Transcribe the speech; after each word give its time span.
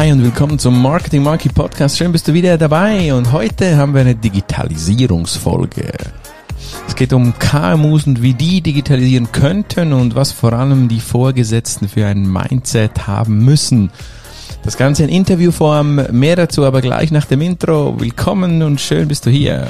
hi 0.00 0.10
und 0.12 0.24
willkommen 0.24 0.58
zum 0.58 0.80
Marketing 0.80 1.22
Monkey 1.22 1.50
Podcast. 1.50 1.98
Schön 1.98 2.10
bist 2.10 2.26
du 2.26 2.32
wieder 2.32 2.56
dabei 2.56 3.12
und 3.12 3.32
heute 3.32 3.76
haben 3.76 3.92
wir 3.92 4.00
eine 4.00 4.14
Digitalisierungsfolge. 4.14 5.92
Es 6.88 6.96
geht 6.96 7.12
um 7.12 7.38
KMUs 7.38 8.06
und 8.06 8.22
wie 8.22 8.32
die 8.32 8.62
digitalisieren 8.62 9.30
könnten 9.30 9.92
und 9.92 10.14
was 10.14 10.32
vor 10.32 10.54
allem 10.54 10.88
die 10.88 11.00
Vorgesetzten 11.00 11.86
für 11.86 12.06
ein 12.06 12.22
Mindset 12.32 13.08
haben 13.08 13.44
müssen. 13.44 13.90
Das 14.62 14.78
Ganze 14.78 15.02
in 15.02 15.10
Interviewform, 15.10 16.06
mehr 16.12 16.36
dazu 16.36 16.64
aber 16.64 16.80
gleich 16.80 17.10
nach 17.10 17.26
dem 17.26 17.42
Intro. 17.42 18.00
Willkommen 18.00 18.62
und 18.62 18.80
schön 18.80 19.06
bist 19.06 19.26
du 19.26 19.30
hier. 19.30 19.68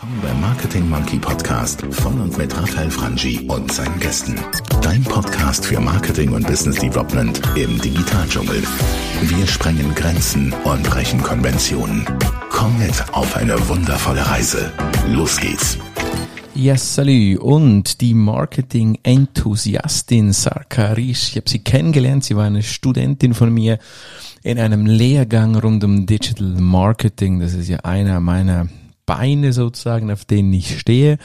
Willkommen 0.00 0.22
beim 0.22 0.40
Marketing 0.40 0.88
Monkey 0.88 1.18
Podcast 1.18 1.82
von 1.90 2.18
und 2.22 2.38
mit 2.38 2.56
Raphael 2.56 2.90
Frangi 2.90 3.40
und 3.48 3.70
seinen 3.70 4.00
Gästen. 4.00 4.34
Dein 4.80 5.04
Podcast 5.04 5.66
für 5.66 5.78
Marketing 5.78 6.32
und 6.32 6.46
Business 6.46 6.76
Development 6.76 7.38
im 7.54 7.78
Digitaldschungel. 7.78 8.62
Wir 9.20 9.46
sprengen 9.46 9.94
Grenzen 9.94 10.54
und 10.64 10.84
brechen 10.84 11.22
Konventionen. 11.22 12.06
Komm 12.48 12.78
mit 12.78 12.94
auf 13.12 13.36
eine 13.36 13.68
wundervolle 13.68 14.26
Reise. 14.26 14.72
Los 15.08 15.38
geht's. 15.38 15.76
Yes, 16.54 16.94
salü. 16.94 17.36
Und 17.36 18.00
die 18.00 18.14
Marketing-Enthusiastin 18.14 20.32
Sarka 20.32 20.94
Risch. 20.94 21.28
Ich 21.28 21.36
habe 21.36 21.50
sie 21.50 21.58
kennengelernt. 21.58 22.24
Sie 22.24 22.36
war 22.36 22.46
eine 22.46 22.62
Studentin 22.62 23.34
von 23.34 23.52
mir 23.52 23.78
in 24.42 24.58
einem 24.58 24.86
Lehrgang 24.86 25.56
rund 25.56 25.84
um 25.84 26.06
Digital 26.06 26.54
Marketing. 26.58 27.40
Das 27.40 27.52
ist 27.52 27.68
ja 27.68 27.80
einer 27.80 28.20
meiner 28.20 28.66
Beine 29.10 29.52
sozusagen, 29.52 30.12
auf 30.12 30.24
denen 30.24 30.52
ich 30.52 30.78
stehe. 30.78 31.18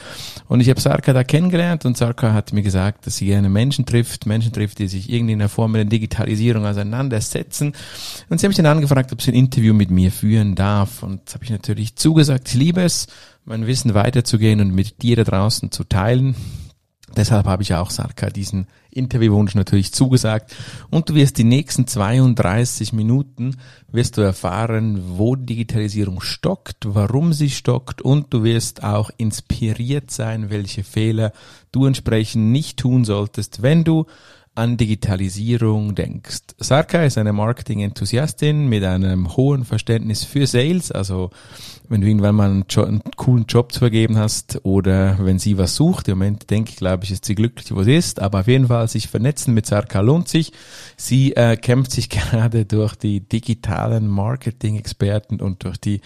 Und 0.48 0.58
ich 0.58 0.68
habe 0.70 0.80
Sarka 0.80 1.12
da 1.12 1.22
kennengelernt 1.22 1.84
und 1.84 1.96
Sarka 1.96 2.32
hat 2.32 2.52
mir 2.52 2.62
gesagt, 2.62 3.06
dass 3.06 3.18
sie 3.18 3.26
gerne 3.26 3.48
Menschen 3.48 3.86
trifft, 3.86 4.26
Menschen 4.26 4.52
trifft, 4.52 4.80
die 4.80 4.88
sich 4.88 5.08
irgendwie 5.08 5.34
in 5.34 5.38
der 5.38 5.48
Form 5.48 5.72
der 5.74 5.84
Digitalisierung 5.84 6.66
auseinandersetzen. 6.66 7.74
Und 8.28 8.40
sie 8.40 8.46
haben 8.46 8.50
mich 8.50 8.56
dann 8.56 8.66
angefragt, 8.66 9.12
ob 9.12 9.22
sie 9.22 9.30
ein 9.30 9.36
Interview 9.36 9.72
mit 9.72 9.92
mir 9.92 10.10
führen 10.10 10.56
darf. 10.56 11.04
Und 11.04 11.20
das 11.26 11.34
habe 11.34 11.44
ich 11.44 11.50
natürlich 11.50 11.94
zugesagt. 11.94 12.48
Ich 12.48 12.54
liebe 12.54 12.82
es, 12.82 13.06
mein 13.44 13.68
Wissen 13.68 13.94
weiterzugehen 13.94 14.60
und 14.60 14.74
mit 14.74 15.02
dir 15.02 15.14
da 15.14 15.22
draußen 15.22 15.70
zu 15.70 15.84
teilen. 15.84 16.34
Deshalb 17.16 17.46
habe 17.46 17.62
ich 17.62 17.74
auch 17.74 17.90
Sarka 17.90 18.28
diesen 18.28 18.66
Interviewwunsch 18.90 19.54
natürlich 19.54 19.92
zugesagt. 19.92 20.54
Und 20.90 21.08
du 21.08 21.14
wirst 21.14 21.38
die 21.38 21.44
nächsten 21.44 21.86
32 21.86 22.92
Minuten 22.92 23.56
wirst 23.90 24.16
du 24.16 24.20
erfahren, 24.20 25.02
wo 25.16 25.34
Digitalisierung 25.34 26.20
stockt, 26.20 26.84
warum 26.86 27.32
sie 27.32 27.50
stockt 27.50 28.02
und 28.02 28.32
du 28.32 28.44
wirst 28.44 28.84
auch 28.84 29.10
inspiriert 29.16 30.10
sein, 30.10 30.50
welche 30.50 30.84
Fehler 30.84 31.32
du 31.72 31.86
entsprechend 31.86 32.52
nicht 32.52 32.78
tun 32.78 33.04
solltest, 33.04 33.62
wenn 33.62 33.84
du 33.84 34.06
an 34.56 34.78
Digitalisierung 34.78 35.94
denkst. 35.94 36.54
Sarka 36.58 37.04
ist 37.04 37.18
eine 37.18 37.34
Marketing-Enthusiastin 37.34 38.68
mit 38.68 38.84
einem 38.84 39.36
hohen 39.36 39.66
Verständnis 39.66 40.24
für 40.24 40.46
Sales. 40.46 40.90
Also 40.90 41.30
wenn 41.88 42.00
du 42.00 42.06
irgendwann 42.06 42.34
mal 42.34 42.50
einen, 42.50 42.64
jo 42.68 42.84
einen, 42.84 43.02
coolen 43.16 43.46
Job 43.46 43.72
zu 43.72 43.78
vergeben 43.80 44.18
hast 44.18 44.60
oder 44.64 45.18
wenn 45.20 45.38
sie 45.38 45.58
was 45.58 45.76
sucht, 45.76 46.08
im 46.08 46.18
Moment 46.18 46.50
denke 46.50 46.70
ich, 46.70 46.76
glaube 46.76 47.04
ich, 47.04 47.10
ist 47.10 47.24
sie 47.24 47.34
glücklich, 47.34 47.74
wo 47.74 47.82
sie 47.82 47.96
ist. 47.96 48.20
Aber 48.20 48.40
auf 48.40 48.48
jeden 48.48 48.68
Fall 48.68 48.88
sich 48.88 49.08
vernetzen 49.08 49.54
mit 49.54 49.64
Sarka 49.66 50.00
lohnt 50.00 50.28
sich. 50.28 50.52
Sie 50.96 51.34
äh, 51.36 51.56
kämpft 51.56 51.92
sich 51.92 52.10
gerade 52.10 52.64
durch 52.64 52.94
die 52.94 53.20
digitalen 53.20 54.08
Marketing-Experten 54.08 55.40
und 55.40 55.64
durch 55.64 55.78
die 55.78 56.00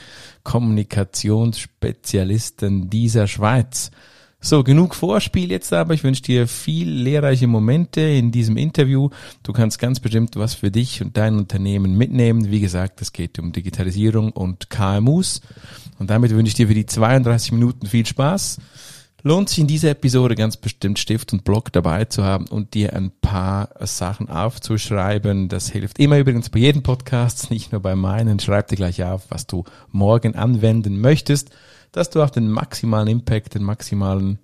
Kommunikationsspezialisten 0.45 2.91
dieser 2.91 3.27
Schweiz. 3.27 3.91
So, 4.43 4.65
genug 4.65 4.95
Vorspiel 4.95 5.51
jetzt 5.51 5.71
aber. 5.75 5.93
Ich 5.93 6.03
wünsche 6.03 6.23
dir 6.23 6.49
viel 6.49 6.89
lehrreiche 6.89 7.47
Momente 7.47 8.01
in 8.01 8.33
diesem 8.33 8.57
Interview. 8.57 9.11
Du 9.43 9.53
kannst 9.53 9.79
ganz 9.79 10.01
bestimmt 10.01 10.35
was 10.37 10.55
für 10.55 10.71
dich 10.71 11.03
und 11.03 11.19
dein 11.19 11.37
Unternehmen 11.37 11.95
mitnehmen. 11.99 12.51
Wie 12.51 12.61
gesagt, 12.61 13.03
es 13.03 13.13
geht 13.13 13.39
um 13.39 13.53
Digitalisierung 13.53 14.33
und 14.33 14.71
KMUs. 14.71 15.43
Und 15.99 16.09
damit 16.09 16.31
wünsche 16.31 16.49
ich 16.49 16.55
dir 16.55 16.69
für 16.69 16.75
die 16.75 16.87
32 16.87 17.53
Minuten 17.53 17.87
viel 17.87 18.07
Spaß. 18.07 18.61
Lohnt 19.23 19.51
sich 19.51 19.59
in 19.59 19.67
dieser 19.67 19.91
Episode 19.91 20.35
ganz 20.37 20.57
bestimmt 20.57 20.99
Stift 20.99 21.35
und 21.35 21.45
Block 21.45 21.71
dabei 21.71 22.07
zu 22.07 22.25
haben 22.25 22.47
und 22.47 22.73
dir 22.73 22.97
ein 22.97 23.13
paar 23.21 23.69
Sachen 23.81 24.31
aufzuschreiben. 24.31 25.51
Das 25.51 25.69
hilft 25.69 25.99
immer 25.99 26.19
übrigens 26.19 26.49
bei 26.49 26.61
jedem 26.61 26.83
Podcast, 26.83 27.51
nicht 27.51 27.73
nur 27.73 27.83
bei 27.83 27.95
meinen. 27.95 28.41
Schreib 28.41 28.69
dir 28.69 28.77
gleich 28.77 29.05
auf, 29.05 29.27
was 29.29 29.47
du 29.47 29.65
morgen 29.93 30.35
anwenden 30.35 30.99
möchtest 30.99 31.51
dass 31.93 32.11
du 32.11 32.23
auch 32.23 32.31
den 32.31 32.51
maximalen 32.51 33.09
Impact, 33.09 33.55
den 33.55 33.65
maximalen, 33.65 34.39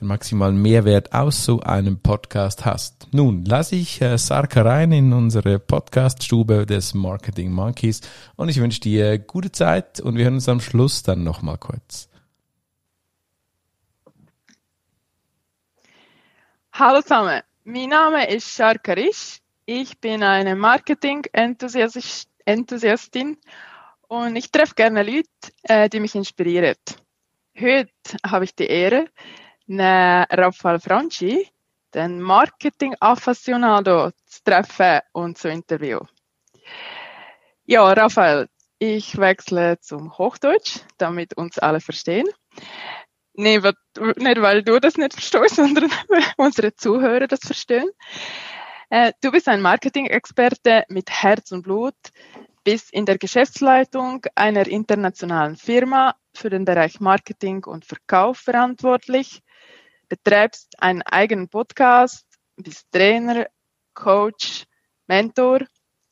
den 0.00 0.08
maximalen 0.08 0.60
Mehrwert 0.60 1.12
aus 1.12 1.44
so 1.44 1.60
einem 1.60 1.98
Podcast 1.98 2.64
hast. 2.64 3.08
Nun, 3.12 3.44
lasse 3.44 3.76
ich 3.76 4.00
äh, 4.00 4.18
Sarka 4.18 4.62
rein 4.62 4.92
in 4.92 5.12
unsere 5.12 5.58
Podcaststube 5.58 6.66
des 6.66 6.94
Marketing 6.94 7.52
Monkeys 7.52 8.00
und 8.36 8.48
ich 8.48 8.60
wünsche 8.60 8.80
dir 8.80 9.18
gute 9.18 9.52
Zeit 9.52 10.00
und 10.00 10.16
wir 10.16 10.24
hören 10.24 10.34
uns 10.34 10.48
am 10.48 10.60
Schluss 10.60 11.02
dann 11.02 11.22
nochmal 11.22 11.58
kurz. 11.58 12.08
Hallo 16.72 17.02
zusammen, 17.02 17.42
mein 17.64 17.90
Name 17.90 18.30
ist 18.30 18.48
Sharka 18.48 18.92
Risch. 18.92 19.40
Ich 19.66 19.98
bin 19.98 20.22
eine 20.22 20.56
Marketing-Enthusiastin 20.56 23.36
und 24.10 24.34
ich 24.34 24.50
treffe 24.50 24.74
gerne 24.74 25.04
Leute, 25.04 25.28
äh, 25.62 25.88
die 25.88 26.00
mich 26.00 26.16
inspirieren. 26.16 26.74
Heute 27.58 27.92
habe 28.26 28.44
ich 28.44 28.54
die 28.54 28.66
Ehre, 28.66 29.06
Rafael 29.68 30.80
Franchi, 30.80 31.48
den 31.94 32.20
Marketing-Affassionado, 32.20 34.10
zu 34.26 34.44
treffen 34.44 35.00
und 35.12 35.38
zu 35.38 35.48
interviewen. 35.48 36.08
Ja, 37.64 37.84
Raphael, 37.92 38.48
ich 38.80 39.16
wechsle 39.16 39.78
zum 39.78 40.18
Hochdeutsch, 40.18 40.80
damit 40.98 41.36
uns 41.36 41.58
alle 41.58 41.80
verstehen. 41.80 42.26
Nicht, 43.34 43.62
nicht 43.62 44.42
weil 44.42 44.64
du 44.64 44.80
das 44.80 44.96
nicht 44.96 45.12
verstehst, 45.12 45.54
sondern 45.56 45.88
weil 46.08 46.24
unsere 46.36 46.74
Zuhörer 46.74 47.28
das 47.28 47.40
verstehen. 47.40 47.88
Äh, 48.88 49.12
du 49.20 49.30
bist 49.30 49.46
ein 49.46 49.62
Marketing-Experte 49.62 50.84
mit 50.88 51.10
Herz 51.10 51.52
und 51.52 51.62
Blut, 51.62 51.94
bist 52.64 52.92
in 52.92 53.06
der 53.06 53.18
Geschäftsleitung 53.18 54.26
einer 54.34 54.66
internationalen 54.66 55.56
Firma 55.56 56.14
für 56.34 56.50
den 56.50 56.64
Bereich 56.64 57.00
Marketing 57.00 57.64
und 57.64 57.84
Verkauf 57.84 58.38
verantwortlich, 58.38 59.42
betreibst 60.08 60.80
einen 60.82 61.02
eigenen 61.02 61.48
Podcast, 61.48 62.26
bist 62.56 62.90
Trainer, 62.92 63.46
Coach, 63.94 64.64
Mentor 65.06 65.60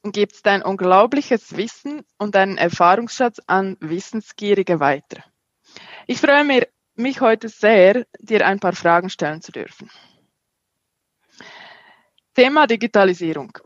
und 0.03 0.13
gibst 0.13 0.47
dein 0.47 0.63
unglaubliches 0.63 1.57
Wissen 1.57 2.03
und 2.19 2.35
deinen 2.35 2.57
Erfahrungsschatz 2.57 3.41
an 3.47 3.77
Wissensgierige 3.81 4.81
weiter. 4.81 5.23
Ich 6.07 6.21
freue 6.21 6.67
mich 6.95 7.21
heute 7.21 7.49
sehr, 7.49 8.07
dir 8.19 8.47
ein 8.47 8.61
paar 8.61 8.73
Fragen 8.73 9.11
stellen 9.11 9.43
zu 9.43 9.53
dürfen. 9.53 9.91
Thema 12.35 12.67
Digitalisierung. 12.67 13.59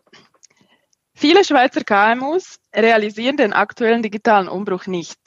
Viele 1.23 1.45
Schweizer 1.45 1.85
KMUs 1.85 2.59
realisieren 2.75 3.37
den 3.37 3.53
aktuellen 3.53 4.03
digitalen 4.03 4.49
Umbruch 4.49 4.89
nicht. 4.89 5.21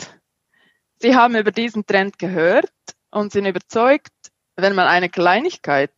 Sie 0.97 1.15
haben 1.15 1.37
über 1.37 1.51
diesen 1.51 1.85
Trend 1.85 2.19
gehört 2.19 2.69
und 3.11 3.31
sind 3.31 3.45
überzeugt, 3.45 4.11
wenn 4.57 4.75
man 4.75 4.87
eine 4.87 5.07
Kleinigkeit 5.07 5.93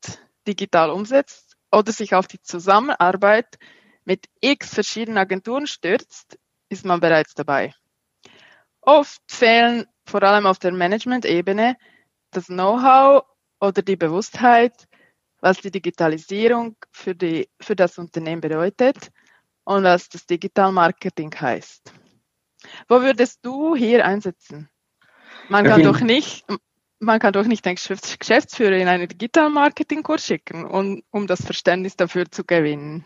digital 0.48 0.92
umsetzt 0.92 1.58
oder 1.72 1.92
sich 1.92 2.14
auf 2.14 2.28
die 2.28 2.40
Zusammenarbeit 2.40 3.58
mit 4.06 4.28
x 4.40 4.72
verschiedenen 4.72 5.18
Agenturen 5.18 5.66
stürzt, 5.66 6.38
ist 6.70 6.86
man 6.86 7.00
bereits 7.00 7.34
dabei. 7.34 7.74
Oft 8.82 9.24
fehlen 9.28 9.88
vor 10.06 10.22
allem 10.22 10.46
auf 10.46 10.60
der 10.60 10.74
Management-Ebene 10.74 11.76
das 12.30 12.46
Know-how 12.46 13.24
oder 13.60 13.82
die 13.82 13.96
Bewusstheit, 13.96 14.88
was 15.40 15.58
die 15.58 15.72
Digitalisierung 15.72 16.76
für, 16.92 17.16
die, 17.16 17.50
für 17.60 17.76
das 17.76 17.98
Unternehmen 17.98 18.42
bedeutet 18.42 19.10
und 19.68 19.84
was 19.84 20.08
das 20.08 20.26
Digital 20.26 20.72
Marketing 20.72 21.30
heißt. 21.30 21.92
Wo 22.88 23.02
würdest 23.02 23.40
du 23.46 23.76
hier 23.76 24.06
einsetzen? 24.06 24.70
Man 25.50 25.66
kann 25.66 25.84
doch 25.84 26.00
nicht, 26.00 26.46
man 27.00 27.20
kann 27.20 27.34
doch 27.34 27.46
nicht 27.46 27.66
den 27.66 27.76
Geschäftsführer 27.76 28.78
in 28.78 28.88
einen 28.88 29.10
Digital 29.10 29.50
Marketing 29.50 30.04
Kurs 30.04 30.26
schicken, 30.26 30.66
um, 30.66 31.04
um 31.12 31.28
das 31.28 31.46
Verständnis 31.46 31.98
dafür 31.98 32.32
zu 32.32 32.46
gewinnen. 32.46 33.06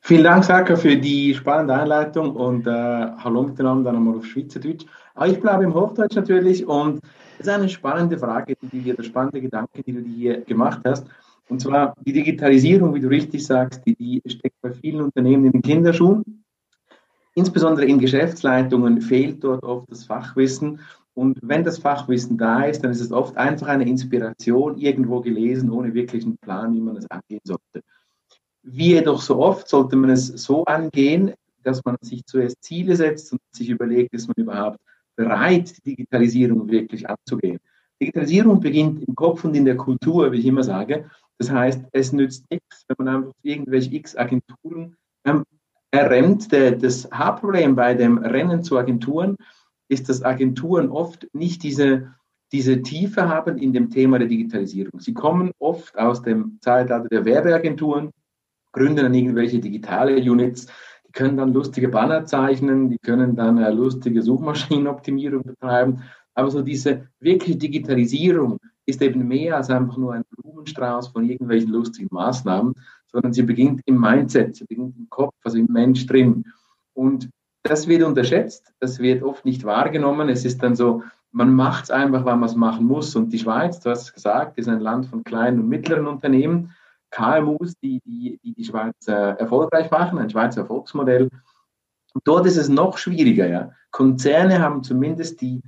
Vielen 0.00 0.24
Dank, 0.24 0.44
Sarka, 0.44 0.74
für 0.76 0.96
die 0.96 1.32
spannende 1.32 1.74
Einleitung 1.74 2.34
und 2.34 2.66
äh, 2.66 2.70
hallo 2.70 3.44
miteinander 3.44 3.84
dann 3.92 3.96
einmal 3.96 4.16
auf 4.18 4.26
Schweizerdeutsch. 4.26 4.84
Aber 5.14 5.28
ich 5.28 5.40
bleibe 5.40 5.62
im 5.62 5.74
Hochdeutsch 5.74 6.16
natürlich 6.16 6.66
und 6.66 7.00
es 7.38 7.46
ist 7.46 7.48
eine 7.48 7.68
spannende 7.68 8.18
Frage, 8.18 8.56
die 8.60 8.80
dir, 8.80 8.94
der 8.94 9.04
spannende 9.04 9.40
Gedanke, 9.40 9.82
die 9.82 9.92
du 9.92 10.02
dir 10.02 10.40
gemacht 10.42 10.80
hast. 10.84 11.06
Und 11.48 11.60
zwar 11.60 11.94
die 12.04 12.12
Digitalisierung, 12.12 12.94
wie 12.94 13.00
du 13.00 13.08
richtig 13.08 13.44
sagst, 13.44 13.82
die, 13.86 13.94
die 13.94 14.22
steckt 14.26 14.60
bei 14.62 14.72
vielen 14.72 15.02
Unternehmen 15.02 15.46
in 15.46 15.52
den 15.52 15.62
Kinderschuhen. 15.62 16.44
Insbesondere 17.34 17.86
in 17.86 17.98
Geschäftsleitungen 17.98 19.00
fehlt 19.00 19.42
dort 19.44 19.62
oft 19.64 19.90
das 19.90 20.04
Fachwissen. 20.04 20.80
Und 21.14 21.38
wenn 21.42 21.64
das 21.64 21.78
Fachwissen 21.78 22.38
da 22.38 22.64
ist, 22.64 22.82
dann 22.82 22.90
ist 22.90 23.00
es 23.00 23.12
oft 23.12 23.36
einfach 23.36 23.68
eine 23.68 23.88
Inspiration 23.88 24.78
irgendwo 24.78 25.20
gelesen, 25.20 25.70
ohne 25.70 25.94
wirklichen 25.94 26.36
Plan, 26.38 26.74
wie 26.74 26.80
man 26.80 26.96
es 26.96 27.10
angehen 27.10 27.40
sollte. 27.44 27.82
Wie 28.62 28.94
jedoch 28.94 29.20
so 29.20 29.38
oft 29.38 29.68
sollte 29.68 29.96
man 29.96 30.10
es 30.10 30.26
so 30.28 30.64
angehen, 30.64 31.34
dass 31.62 31.84
man 31.84 31.96
sich 32.00 32.24
zuerst 32.24 32.62
Ziele 32.62 32.96
setzt 32.96 33.32
und 33.32 33.40
sich 33.52 33.68
überlegt, 33.68 34.14
ist 34.14 34.26
man 34.26 34.34
überhaupt 34.36 34.78
bereit, 35.16 35.76
die 35.78 35.90
Digitalisierung 35.90 36.68
wirklich 36.68 37.08
anzugehen. 37.08 37.58
Digitalisierung 38.00 38.60
beginnt 38.60 39.06
im 39.06 39.14
Kopf 39.14 39.44
und 39.44 39.54
in 39.54 39.64
der 39.64 39.76
Kultur, 39.76 40.32
wie 40.32 40.38
ich 40.38 40.46
immer 40.46 40.64
sage. 40.64 41.10
Das 41.38 41.50
heißt, 41.50 41.84
es 41.92 42.12
nützt 42.12 42.44
nichts, 42.50 42.84
wenn 42.88 43.04
man 43.04 43.16
einfach 43.16 43.32
irgendwelche 43.42 43.94
X-Agenturen 43.94 44.96
ähm, 45.24 45.44
errennt. 45.90 46.52
das 46.52 47.08
Hauptproblem 47.12 47.74
bei 47.74 47.94
dem 47.94 48.18
Rennen 48.18 48.62
zu 48.62 48.78
Agenturen 48.78 49.36
ist, 49.88 50.08
dass 50.08 50.22
Agenturen 50.22 50.90
oft 50.90 51.28
nicht 51.32 51.62
diese, 51.62 52.14
diese 52.52 52.82
Tiefe 52.82 53.28
haben 53.28 53.58
in 53.58 53.72
dem 53.72 53.90
Thema 53.90 54.18
der 54.18 54.28
Digitalisierung. 54.28 55.00
Sie 55.00 55.14
kommen 55.14 55.52
oft 55.58 55.96
aus 55.98 56.22
dem 56.22 56.58
Zeitalter 56.60 57.08
der 57.08 57.24
Werbeagenturen, 57.24 58.10
gründen 58.72 58.96
dann 58.96 59.14
irgendwelche 59.14 59.60
digitale 59.60 60.16
Units, 60.16 60.66
die 61.06 61.12
können 61.12 61.36
dann 61.36 61.52
lustige 61.52 61.88
Banner 61.88 62.24
zeichnen, 62.24 62.90
die 62.90 62.98
können 62.98 63.36
dann 63.36 63.58
äh, 63.58 63.70
lustige 63.70 64.22
Suchmaschinenoptimierung 64.22 65.42
betreiben. 65.42 66.02
Aber 66.34 66.50
so 66.50 66.62
diese 66.62 67.08
wirkliche 67.20 67.56
Digitalisierung 67.56 68.58
ist 68.86 69.00
eben 69.02 69.26
mehr 69.26 69.56
als 69.56 69.70
einfach 69.70 69.96
nur 69.96 70.14
ein 70.14 70.24
Blumenstrauß 70.30 71.08
von 71.08 71.28
irgendwelchen 71.28 71.70
lustigen 71.70 72.08
Maßnahmen, 72.10 72.74
sondern 73.06 73.32
sie 73.32 73.42
beginnt 73.42 73.80
im 73.86 74.00
Mindset, 74.00 74.56
sie 74.56 74.64
beginnt 74.64 74.96
im 74.98 75.08
Kopf, 75.08 75.34
also 75.44 75.56
im 75.58 75.68
Mensch 75.70 76.06
drin. 76.06 76.44
Und 76.92 77.30
das 77.62 77.88
wird 77.88 78.02
unterschätzt, 78.02 78.72
das 78.80 78.98
wird 78.98 79.22
oft 79.22 79.44
nicht 79.44 79.64
wahrgenommen. 79.64 80.28
Es 80.28 80.44
ist 80.44 80.62
dann 80.62 80.76
so, 80.76 81.02
man 81.30 81.52
macht 81.52 81.84
es 81.84 81.90
einfach, 81.90 82.24
weil 82.24 82.36
man 82.36 82.48
es 82.48 82.56
machen 82.56 82.86
muss. 82.86 83.16
Und 83.16 83.32
die 83.32 83.38
Schweiz, 83.38 83.80
du 83.80 83.90
hast 83.90 84.02
es 84.02 84.12
gesagt, 84.12 84.58
ist 84.58 84.68
ein 84.68 84.80
Land 84.80 85.06
von 85.06 85.24
kleinen 85.24 85.60
und 85.60 85.68
mittleren 85.68 86.06
Unternehmen, 86.06 86.72
KMUs, 87.10 87.74
die 87.78 88.00
die, 88.04 88.38
die, 88.42 88.54
die 88.54 88.64
Schweiz 88.64 89.06
äh, 89.06 89.12
erfolgreich 89.12 89.90
machen, 89.90 90.18
ein 90.18 90.30
Schweizer 90.30 90.62
Erfolgsmodell. 90.62 91.30
Dort 92.24 92.46
ist 92.46 92.56
es 92.56 92.68
noch 92.68 92.98
schwieriger. 92.98 93.48
Ja. 93.48 93.72
Konzerne 93.90 94.60
haben 94.60 94.82
zumindest 94.82 95.40
die, 95.40 95.62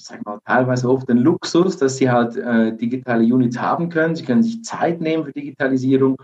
ich 0.00 0.06
sage 0.06 0.22
mal, 0.24 0.40
teilweise 0.46 0.88
oft 0.88 1.08
den 1.08 1.18
Luxus, 1.18 1.76
dass 1.76 1.98
sie 1.98 2.10
halt 2.10 2.36
äh, 2.36 2.74
digitale 2.74 3.22
Units 3.22 3.58
haben 3.58 3.90
können. 3.90 4.16
Sie 4.16 4.24
können 4.24 4.42
sich 4.42 4.64
Zeit 4.64 5.00
nehmen 5.00 5.24
für 5.24 5.32
Digitalisierung. 5.32 6.16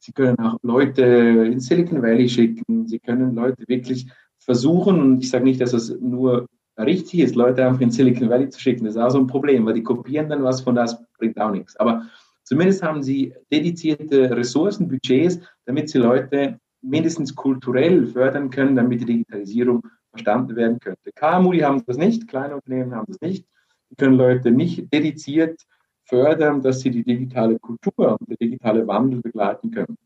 Sie 0.00 0.12
können 0.12 0.38
auch 0.40 0.58
Leute 0.62 1.02
in 1.02 1.60
Silicon 1.60 2.02
Valley 2.02 2.28
schicken. 2.28 2.88
Sie 2.88 2.98
können 2.98 3.34
Leute 3.34 3.62
wirklich 3.68 4.10
versuchen, 4.38 5.00
und 5.00 5.20
ich 5.20 5.30
sage 5.30 5.44
nicht, 5.44 5.60
dass 5.60 5.72
es 5.72 5.96
nur 6.00 6.46
richtig 6.76 7.20
ist, 7.20 7.36
Leute 7.36 7.64
einfach 7.64 7.80
in 7.80 7.92
Silicon 7.92 8.28
Valley 8.28 8.48
zu 8.48 8.58
schicken. 8.58 8.84
Das 8.84 8.96
ist 8.96 9.00
auch 9.00 9.10
so 9.10 9.18
ein 9.18 9.26
Problem, 9.28 9.64
weil 9.64 9.74
die 9.74 9.82
kopieren 9.82 10.28
dann 10.28 10.42
was 10.42 10.62
von 10.62 10.74
das, 10.74 11.00
bringt 11.18 11.40
auch 11.40 11.52
nichts. 11.52 11.76
Aber 11.76 12.06
zumindest 12.42 12.82
haben 12.82 13.02
sie 13.02 13.32
dedizierte 13.52 14.36
Ressourcen, 14.36 14.88
Budgets, 14.88 15.38
damit 15.66 15.88
sie 15.88 15.98
Leute 15.98 16.58
mindestens 16.82 17.34
kulturell 17.36 18.06
fördern 18.06 18.50
können, 18.50 18.74
damit 18.74 19.02
die 19.02 19.06
Digitalisierung 19.06 19.82
verstanden 20.10 20.56
werden 20.56 20.78
könnte. 20.80 21.12
KMU, 21.14 21.52
die 21.52 21.64
haben 21.64 21.82
das 21.86 21.96
nicht, 21.96 22.28
kleine 22.28 22.56
Unternehmen 22.56 22.94
haben 22.94 23.06
das 23.08 23.20
nicht. 23.20 23.46
Die 23.90 23.96
können 23.96 24.16
Leute 24.16 24.50
nicht 24.50 24.92
dediziert 24.92 25.60
fördern, 26.04 26.62
dass 26.62 26.80
sie 26.80 26.90
die 26.90 27.04
digitale 27.04 27.58
Kultur 27.58 28.16
und 28.18 28.28
der 28.28 28.36
digitale 28.36 28.86
Wandel 28.86 29.20
begleiten 29.20 29.70
können. 29.70 29.96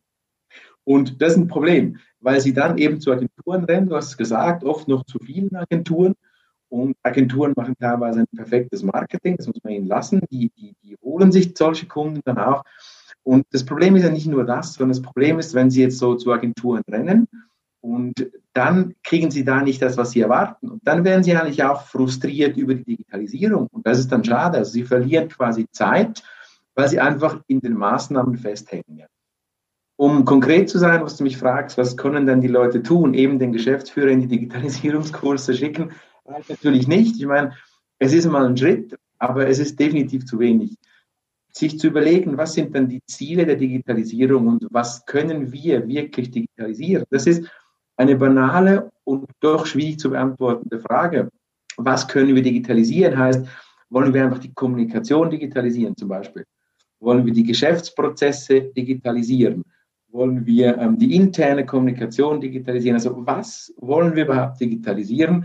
Und 0.84 1.22
das 1.22 1.32
ist 1.32 1.38
ein 1.38 1.48
Problem, 1.48 1.98
weil 2.20 2.40
sie 2.40 2.52
dann 2.52 2.76
eben 2.76 3.00
zu 3.00 3.10
Agenturen 3.10 3.64
rennen, 3.64 3.88
du 3.88 3.96
hast 3.96 4.10
es 4.10 4.16
gesagt, 4.16 4.64
oft 4.64 4.86
noch 4.86 5.04
zu 5.04 5.18
vielen 5.18 5.54
Agenturen. 5.56 6.14
Und 6.68 6.96
Agenturen 7.02 7.54
machen 7.56 7.74
teilweise 7.78 8.20
ein 8.20 8.36
perfektes 8.36 8.82
Marketing, 8.82 9.36
das 9.36 9.46
muss 9.46 9.62
man 9.62 9.72
ihnen 9.72 9.86
lassen. 9.86 10.20
Die, 10.30 10.50
die, 10.50 10.74
die 10.82 10.96
holen 11.02 11.32
sich 11.32 11.56
solche 11.56 11.86
Kunden 11.86 12.20
dann 12.24 12.38
auch. 12.38 12.64
Und 13.22 13.46
das 13.52 13.64
Problem 13.64 13.96
ist 13.96 14.02
ja 14.02 14.10
nicht 14.10 14.26
nur 14.26 14.44
das, 14.44 14.74
sondern 14.74 14.90
das 14.96 15.02
Problem 15.02 15.38
ist, 15.38 15.54
wenn 15.54 15.70
sie 15.70 15.82
jetzt 15.82 15.98
so 15.98 16.16
zu 16.16 16.32
Agenturen 16.32 16.82
rennen 16.90 17.28
und 17.84 18.30
dann 18.54 18.94
kriegen 19.02 19.30
sie 19.30 19.44
da 19.44 19.60
nicht 19.60 19.82
das, 19.82 19.98
was 19.98 20.12
sie 20.12 20.22
erwarten. 20.22 20.70
Und 20.70 20.88
dann 20.88 21.04
werden 21.04 21.22
sie 21.22 21.36
eigentlich 21.36 21.62
auch 21.64 21.82
frustriert 21.82 22.56
über 22.56 22.72
die 22.74 22.84
Digitalisierung. 22.84 23.68
Und 23.70 23.86
das 23.86 23.98
ist 23.98 24.10
dann 24.10 24.24
schade. 24.24 24.56
Also 24.56 24.72
sie 24.72 24.84
verlieren 24.84 25.28
quasi 25.28 25.66
Zeit, 25.70 26.22
weil 26.74 26.88
sie 26.88 26.98
einfach 26.98 27.42
in 27.46 27.60
den 27.60 27.74
Maßnahmen 27.74 28.38
festhängen. 28.38 29.04
Um 29.96 30.24
konkret 30.24 30.70
zu 30.70 30.78
sein, 30.78 31.02
was 31.02 31.18
du 31.18 31.24
mich 31.24 31.36
fragst, 31.36 31.76
was 31.76 31.98
können 31.98 32.26
denn 32.26 32.40
die 32.40 32.48
Leute 32.48 32.82
tun? 32.82 33.12
Eben 33.12 33.38
den 33.38 33.52
Geschäftsführer 33.52 34.08
in 34.08 34.22
die 34.22 34.28
Digitalisierungskurse 34.28 35.52
schicken, 35.52 35.90
reicht 36.24 36.48
natürlich 36.48 36.88
nicht. 36.88 37.16
Ich 37.16 37.26
meine, 37.26 37.52
es 37.98 38.14
ist 38.14 38.24
mal 38.24 38.46
ein 38.46 38.56
Schritt, 38.56 38.96
aber 39.18 39.46
es 39.46 39.58
ist 39.58 39.78
definitiv 39.78 40.24
zu 40.24 40.38
wenig. 40.38 40.78
Sich 41.52 41.78
zu 41.78 41.88
überlegen, 41.88 42.38
was 42.38 42.54
sind 42.54 42.74
dann 42.74 42.88
die 42.88 43.02
Ziele 43.06 43.44
der 43.44 43.56
Digitalisierung 43.56 44.48
und 44.48 44.66
was 44.70 45.04
können 45.04 45.52
wir 45.52 45.86
wirklich 45.86 46.30
digitalisieren? 46.30 47.04
Das 47.10 47.26
ist 47.26 47.46
eine 47.96 48.16
banale 48.16 48.90
und 49.04 49.28
doch 49.40 49.66
schwierig 49.66 49.98
zu 49.98 50.10
beantwortende 50.10 50.80
Frage. 50.80 51.30
Was 51.76 52.06
können 52.06 52.34
wir 52.34 52.42
digitalisieren? 52.42 53.18
Heißt, 53.18 53.46
wollen 53.90 54.12
wir 54.14 54.24
einfach 54.24 54.38
die 54.38 54.52
Kommunikation 54.54 55.30
digitalisieren 55.30 55.96
zum 55.96 56.08
Beispiel? 56.08 56.44
Wollen 57.00 57.26
wir 57.26 57.32
die 57.32 57.44
Geschäftsprozesse 57.44 58.72
digitalisieren? 58.76 59.64
wollen 60.14 60.46
wir 60.46 60.78
ähm, 60.78 60.96
die 60.96 61.14
interne 61.14 61.66
Kommunikation 61.66 62.40
digitalisieren? 62.40 62.96
Also 62.96 63.26
was 63.26 63.74
wollen 63.76 64.14
wir 64.14 64.24
überhaupt 64.24 64.60
digitalisieren 64.60 65.44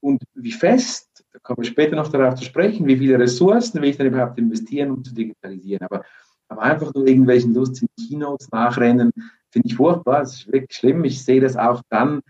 und 0.00 0.22
wie 0.34 0.52
fest, 0.52 1.24
da 1.32 1.38
kommen 1.38 1.58
wir 1.58 1.70
später 1.70 1.96
noch 1.96 2.08
darauf 2.08 2.34
zu 2.34 2.44
sprechen, 2.44 2.86
wie 2.86 2.96
viele 2.96 3.18
Ressourcen 3.18 3.80
will 3.80 3.90
ich 3.90 3.96
dann 3.96 4.08
überhaupt 4.08 4.38
investieren, 4.38 4.90
um 4.90 5.04
zu 5.04 5.14
digitalisieren? 5.14 5.86
Aber, 5.86 6.04
aber 6.48 6.62
einfach 6.62 6.92
nur 6.94 7.06
irgendwelchen 7.06 7.54
lustigen 7.54 7.90
Keynotes 7.96 8.50
nachrennen, 8.50 9.12
finde 9.50 9.68
ich 9.68 9.76
furchtbar, 9.76 10.20
das 10.20 10.34
ist 10.34 10.52
wirklich 10.52 10.76
schlimm. 10.76 11.04
Ich 11.04 11.24
sehe 11.24 11.40
das 11.40 11.56
auch 11.56 11.82
dann, 11.88 12.20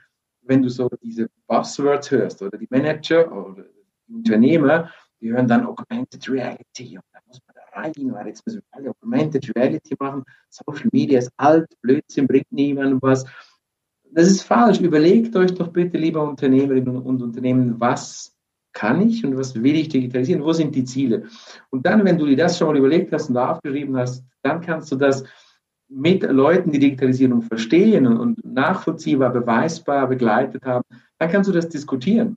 wenn 0.42 0.62
du 0.62 0.68
so 0.68 0.88
diese 1.02 1.28
Buzzwords 1.46 2.10
hörst 2.10 2.42
oder 2.42 2.58
die 2.58 2.68
Manager 2.70 3.30
oder 3.30 3.64
die 4.06 4.14
Unternehmer, 4.14 4.90
die 5.20 5.30
hören 5.30 5.48
dann 5.48 5.66
Augmented 5.66 6.28
Reality 6.28 6.96
und 6.96 7.04
da 7.12 7.18
muss 7.26 7.40
man 7.46 7.56
rein, 7.84 8.12
weil 8.12 8.28
jetzt 8.28 8.46
müssen 8.46 8.58
wir 8.58 8.78
alle 8.78 8.90
Augmented 8.90 9.52
Reality 9.56 9.94
machen. 9.98 10.24
Social 10.48 10.88
Media 10.92 11.18
ist 11.18 11.30
alt, 11.36 11.68
Blödsinn, 11.82 12.26
bringt 12.26 12.50
niemandem 12.50 12.98
was. 13.02 13.24
Das 14.10 14.28
ist 14.28 14.42
falsch. 14.42 14.80
Überlegt 14.80 15.36
euch 15.36 15.54
doch 15.54 15.68
bitte, 15.68 15.98
lieber 15.98 16.26
Unternehmerinnen 16.26 16.96
und 16.96 17.22
Unternehmen, 17.22 17.78
was 17.78 18.34
kann 18.78 19.02
ich 19.02 19.24
und 19.26 19.36
was 19.36 19.60
will 19.60 19.74
ich 19.74 19.88
digitalisieren? 19.88 20.44
Wo 20.44 20.52
sind 20.52 20.72
die 20.72 20.84
Ziele? 20.84 21.24
Und 21.70 21.84
dann, 21.84 22.04
wenn 22.04 22.16
du 22.16 22.26
dir 22.26 22.36
das 22.36 22.56
schon 22.56 22.68
mal 22.68 22.76
überlegt 22.76 23.12
hast 23.12 23.28
und 23.28 23.36
aufgeschrieben 23.36 23.96
hast, 23.96 24.24
dann 24.42 24.60
kannst 24.60 24.92
du 24.92 24.96
das 24.96 25.24
mit 25.88 26.22
Leuten, 26.22 26.70
die 26.70 26.78
Digitalisierung 26.78 27.42
verstehen 27.42 28.06
und 28.06 28.38
nachvollziehbar, 28.44 29.32
beweisbar 29.32 30.06
begleitet 30.06 30.64
haben, 30.64 30.84
dann 31.18 31.28
kannst 31.28 31.48
du 31.48 31.52
das 31.52 31.68
diskutieren. 31.68 32.36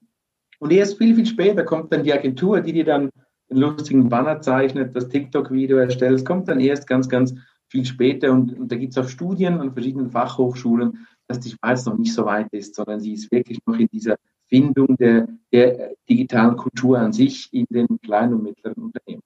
Und 0.57 0.71
erst 0.71 0.97
viel, 0.97 1.13
viel 1.13 1.27
später 1.27 1.63
kommt 1.63 1.93
dann 1.93 2.03
die 2.03 2.13
Agentur, 2.13 2.59
die 2.61 2.73
dir 2.73 2.85
dann 2.85 3.11
einen 3.51 3.59
lustigen 3.59 4.09
Banner 4.09 4.41
zeichnet, 4.41 4.95
das 4.95 5.09
TikTok-Video 5.09 5.77
erstellt. 5.77 6.15
Es 6.15 6.25
kommt 6.25 6.47
dann 6.47 6.59
erst 6.59 6.87
ganz, 6.87 7.07
ganz 7.07 7.35
viel 7.67 7.85
später 7.85 8.31
und, 8.31 8.57
und 8.57 8.71
da 8.71 8.77
gibt 8.77 8.93
es 8.93 8.97
auch 8.97 9.07
Studien 9.07 9.59
an 9.59 9.73
verschiedenen 9.73 10.09
Fachhochschulen, 10.09 11.05
dass 11.27 11.39
die 11.39 11.51
Schweiz 11.51 11.85
noch 11.85 11.99
nicht 11.99 12.15
so 12.15 12.25
weit 12.25 12.47
ist, 12.51 12.73
sondern 12.73 12.99
sie 12.99 13.13
ist 13.13 13.31
wirklich 13.31 13.59
noch 13.67 13.77
in 13.77 13.87
dieser 13.89 14.15
Findung 14.51 14.97
der, 14.97 15.29
der 15.53 15.95
digitalen 16.09 16.57
Kultur 16.57 16.99
an 16.99 17.13
sich 17.13 17.51
in 17.53 17.65
den 17.69 17.87
kleinen 18.01 18.33
und 18.33 18.43
mittleren 18.43 18.83
Unternehmen. 18.83 19.23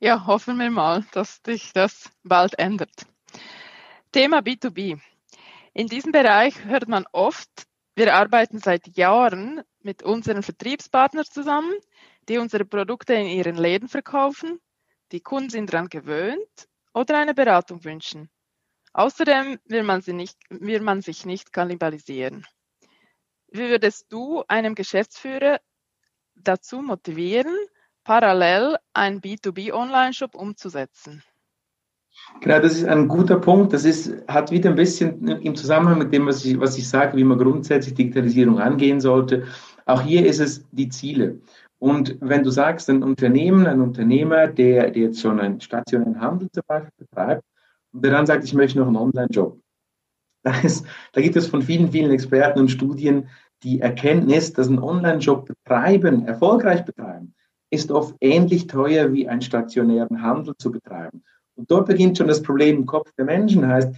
Ja, 0.00 0.26
hoffen 0.26 0.58
wir 0.58 0.70
mal, 0.70 1.04
dass 1.12 1.40
sich 1.44 1.72
das 1.74 2.10
bald 2.24 2.58
ändert. 2.58 3.06
Thema 4.10 4.38
B2B. 4.38 4.98
In 5.74 5.86
diesem 5.86 6.12
Bereich 6.12 6.64
hört 6.64 6.88
man 6.88 7.04
oft, 7.12 7.50
wir 7.94 8.14
arbeiten 8.14 8.58
seit 8.58 8.96
Jahren 8.96 9.60
mit 9.82 10.02
unseren 10.02 10.42
Vertriebspartnern 10.42 11.26
zusammen, 11.26 11.74
die 12.28 12.38
unsere 12.38 12.64
Produkte 12.64 13.12
in 13.12 13.26
ihren 13.26 13.56
Läden 13.56 13.88
verkaufen, 13.88 14.60
die 15.12 15.20
Kunden 15.20 15.50
sind 15.50 15.72
daran 15.72 15.88
gewöhnt 15.88 16.68
oder 16.94 17.18
eine 17.18 17.34
Beratung 17.34 17.84
wünschen. 17.84 18.30
Außerdem 18.94 19.58
will 19.66 19.82
man, 19.82 20.02
nicht, 20.06 20.38
will 20.48 20.80
man 20.80 21.02
sich 21.02 21.26
nicht 21.26 21.52
kannibalisieren. 21.52 22.46
Wie 23.52 23.68
würdest 23.68 24.06
du 24.10 24.42
einem 24.48 24.74
Geschäftsführer 24.74 25.60
dazu 26.34 26.80
motivieren, 26.80 27.54
parallel 28.02 28.76
einen 28.94 29.20
B2B-Online-Shop 29.20 30.34
umzusetzen? 30.34 31.22
Genau, 32.40 32.60
das 32.60 32.78
ist 32.78 32.84
ein 32.86 33.08
guter 33.08 33.38
Punkt. 33.38 33.74
Das 33.74 33.84
ist, 33.84 34.26
hat 34.26 34.50
wieder 34.50 34.70
ein 34.70 34.76
bisschen 34.76 35.28
im 35.28 35.54
Zusammenhang 35.54 35.98
mit 35.98 36.12
dem, 36.14 36.26
was 36.26 36.44
ich, 36.44 36.58
was 36.58 36.78
ich 36.78 36.88
sage, 36.88 37.16
wie 37.16 37.24
man 37.24 37.38
grundsätzlich 37.38 37.94
Digitalisierung 37.94 38.58
angehen 38.58 39.00
sollte. 39.00 39.46
Auch 39.84 40.00
hier 40.00 40.24
ist 40.24 40.40
es 40.40 40.64
die 40.72 40.88
Ziele. 40.88 41.40
Und 41.78 42.16
wenn 42.20 42.44
du 42.44 42.50
sagst, 42.50 42.88
ein 42.88 43.02
Unternehmen, 43.02 43.66
ein 43.66 43.80
Unternehmer, 43.82 44.46
der, 44.46 44.90
der 44.90 45.02
jetzt 45.02 45.20
schon 45.20 45.40
einen 45.40 45.60
stationären 45.60 46.20
Handel 46.20 46.50
zum 46.52 46.62
Beispiel 46.66 46.92
betreibt 46.96 47.44
und 47.92 48.02
der 48.02 48.12
dann 48.12 48.26
sagt, 48.26 48.44
ich 48.44 48.54
möchte 48.54 48.78
noch 48.78 48.86
einen 48.86 48.96
Online-Job, 48.96 49.58
da, 50.42 50.52
da 51.12 51.20
gibt 51.20 51.36
es 51.36 51.46
von 51.46 51.62
vielen, 51.62 51.90
vielen 51.90 52.10
Experten 52.10 52.60
und 52.60 52.70
Studien 52.70 53.28
die 53.62 53.80
Erkenntnis, 53.80 54.52
dass 54.52 54.68
ein 54.68 54.78
Online-Job 54.78 55.46
betreiben, 55.46 56.26
erfolgreich 56.26 56.84
betreiben, 56.84 57.34
ist 57.70 57.90
oft 57.90 58.14
ähnlich 58.20 58.66
teuer 58.66 59.12
wie 59.12 59.28
einen 59.28 59.42
stationären 59.42 60.22
Handel 60.22 60.54
zu 60.56 60.70
betreiben. 60.70 61.22
Und 61.54 61.70
dort 61.70 61.86
beginnt 61.86 62.18
schon 62.18 62.28
das 62.28 62.42
Problem 62.42 62.78
im 62.78 62.86
Kopf 62.86 63.12
der 63.16 63.24
Menschen. 63.24 63.66
Heißt, 63.66 63.94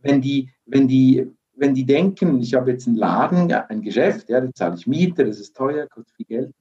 wenn 0.00 0.20
die, 0.20 0.50
wenn 0.66 0.88
die 0.88 1.30
wenn 1.58 1.74
die 1.74 1.84
denken, 1.84 2.40
ich 2.40 2.54
habe 2.54 2.70
jetzt 2.70 2.86
einen 2.86 2.96
Laden, 2.96 3.52
ein 3.52 3.82
Geschäft, 3.82 4.28
ja, 4.28 4.40
da 4.40 4.52
zahle 4.54 4.76
ich 4.76 4.86
Miete, 4.86 5.24
das 5.24 5.40
ist 5.40 5.56
teuer, 5.56 5.86
kostet 5.88 6.14
viel 6.16 6.26
Geld. 6.26 6.54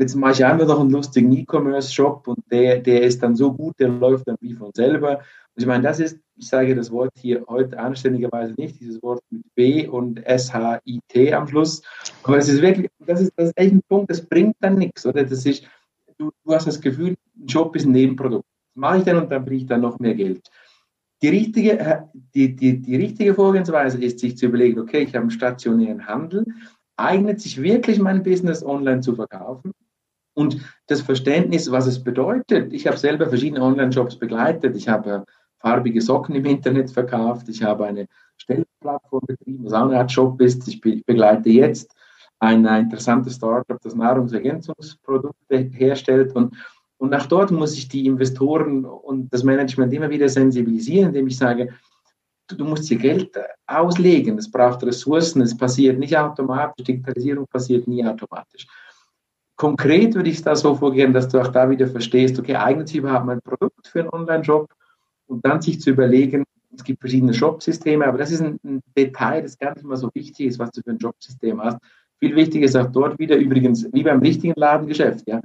Jetzt 0.00 0.14
mache 0.14 0.32
ich 0.32 0.44
einfach 0.46 0.66
noch 0.66 0.80
einen 0.80 0.92
lustigen 0.92 1.30
E-Commerce-Shop 1.30 2.26
und 2.26 2.38
der, 2.50 2.78
der 2.78 3.02
ist 3.02 3.22
dann 3.22 3.36
so 3.36 3.52
gut, 3.52 3.78
der 3.78 3.88
läuft 3.88 4.26
dann 4.28 4.38
wie 4.40 4.54
von 4.54 4.72
selber. 4.72 5.18
Und 5.18 5.62
ich 5.62 5.66
meine, 5.66 5.82
das 5.82 6.00
ist, 6.00 6.18
ich 6.36 6.48
sage 6.48 6.74
das 6.74 6.90
Wort 6.90 7.12
hier 7.18 7.44
heute 7.46 7.78
anständigerweise 7.78 8.54
nicht, 8.56 8.80
dieses 8.80 9.02
Wort 9.02 9.22
mit 9.28 9.42
B 9.54 9.86
und 9.86 10.24
S-H-I-T 10.24 11.34
am 11.34 11.46
Schluss. 11.46 11.82
Aber 12.22 12.38
es 12.38 12.48
ist 12.48 12.62
wirklich, 12.62 12.88
das 13.00 13.20
ist, 13.20 13.32
das 13.36 13.48
ist 13.48 13.58
echt 13.58 13.74
ein 13.74 13.82
Punkt, 13.90 14.10
das 14.10 14.24
bringt 14.24 14.56
dann 14.60 14.78
nichts, 14.78 15.04
oder? 15.04 15.22
Das 15.22 15.44
ist, 15.44 15.64
du, 16.16 16.30
du 16.46 16.54
hast 16.54 16.66
das 16.66 16.80
Gefühl, 16.80 17.14
ein 17.36 17.46
Job 17.46 17.76
ist 17.76 17.84
ein 17.84 17.92
Nebenprodukt. 17.92 18.46
Das 18.74 18.80
mache 18.80 18.98
ich 18.98 19.04
dann 19.04 19.18
und 19.18 19.30
dann 19.30 19.44
bringe 19.44 19.60
ich 19.60 19.66
dann 19.66 19.82
noch 19.82 19.98
mehr 19.98 20.14
Geld. 20.14 20.48
Die 21.20 21.28
richtige, 21.28 21.78
äh, 21.78 22.00
die, 22.34 22.56
die, 22.56 22.80
die 22.80 22.96
richtige 22.96 23.34
Vorgehensweise 23.34 24.02
ist, 24.02 24.20
sich 24.20 24.38
zu 24.38 24.46
überlegen, 24.46 24.80
okay, 24.80 25.02
ich 25.02 25.10
habe 25.10 25.24
einen 25.24 25.30
stationären 25.30 26.06
Handel, 26.06 26.46
eignet 26.96 27.42
sich 27.42 27.60
wirklich 27.60 27.98
mein 27.98 28.22
Business 28.22 28.64
online 28.64 29.02
zu 29.02 29.14
verkaufen? 29.14 29.74
Und 30.40 30.56
das 30.86 31.02
Verständnis, 31.02 31.70
was 31.70 31.86
es 31.86 32.02
bedeutet, 32.02 32.72
ich 32.72 32.86
habe 32.86 32.96
selber 32.96 33.28
verschiedene 33.28 33.62
Online-Shops 33.62 34.16
begleitet, 34.16 34.74
ich 34.74 34.88
habe 34.88 35.26
farbige 35.58 36.00
Socken 36.00 36.34
im 36.34 36.46
Internet 36.46 36.90
verkauft, 36.90 37.50
ich 37.50 37.62
habe 37.62 37.84
eine 37.84 38.06
Stellplattform 38.38 39.20
betrieben, 39.26 39.64
was 39.66 39.74
auch 39.74 39.84
eine 39.84 39.98
Art 39.98 40.10
Shop 40.10 40.40
ist, 40.40 40.66
ich 40.66 40.80
begleite 40.80 41.50
jetzt 41.50 41.94
ein 42.38 42.64
interessantes 42.64 43.34
Startup, 43.34 43.78
das 43.82 43.94
Nahrungsergänzungsprodukte 43.94 45.70
herstellt. 45.74 46.34
Und 46.34 46.56
und 46.96 47.14
auch 47.14 47.26
dort 47.26 47.50
muss 47.50 47.76
ich 47.78 47.88
die 47.88 48.06
Investoren 48.06 48.84
und 48.84 49.32
das 49.32 49.42
Management 49.42 49.92
immer 49.92 50.10
wieder 50.10 50.28
sensibilisieren, 50.28 51.08
indem 51.08 51.28
ich 51.28 51.38
sage, 51.38 51.72
du, 52.46 52.56
du 52.56 52.64
musst 52.64 52.88
hier 52.88 52.98
Geld 52.98 53.38
auslegen, 53.66 54.36
es 54.36 54.50
braucht 54.50 54.82
Ressourcen, 54.84 55.40
es 55.40 55.56
passiert 55.56 55.98
nicht 55.98 56.16
automatisch, 56.16 56.84
Digitalisierung 56.84 57.46
passiert 57.46 57.88
nie 57.88 58.04
automatisch. 58.04 58.66
Konkret 59.60 60.14
würde 60.14 60.30
ich 60.30 60.42
da 60.42 60.56
so 60.56 60.74
vorgehen, 60.74 61.12
dass 61.12 61.28
du 61.28 61.38
auch 61.38 61.48
da 61.48 61.68
wieder 61.68 61.86
verstehst, 61.86 62.38
okay, 62.38 62.56
eignet 62.56 62.88
sich 62.88 62.96
überhaupt 62.96 63.26
mein 63.26 63.42
Produkt 63.42 63.86
für 63.86 64.00
einen 64.00 64.08
Online-Shop 64.08 64.72
und 65.26 65.44
dann 65.44 65.60
sich 65.60 65.80
zu 65.80 65.90
überlegen, 65.90 66.44
es 66.74 66.84
gibt 66.84 67.00
verschiedene 67.00 67.34
Shop-Systeme, 67.34 68.06
aber 68.06 68.18
das 68.18 68.30
ist 68.30 68.40
ein, 68.40 68.58
ein, 68.64 68.80
Detail, 68.96 69.42
das 69.42 69.58
gar 69.58 69.74
nicht 69.74 69.84
mal 69.84 69.96
so 69.96 70.08
wichtig 70.14 70.46
ist, 70.46 70.58
was 70.58 70.70
du 70.70 70.80
für 70.82 70.90
ein 70.90 70.98
Jobsystem 70.98 71.60
hast. 71.62 71.78
Viel 72.20 72.34
wichtiger 72.36 72.64
ist 72.64 72.76
auch 72.76 72.90
dort 72.90 73.18
wieder 73.18 73.36
übrigens, 73.36 73.86
wie 73.92 74.02
beim 74.02 74.20
richtigen 74.20 74.54
Ladengeschäft, 74.56 75.26
ja 75.28 75.40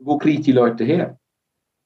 wo 0.00 0.18
kriege 0.18 0.38
ich 0.38 0.44
die 0.44 0.52
Leute 0.52 0.84
her? 0.84 1.18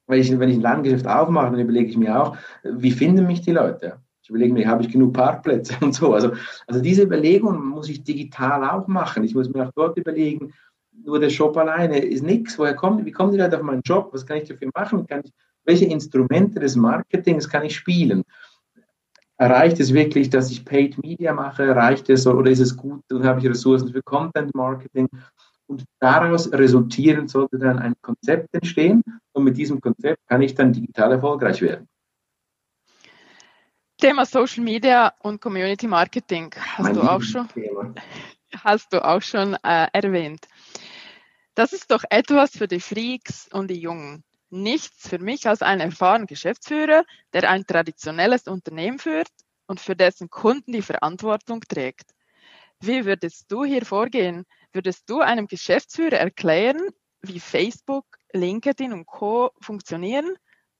Weil 0.06 0.20
ich, 0.20 0.38
wenn 0.38 0.48
ich 0.48 0.56
ein 0.56 0.62
Ladengeschäft 0.62 1.06
aufmache, 1.06 1.52
dann 1.52 1.60
überlege 1.60 1.88
ich 1.88 1.96
mir 1.96 2.20
auch, 2.20 2.36
wie 2.62 2.92
finden 2.92 3.26
mich 3.26 3.40
die 3.40 3.52
Leute? 3.52 3.98
Ich 4.22 4.30
überlege 4.30 4.54
mir, 4.54 4.68
habe 4.68 4.82
ich 4.82 4.90
genug 4.90 5.12
Parkplätze 5.12 5.76
und 5.82 5.94
so. 5.94 6.14
Also, 6.14 6.32
also 6.66 6.80
diese 6.80 7.02
Überlegungen 7.02 7.64
muss 7.64 7.88
ich 7.88 8.04
digital 8.04 8.64
auch 8.68 8.86
machen. 8.86 9.24
Ich 9.24 9.34
muss 9.34 9.50
mir 9.50 9.66
auch 9.66 9.72
dort 9.74 9.98
überlegen, 9.98 10.52
nur 11.02 11.18
der 11.18 11.30
Shop 11.30 11.56
alleine 11.56 11.98
ist 11.98 12.22
nichts. 12.22 12.58
Woher 12.58 12.74
kommt, 12.74 13.04
wie 13.04 13.12
kommen 13.12 13.32
die 13.32 13.38
Leute 13.38 13.56
auf 13.56 13.62
meinen 13.62 13.82
Job? 13.82 14.10
Was 14.12 14.26
kann 14.26 14.38
ich 14.38 14.48
dafür 14.48 14.70
machen? 14.74 15.06
Kann 15.06 15.22
ich, 15.24 15.32
welche 15.64 15.86
Instrumente 15.86 16.60
des 16.60 16.76
Marketings 16.76 17.48
kann 17.48 17.64
ich 17.64 17.76
spielen? 17.76 18.22
Reicht 19.38 19.80
es 19.80 19.92
wirklich, 19.92 20.30
dass 20.30 20.50
ich 20.50 20.64
Paid 20.64 20.98
Media 21.02 21.32
mache? 21.32 21.74
Reicht 21.74 22.08
es 22.08 22.26
oder 22.26 22.50
ist 22.50 22.60
es 22.60 22.76
gut 22.76 23.02
und 23.10 23.24
habe 23.24 23.40
ich 23.40 23.46
Ressourcen 23.46 23.88
für 23.88 24.02
Content 24.02 24.54
Marketing? 24.54 25.08
Und 25.66 25.84
daraus 25.98 26.52
resultierend 26.52 27.30
sollte 27.30 27.58
dann 27.58 27.78
ein 27.78 27.94
Konzept 28.00 28.54
entstehen. 28.54 29.02
Und 29.32 29.44
mit 29.44 29.56
diesem 29.56 29.80
Konzept 29.80 30.20
kann 30.28 30.42
ich 30.42 30.54
dann 30.54 30.72
digital 30.72 31.12
erfolgreich 31.12 31.60
werden. 31.62 31.88
Thema 33.98 34.26
Social 34.26 34.62
Media 34.62 35.12
und 35.20 35.40
Community 35.40 35.86
Marketing 35.86 36.54
hast, 36.76 36.94
du 36.94 37.00
auch, 37.00 37.22
schon, 37.22 37.48
hast 38.64 38.92
du 38.92 39.04
auch 39.04 39.22
schon 39.22 39.54
äh, 39.62 39.86
erwähnt. 39.92 40.46
Das 41.54 41.72
ist 41.72 41.90
doch 41.90 42.02
etwas 42.10 42.56
für 42.56 42.66
die 42.66 42.80
Freaks 42.80 43.48
und 43.52 43.68
die 43.68 43.78
Jungen. 43.80 44.24
Nichts 44.50 45.08
für 45.08 45.18
mich 45.18 45.46
als 45.46 45.62
einen 45.62 45.80
erfahrenen 45.80 46.26
Geschäftsführer, 46.26 47.04
der 47.32 47.48
ein 47.48 47.66
traditionelles 47.66 48.48
Unternehmen 48.48 48.98
führt 48.98 49.28
und 49.66 49.80
für 49.80 49.96
dessen 49.96 50.30
Kunden 50.30 50.72
die 50.72 50.82
Verantwortung 50.82 51.60
trägt. 51.60 52.10
Wie 52.80 53.04
würdest 53.04 53.50
du 53.50 53.64
hier 53.64 53.86
vorgehen? 53.86 54.44
Würdest 54.72 55.08
du 55.08 55.20
einem 55.20 55.46
Geschäftsführer 55.46 56.18
erklären, 56.18 56.80
wie 57.22 57.40
Facebook, 57.40 58.04
LinkedIn 58.32 58.92
und 58.92 59.06
Co. 59.06 59.50
funktionieren 59.60 60.36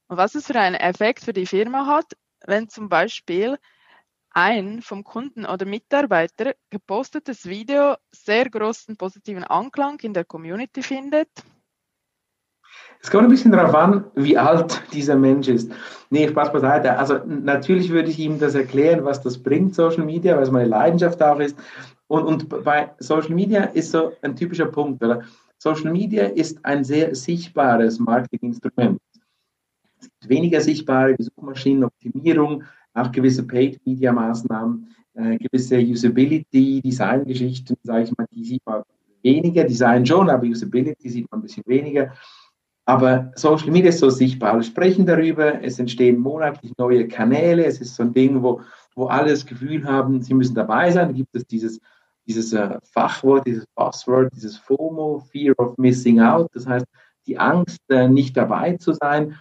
und 0.09 0.17
was 0.17 0.35
es 0.35 0.47
für 0.47 0.59
einen 0.59 0.75
Effekt 0.75 1.25
für 1.25 1.33
die 1.33 1.47
Firma 1.47 1.87
hat, 1.87 2.17
wenn 2.47 2.69
zum 2.69 2.89
Beispiel 2.89 3.59
ein 4.35 4.83
vom 4.83 5.05
Kunden 5.05 5.47
oder 5.47 5.65
Mitarbeiter 5.65 6.55
gepostetes 6.71 7.47
Video 7.49 7.95
sehr 8.11 8.51
großen 8.51 8.97
positiven 8.97 9.45
Anklang 9.45 9.99
in 10.01 10.13
der 10.13 10.25
Community 10.25 10.83
findet? 10.83 11.29
Es 13.01 13.11
kommt 13.11 13.25
ein 13.25 13.31
bisschen 13.31 13.53
darauf 13.53 13.75
an, 13.75 14.05
wie 14.15 14.37
alt 14.37 14.83
dieser 14.93 15.17
Mensch 15.17 15.49
ist. 15.49 15.71
Nee, 16.11 16.29
Spaß 16.29 16.53
beiseite. 16.53 16.99
Also 16.99 17.19
natürlich 17.27 17.91
würde 17.91 18.11
ich 18.11 18.19
ihm 18.19 18.39
das 18.39 18.55
erklären, 18.55 19.05
was 19.05 19.21
das 19.21 19.39
bringt, 19.43 19.75
Social 19.75 20.05
Media, 20.05 20.37
weil 20.37 20.43
es 20.43 20.51
meine 20.51 20.69
Leidenschaft 20.69 21.23
auch 21.23 21.39
ist. 21.39 21.57
Und, 22.07 22.25
und 22.25 22.65
bei 22.65 22.93
Social 22.99 23.35
Media 23.35 23.65
ist 23.65 23.91
so 23.91 24.13
ein 24.23 24.35
typischer 24.35 24.67
Punkt, 24.67 25.03
oder? 25.03 25.23
Social 25.59 25.93
Media 25.93 26.25
ist 26.25 26.65
ein 26.65 26.85
sehr 26.85 27.15
sichtbares 27.15 27.99
Marketinginstrument. 27.99 28.99
Es 30.01 30.09
gibt 30.09 30.29
weniger 30.29 30.61
sichtbare 30.61 31.15
Suchmaschinenoptimierung, 31.19 32.65
auch 32.95 33.13
gewisse 33.13 33.47
Paid-Media-Maßnahmen, 33.47 34.89
äh, 35.15 35.39
gewisse 35.39 35.79
Usability, 35.79 36.81
Design-Geschichten, 36.83 37.75
sage 37.83 38.05
ich 38.05 38.17
mal, 38.17 38.27
die 38.33 38.45
sieht 38.45 38.63
man 38.65 38.83
weniger, 39.23 39.65
Design 39.65 40.07
schon, 40.07 40.31
aber 40.31 40.45
Usability 40.45 41.09
sieht 41.09 41.31
man 41.31 41.41
ein 41.41 41.43
bisschen 41.43 41.65
weniger. 41.67 42.13
Aber 42.87 43.33
Social 43.35 43.71
Media 43.71 43.89
ist 43.89 44.01
so 44.01 44.11
sichtbar. 44.11 44.57
Wir 44.57 44.63
sprechen 44.63 45.07
darüber, 45.07 45.63
es 45.63 45.79
entstehen 45.79 46.19
monatlich 46.21 46.73
neue 46.77 47.09
Kanäle, 47.09 47.65
es 47.65 47.81
ist 47.81 47.95
so 47.95 48.03
ein 48.03 48.13
Ding, 48.13 48.43
wo, 48.43 48.61
wo 48.95 49.07
alle 49.07 49.31
das 49.31 49.47
Gefühl 49.47 49.85
haben, 49.85 50.21
sie 50.23 50.35
müssen 50.35 50.55
dabei 50.55 50.91
sein. 50.91 51.09
Da 51.09 51.13
gibt 51.15 51.35
es 51.35 51.47
dieses 51.47 51.81
dieses 52.27 52.53
äh, 52.53 52.79
Fachwort, 52.83 53.47
dieses 53.47 53.67
Passwort, 53.75 54.33
dieses 54.35 54.57
FOMO, 54.57 55.21
Fear 55.31 55.55
of 55.59 55.77
Missing 55.79 56.21
Out, 56.21 56.51
das 56.55 56.67
heißt 56.67 56.87
die 57.27 57.39
Angst, 57.39 57.81
äh, 57.89 58.09
nicht 58.09 58.37
dabei 58.37 58.77
zu 58.77 58.93
sein. 58.93 59.37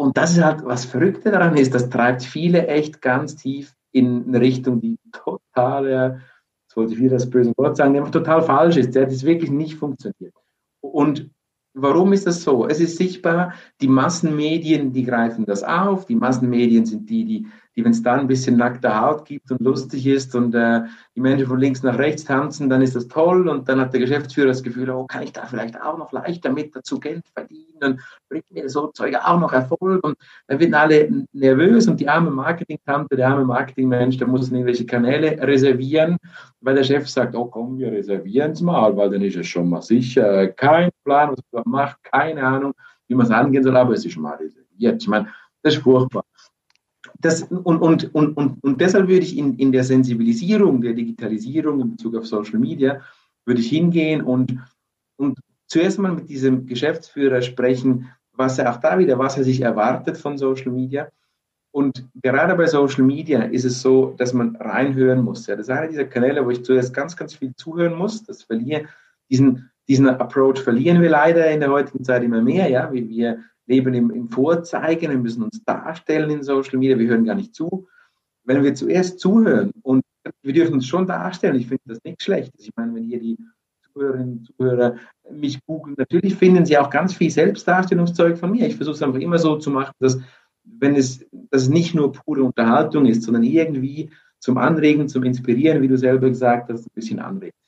Und 0.00 0.16
das 0.16 0.32
ist 0.32 0.42
halt, 0.42 0.64
was 0.64 0.86
Verrückte 0.86 1.30
daran 1.30 1.58
ist, 1.58 1.74
das 1.74 1.90
treibt 1.90 2.22
viele 2.22 2.66
echt 2.68 3.02
ganz 3.02 3.36
tief 3.36 3.74
in 3.92 4.28
eine 4.28 4.40
Richtung, 4.40 4.80
die 4.80 4.96
total, 5.12 6.22
jetzt 6.62 6.74
wollte 6.74 6.94
ich 6.94 7.00
wieder 7.00 7.16
das 7.16 7.28
böse 7.28 7.52
Wort 7.58 7.76
sagen, 7.76 7.94
einfach 7.98 8.10
total 8.10 8.40
falsch 8.40 8.78
ist, 8.78 8.94
der 8.94 9.04
das 9.04 9.24
wirklich 9.24 9.50
nicht 9.50 9.74
funktioniert. 9.74 10.32
Und 10.80 11.30
Warum 11.72 12.12
ist 12.12 12.26
das 12.26 12.42
so? 12.42 12.66
Es 12.66 12.80
ist 12.80 12.96
sichtbar, 12.96 13.54
die 13.80 13.86
Massenmedien, 13.86 14.92
die 14.92 15.04
greifen 15.04 15.46
das 15.46 15.62
auf. 15.62 16.04
Die 16.04 16.16
Massenmedien 16.16 16.84
sind 16.84 17.08
die, 17.08 17.24
die 17.24 17.46
die, 17.76 17.84
wenn 17.84 17.92
es 17.92 18.02
da 18.02 18.14
ein 18.14 18.26
bisschen 18.26 18.56
nackte 18.56 19.00
Haut 19.00 19.24
gibt 19.24 19.50
und 19.50 19.60
lustig 19.60 20.06
ist 20.06 20.34
und 20.34 20.54
äh, 20.54 20.82
die 21.14 21.20
Menschen 21.20 21.46
von 21.46 21.58
links 21.58 21.82
nach 21.82 21.98
rechts 21.98 22.24
tanzen, 22.24 22.68
dann 22.68 22.82
ist 22.82 22.96
das 22.96 23.08
toll 23.08 23.48
und 23.48 23.68
dann 23.68 23.80
hat 23.80 23.92
der 23.92 24.00
Geschäftsführer 24.00 24.48
das 24.48 24.62
Gefühl, 24.62 24.90
oh, 24.90 25.06
kann 25.06 25.22
ich 25.22 25.32
da 25.32 25.46
vielleicht 25.46 25.80
auch 25.80 25.96
noch 25.96 26.12
leichter 26.12 26.50
mit 26.50 26.74
dazu 26.74 26.98
Geld 26.98 27.24
verdienen 27.32 27.78
und 27.82 28.00
bringt 28.28 28.50
mir 28.50 28.68
so 28.68 28.88
Zeug 28.88 29.14
auch 29.14 29.38
noch 29.38 29.52
Erfolg? 29.52 30.04
Und 30.04 30.16
dann 30.48 30.58
werden 30.58 30.74
alle 30.74 31.26
nervös 31.32 31.86
und 31.86 32.00
die 32.00 32.08
arme 32.08 32.30
Marketing-Tante, 32.30 33.16
der 33.16 33.28
arme 33.28 33.44
Marketingmensch, 33.44 34.18
der 34.18 34.26
muss 34.26 34.50
irgendwelche 34.50 34.86
Kanäle 34.86 35.40
reservieren, 35.40 36.16
weil 36.60 36.74
der 36.74 36.84
Chef 36.84 37.08
sagt, 37.08 37.36
oh 37.36 37.46
komm, 37.46 37.78
wir 37.78 37.92
reservieren 37.92 38.52
es 38.52 38.60
mal, 38.60 38.96
weil 38.96 39.10
dann 39.10 39.22
ist 39.22 39.36
es 39.36 39.46
schon 39.46 39.68
mal 39.68 39.82
sicher, 39.82 40.48
kein 40.48 40.90
Plan, 41.04 41.30
was 41.30 41.38
man 41.52 41.64
macht, 41.66 42.02
keine 42.02 42.42
Ahnung, 42.42 42.74
wie 43.06 43.14
man 43.14 43.26
es 43.26 43.32
angehen 43.32 43.62
soll, 43.62 43.76
aber 43.76 43.94
es 43.94 44.04
ist 44.04 44.12
schon 44.12 44.24
mal 44.24 44.36
reserviert. 44.36 45.02
Ich 45.02 45.08
meine, 45.08 45.28
das 45.62 45.74
ist 45.74 45.82
furchtbar 45.82 46.24
das, 47.20 47.42
und, 47.42 47.64
und, 47.64 48.14
und, 48.14 48.36
und, 48.36 48.64
und 48.64 48.80
deshalb 48.80 49.08
würde 49.08 49.24
ich 49.24 49.36
in, 49.36 49.56
in 49.58 49.72
der 49.72 49.84
Sensibilisierung 49.84 50.80
der 50.80 50.94
Digitalisierung 50.94 51.80
in 51.80 51.90
Bezug 51.92 52.16
auf 52.16 52.26
Social 52.26 52.58
Media, 52.58 53.00
würde 53.44 53.60
ich 53.60 53.68
hingehen 53.68 54.22
und, 54.22 54.56
und 55.16 55.38
zuerst 55.66 55.98
mal 55.98 56.12
mit 56.12 56.28
diesem 56.28 56.66
Geschäftsführer 56.66 57.42
sprechen, 57.42 58.08
was 58.32 58.58
er 58.58 58.70
auch 58.70 58.78
da 58.78 58.98
wieder, 58.98 59.18
was 59.18 59.36
er 59.36 59.44
sich 59.44 59.60
erwartet 59.60 60.16
von 60.16 60.38
Social 60.38 60.72
Media. 60.72 61.08
Und 61.72 62.08
gerade 62.22 62.54
bei 62.56 62.66
Social 62.66 63.04
Media 63.04 63.42
ist 63.42 63.64
es 63.64 63.80
so, 63.80 64.14
dass 64.18 64.32
man 64.32 64.56
reinhören 64.56 65.22
muss. 65.22 65.46
Ja, 65.46 65.56
das 65.56 65.68
ist 65.68 65.70
einer 65.70 65.88
dieser 65.88 66.06
Kanäle, 66.06 66.44
wo 66.44 66.50
ich 66.50 66.64
zuerst 66.64 66.92
ganz, 66.92 67.16
ganz 67.16 67.34
viel 67.34 67.54
zuhören 67.54 67.94
muss. 67.94 68.24
Das 68.24 68.42
verliere, 68.42 68.86
diesen, 69.30 69.70
diesen 69.86 70.08
Approach 70.08 70.58
verlieren 70.58 71.00
wir 71.00 71.10
leider 71.10 71.48
in 71.50 71.60
der 71.60 71.70
heutigen 71.70 72.02
Zeit 72.02 72.24
immer 72.24 72.42
mehr. 72.42 72.68
Ja, 72.68 72.92
wie 72.92 73.08
wir 73.08 73.38
leben 73.70 73.94
im, 73.94 74.10
im 74.10 74.28
Vorzeigen, 74.28 75.10
wir 75.10 75.18
müssen 75.18 75.44
uns 75.44 75.62
darstellen 75.64 76.30
in 76.30 76.42
Social 76.42 76.78
Media, 76.78 76.98
wir 76.98 77.08
hören 77.08 77.24
gar 77.24 77.36
nicht 77.36 77.54
zu. 77.54 77.86
Wenn 78.44 78.62
wir 78.62 78.74
zuerst 78.74 79.20
zuhören 79.20 79.70
und 79.82 80.02
wir 80.42 80.52
dürfen 80.52 80.74
uns 80.74 80.86
schon 80.86 81.06
darstellen, 81.06 81.54
ich 81.54 81.68
finde 81.68 81.82
das 81.86 81.98
nicht 82.04 82.22
schlecht. 82.22 82.52
Ich 82.58 82.70
meine, 82.76 82.94
wenn 82.94 83.04
hier 83.04 83.20
die 83.20 83.38
Zuhörerinnen 83.92 84.38
und 84.38 84.46
Zuhörer 84.46 84.96
mich 85.30 85.64
googeln, 85.64 85.94
natürlich 85.96 86.34
finden 86.34 86.66
sie 86.66 86.76
auch 86.76 86.90
ganz 86.90 87.14
viel 87.14 87.30
Selbstdarstellungszeug 87.30 88.36
von 88.36 88.50
mir. 88.50 88.66
Ich 88.66 88.76
versuche 88.76 88.96
es 88.96 89.02
einfach 89.02 89.20
immer 89.20 89.38
so 89.38 89.56
zu 89.56 89.70
machen, 89.70 89.92
dass 90.00 90.20
wenn 90.64 90.96
es, 90.96 91.24
dass 91.50 91.62
es 91.62 91.68
nicht 91.68 91.94
nur 91.94 92.12
pure 92.12 92.42
Unterhaltung 92.42 93.06
ist, 93.06 93.22
sondern 93.22 93.44
irgendwie 93.44 94.10
zum 94.40 94.58
Anregen, 94.58 95.08
zum 95.08 95.22
Inspirieren, 95.24 95.82
wie 95.82 95.88
du 95.88 95.96
selber 95.96 96.28
gesagt 96.28 96.70
hast, 96.70 96.86
ein 96.86 96.94
bisschen 96.94 97.20
anregen. 97.20 97.59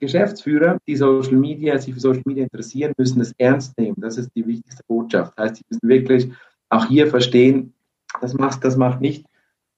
Geschäftsführer, 0.00 0.78
die 0.86 0.96
Social 0.96 1.36
Media, 1.36 1.78
sich 1.78 1.94
für 1.94 2.00
Social 2.00 2.22
Media 2.24 2.44
interessieren, 2.44 2.92
müssen 2.96 3.20
es 3.20 3.32
ernst 3.38 3.78
nehmen. 3.78 3.96
Das 3.98 4.16
ist 4.18 4.30
die 4.34 4.46
wichtigste 4.46 4.82
Botschaft. 4.88 5.34
Das 5.36 5.50
heißt, 5.50 5.56
sie 5.56 5.64
müssen 5.68 5.88
wirklich 5.88 6.32
auch 6.70 6.86
hier 6.86 7.06
verstehen, 7.06 7.74
das 8.20 8.34
macht, 8.34 8.64
das 8.64 8.76
macht 8.76 9.00
nicht 9.00 9.26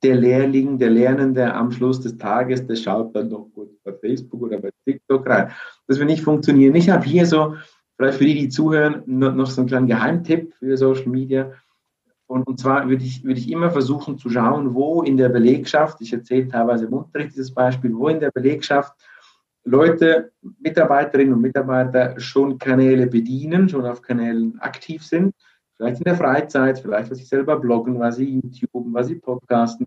der 0.02 0.16
Lehrling, 0.16 0.78
der 0.78 0.90
Lernende 0.90 1.52
am 1.54 1.70
Schluss 1.70 2.00
des 2.00 2.16
Tages, 2.18 2.66
der 2.66 2.76
schaut 2.76 3.14
dann 3.14 3.28
noch 3.28 3.48
kurz 3.54 3.70
bei 3.84 3.92
Facebook 3.92 4.42
oder 4.42 4.58
bei 4.58 4.70
TikTok 4.84 5.28
rein. 5.28 5.50
Das 5.86 5.98
wird 5.98 6.08
nicht 6.08 6.24
funktionieren. 6.24 6.74
Ich 6.74 6.90
habe 6.90 7.04
hier 7.04 7.24
so, 7.24 7.54
vielleicht 7.96 8.18
für 8.18 8.24
die, 8.24 8.34
die 8.34 8.48
zuhören, 8.48 9.02
noch 9.06 9.46
so 9.46 9.60
einen 9.60 9.68
kleinen 9.68 9.86
Geheimtipp 9.86 10.54
für 10.54 10.76
Social 10.76 11.08
Media. 11.08 11.52
Und, 12.26 12.46
und 12.46 12.58
zwar 12.58 12.88
würde 12.88 13.04
ich, 13.04 13.22
würde 13.22 13.38
ich 13.38 13.50
immer 13.50 13.70
versuchen 13.70 14.18
zu 14.18 14.28
schauen, 14.28 14.74
wo 14.74 15.02
in 15.02 15.16
der 15.16 15.28
Belegschaft, 15.28 16.00
ich 16.00 16.12
erzähle 16.12 16.48
teilweise 16.48 16.86
im 16.86 16.94
Unterricht 16.94 17.34
dieses 17.36 17.52
Beispiel, 17.52 17.94
wo 17.94 18.08
in 18.08 18.20
der 18.20 18.30
Belegschaft 18.30 18.94
Leute, 19.64 20.32
Mitarbeiterinnen 20.60 21.34
und 21.34 21.40
Mitarbeiter 21.40 22.18
schon 22.18 22.58
Kanäle 22.58 23.06
bedienen, 23.06 23.68
schon 23.68 23.86
auf 23.86 24.02
Kanälen 24.02 24.58
aktiv 24.60 25.04
sind, 25.04 25.34
vielleicht 25.76 25.98
in 25.98 26.04
der 26.04 26.16
Freizeit, 26.16 26.80
vielleicht 26.80 27.10
was 27.10 27.18
sie 27.18 27.24
selber 27.24 27.58
bloggen, 27.58 27.98
was 28.00 28.16
sie 28.16 28.40
YouTuben, 28.40 28.92
was 28.92 29.06
sie 29.06 29.16
podcasten, 29.16 29.86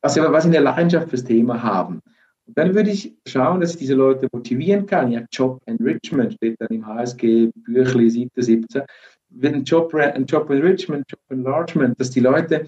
was 0.00 0.14
sie, 0.14 0.20
was 0.20 0.44
sie 0.44 0.48
eine 0.48 0.60
Leidenschaft 0.60 1.10
fürs 1.10 1.24
Thema 1.24 1.62
haben. 1.62 2.00
Und 2.46 2.58
dann 2.58 2.74
würde 2.74 2.90
ich 2.90 3.16
schauen, 3.26 3.60
dass 3.60 3.72
ich 3.72 3.78
diese 3.78 3.94
Leute 3.94 4.28
motivieren 4.32 4.86
kann. 4.86 5.12
Ja, 5.12 5.22
Job 5.30 5.60
Enrichment 5.66 6.32
steht 6.32 6.56
dann 6.58 6.70
im 6.70 6.86
HSG 6.86 7.50
Büchli 7.54 8.10
7, 8.10 8.30
17. 8.34 8.82
Ein 9.42 9.62
Job, 9.62 9.94
ein 9.94 10.24
Job 10.24 10.50
Enrichment, 10.50 11.04
Job 11.08 11.20
Enlargement, 11.28 12.00
dass 12.00 12.10
die 12.10 12.20
Leute 12.20 12.66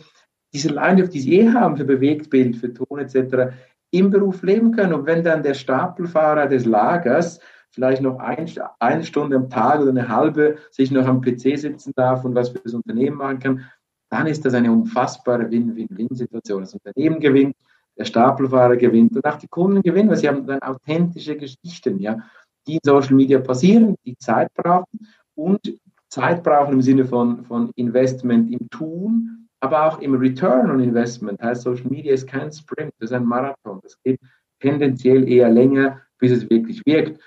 diese 0.52 0.69
Leidenschaft, 0.69 1.14
die 1.14 1.21
sie 1.21 1.40
eh 1.40 1.50
haben 1.50 1.76
für 1.76 1.85
Bewegtbild, 1.85 2.57
für 2.57 2.73
Ton 2.73 3.00
etc., 3.00 3.54
im 3.92 4.11
Beruf 4.11 4.42
leben 4.42 4.72
können. 4.72 4.94
Und 4.94 5.06
wenn 5.06 5.22
dann 5.22 5.42
der 5.42 5.54
Stapelfahrer 5.54 6.49
des 6.49 6.64
Lagers 6.64 7.38
vielleicht 7.70 8.02
noch 8.02 8.18
ein, 8.18 8.50
eine 8.80 9.04
Stunde 9.04 9.37
am 9.37 9.49
Tag 9.49 9.80
oder 9.80 9.90
eine 9.90 10.08
halbe 10.08 10.56
sich 10.70 10.90
noch 10.90 11.06
am 11.06 11.20
PC 11.20 11.58
sitzen 11.58 11.92
darf 11.94 12.25
und 12.25 12.34
was 12.34 12.50
für 12.50 12.58
das 12.58 12.75
Unternehmen 12.75 13.16
machen 13.16 13.38
kann, 13.38 13.64
dann 14.11 14.26
ist 14.26 14.44
das 14.44 14.54
eine 14.54 14.72
unfassbare 14.72 15.50
Win-Win-Win-Situation. 15.50 16.62
Das 16.62 16.75
Unternehmen 16.75 17.20
gewinnt, 17.20 17.56
der 17.96 18.04
Stapelfahrer 18.04 18.76
gewinnt 18.76 19.16
und 19.16 19.25
auch 19.25 19.37
die 19.37 19.49
Kunden 19.49 19.82
gewinnen, 19.82 20.08
weil 20.08 20.16
sie 20.16 20.28
haben 20.28 20.46
dann 20.46 20.61
authentische 20.61 21.37
Geschichten, 21.37 21.99
ja, 21.99 22.18
die 22.66 22.75
in 22.75 22.80
Social 22.82 23.14
Media 23.14 23.40
passieren, 23.40 23.96
die 24.04 24.16
Zeit 24.18 24.52
brauchen 24.54 25.08
und 25.34 25.78
Zeit 26.08 26.42
brauchen 26.42 26.75
im 26.75 26.82
Sinne 26.82 27.04
von, 27.04 27.44
von 27.44 27.70
Investment 27.75 28.50
im 28.50 28.68
Tun, 28.68 29.49
aber 29.62 29.87
auch 29.87 30.00
im 30.00 30.14
Return 30.14 30.71
on 30.71 30.81
Investment 30.81 31.40
heißt 31.40 31.62
Social 31.62 31.87
Media 31.88 32.12
ist 32.12 32.26
kein 32.26 32.50
Sprint, 32.50 32.92
das 32.99 33.11
ist 33.11 33.16
ein 33.16 33.25
Marathon. 33.25 33.78
Das 33.83 33.97
geht 34.02 34.21
tendenziell 34.59 35.28
eher 35.28 35.49
länger, 35.50 36.00
bis 36.19 36.33
es 36.33 36.50
wirklich 36.50 36.85
wirkt. 36.85 37.21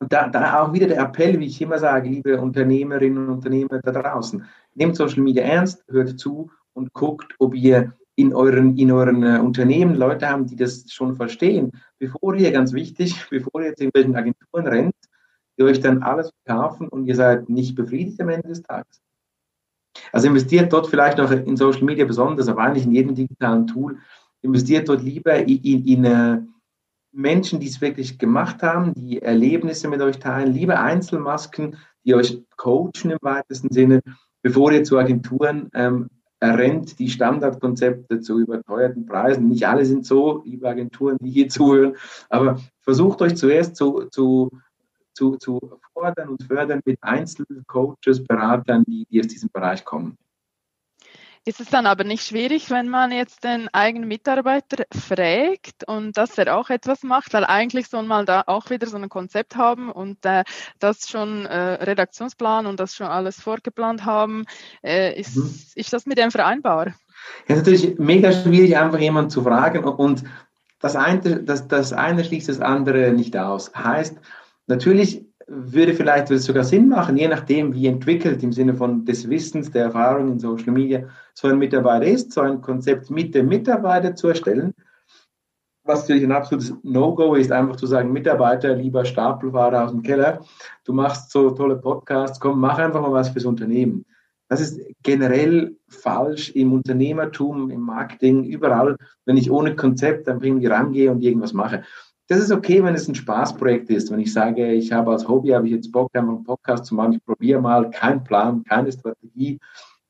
Und 0.00 0.12
da, 0.12 0.28
da 0.28 0.62
auch 0.62 0.72
wieder 0.72 0.86
der 0.86 1.00
Appell, 1.00 1.40
wie 1.40 1.46
ich 1.46 1.60
immer 1.60 1.78
sage, 1.78 2.08
liebe 2.08 2.40
Unternehmerinnen 2.40 3.26
und 3.26 3.34
Unternehmer 3.34 3.80
da 3.82 3.90
draußen, 3.90 4.44
nehmt 4.74 4.94
Social 4.94 5.22
Media 5.22 5.42
ernst, 5.42 5.84
hört 5.88 6.20
zu 6.20 6.48
und 6.74 6.92
guckt, 6.92 7.34
ob 7.40 7.56
ihr 7.56 7.92
in 8.14 8.32
euren, 8.34 8.76
in 8.76 8.92
euren 8.92 9.24
uh, 9.24 9.44
Unternehmen 9.44 9.96
Leute 9.96 10.28
haben, 10.28 10.46
die 10.46 10.56
das 10.56 10.92
schon 10.92 11.16
verstehen, 11.16 11.72
bevor 11.98 12.36
ihr, 12.36 12.52
ganz 12.52 12.72
wichtig, 12.72 13.26
bevor 13.30 13.62
ihr 13.62 13.74
zu 13.74 13.84
irgendwelchen 13.84 14.14
Agenturen 14.14 14.66
rennt, 14.68 14.94
die 15.58 15.64
euch 15.64 15.80
dann 15.80 16.04
alles 16.04 16.30
verkaufen 16.44 16.86
und 16.86 17.06
ihr 17.06 17.16
seid 17.16 17.48
nicht 17.48 17.74
befriedigt 17.74 18.20
am 18.20 18.28
Ende 18.28 18.46
des 18.46 18.62
Tages. 18.62 19.02
Also 20.12 20.28
investiert 20.28 20.72
dort 20.72 20.88
vielleicht 20.88 21.18
noch 21.18 21.30
in 21.30 21.56
Social 21.56 21.84
Media 21.84 22.04
besonders, 22.04 22.48
aber 22.48 22.62
eigentlich 22.62 22.84
in 22.84 22.92
jedem 22.92 23.14
digitalen 23.14 23.66
Tool. 23.66 23.98
Investiert 24.42 24.88
dort 24.88 25.02
lieber 25.02 25.36
in, 25.36 25.62
in, 25.62 25.86
in 25.86 26.04
äh, 26.04 26.40
Menschen, 27.12 27.60
die 27.60 27.68
es 27.68 27.80
wirklich 27.80 28.18
gemacht 28.18 28.62
haben, 28.62 28.94
die 28.94 29.20
Erlebnisse 29.20 29.88
mit 29.88 30.00
euch 30.00 30.18
teilen, 30.18 30.52
lieber 30.52 30.80
Einzelmasken, 30.80 31.76
die 32.04 32.14
euch 32.14 32.42
coachen 32.56 33.10
im 33.10 33.18
weitesten 33.20 33.72
Sinne, 33.72 34.02
bevor 34.42 34.72
ihr 34.72 34.84
zu 34.84 34.98
Agenturen 34.98 35.68
ähm, 35.74 36.08
rennt, 36.42 36.98
die 36.98 37.10
Standardkonzepte 37.10 38.20
zu 38.20 38.38
überteuerten 38.38 39.06
Preisen. 39.06 39.48
Nicht 39.48 39.66
alle 39.66 39.84
sind 39.84 40.06
so, 40.06 40.42
liebe 40.44 40.68
Agenturen, 40.68 41.18
die 41.20 41.30
hier 41.30 41.48
zuhören, 41.48 41.96
aber 42.28 42.60
versucht 42.80 43.22
euch 43.22 43.36
zuerst 43.36 43.76
zu, 43.76 44.04
zu 44.10 44.50
zu, 45.18 45.36
zu 45.36 45.80
fordern 45.92 46.28
und 46.28 46.42
fördern 46.44 46.80
mit 46.84 46.98
Einzelcoaches, 47.02 48.24
Beratern, 48.24 48.84
die, 48.86 49.04
die 49.10 49.20
aus 49.20 49.26
diesem 49.26 49.50
Bereich 49.52 49.84
kommen. 49.84 50.16
Ist 51.44 51.60
es 51.60 51.68
dann 51.70 51.86
aber 51.86 52.04
nicht 52.04 52.24
schwierig, 52.24 52.70
wenn 52.70 52.88
man 52.88 53.10
jetzt 53.10 53.42
den 53.42 53.68
eigenen 53.72 54.06
Mitarbeiter 54.06 54.84
fragt 54.92 55.84
und 55.86 56.16
dass 56.16 56.36
er 56.36 56.56
auch 56.56 56.68
etwas 56.68 57.02
macht, 57.02 57.32
weil 57.32 57.44
eigentlich 57.44 57.88
soll 57.88 58.02
man 58.02 58.26
da 58.26 58.44
auch 58.46 58.70
wieder 58.70 58.86
so 58.86 58.96
ein 58.96 59.08
Konzept 59.08 59.56
haben 59.56 59.90
und 59.90 60.24
äh, 60.26 60.44
das 60.78 61.08
schon 61.08 61.46
äh, 61.46 61.56
Redaktionsplan 61.84 62.66
und 62.66 62.78
das 62.78 62.94
schon 62.94 63.06
alles 63.06 63.40
vorgeplant 63.40 64.04
haben. 64.04 64.44
Äh, 64.84 65.18
ist, 65.18 65.36
mhm. 65.36 65.54
ist 65.74 65.92
das 65.92 66.06
mit 66.06 66.18
dem 66.18 66.30
vereinbar? 66.30 66.94
Ja, 67.48 67.56
natürlich 67.56 67.98
mega 67.98 68.30
schwierig, 68.32 68.76
einfach 68.76 68.98
jemanden 68.98 69.30
zu 69.30 69.42
fragen 69.42 69.84
und 69.84 70.24
das 70.80 70.96
eine, 70.96 71.42
das, 71.42 71.66
das 71.66 71.92
eine 71.92 72.24
schließt 72.24 72.48
das 72.48 72.60
andere 72.60 73.12
nicht 73.12 73.36
aus. 73.36 73.74
Heißt, 73.74 74.16
Natürlich 74.68 75.26
würde 75.46 75.94
vielleicht 75.94 76.28
würde 76.28 76.36
es 76.36 76.44
sogar 76.44 76.64
Sinn 76.64 76.88
machen, 76.88 77.16
je 77.16 77.26
nachdem, 77.26 77.72
wie 77.72 77.86
entwickelt 77.86 78.42
im 78.42 78.52
Sinne 78.52 78.74
von 78.74 79.06
des 79.06 79.28
Wissens, 79.28 79.70
der 79.70 79.84
Erfahrung 79.84 80.28
in 80.28 80.38
Social 80.38 80.72
Media 80.72 81.08
so 81.32 81.48
ein 81.48 81.58
Mitarbeiter 81.58 82.06
ist, 82.06 82.32
so 82.32 82.42
ein 82.42 82.60
Konzept 82.60 83.10
mit 83.10 83.34
dem 83.34 83.48
Mitarbeiter 83.48 84.14
zu 84.14 84.28
erstellen. 84.28 84.74
Was 85.84 86.00
natürlich 86.00 86.24
ein 86.24 86.32
absolutes 86.32 86.74
No-Go 86.82 87.34
ist, 87.34 87.50
einfach 87.50 87.76
zu 87.76 87.86
sagen, 87.86 88.12
Mitarbeiter, 88.12 88.74
lieber 88.74 89.06
Stapelfahrer 89.06 89.84
aus 89.84 89.90
dem 89.90 90.02
Keller, 90.02 90.44
du 90.84 90.92
machst 90.92 91.30
so 91.30 91.50
tolle 91.50 91.76
Podcasts, 91.76 92.38
komm, 92.38 92.60
mach 92.60 92.78
einfach 92.78 93.00
mal 93.00 93.12
was 93.12 93.30
fürs 93.30 93.46
Unternehmen. 93.46 94.04
Das 94.50 94.60
ist 94.60 94.80
generell 95.02 95.76
falsch 95.88 96.50
im 96.50 96.74
Unternehmertum, 96.74 97.70
im 97.70 97.80
Marketing, 97.80 98.44
überall, 98.44 98.96
wenn 99.24 99.38
ich 99.38 99.50
ohne 99.50 99.76
Konzept 99.76 100.28
einfach 100.28 100.44
irgendwie 100.44 100.66
rangehe 100.66 101.10
und 101.10 101.22
irgendwas 101.22 101.54
mache 101.54 101.84
das 102.28 102.40
ist 102.40 102.52
okay, 102.52 102.84
wenn 102.84 102.94
es 102.94 103.08
ein 103.08 103.14
Spaßprojekt 103.14 103.88
ist. 103.88 104.10
Wenn 104.10 104.20
ich 104.20 104.32
sage, 104.32 104.72
ich 104.72 104.92
habe 104.92 105.12
als 105.12 105.26
Hobby, 105.26 105.50
habe 105.50 105.66
ich 105.66 105.72
jetzt 105.72 105.90
Bock, 105.90 106.10
einen 106.12 106.44
Podcast 106.44 106.84
zu 106.84 106.94
machen, 106.94 107.14
ich 107.14 107.24
probiere 107.24 107.60
mal, 107.60 107.90
kein 107.90 108.22
Plan, 108.22 108.62
keine 108.64 108.92
Strategie, 108.92 109.58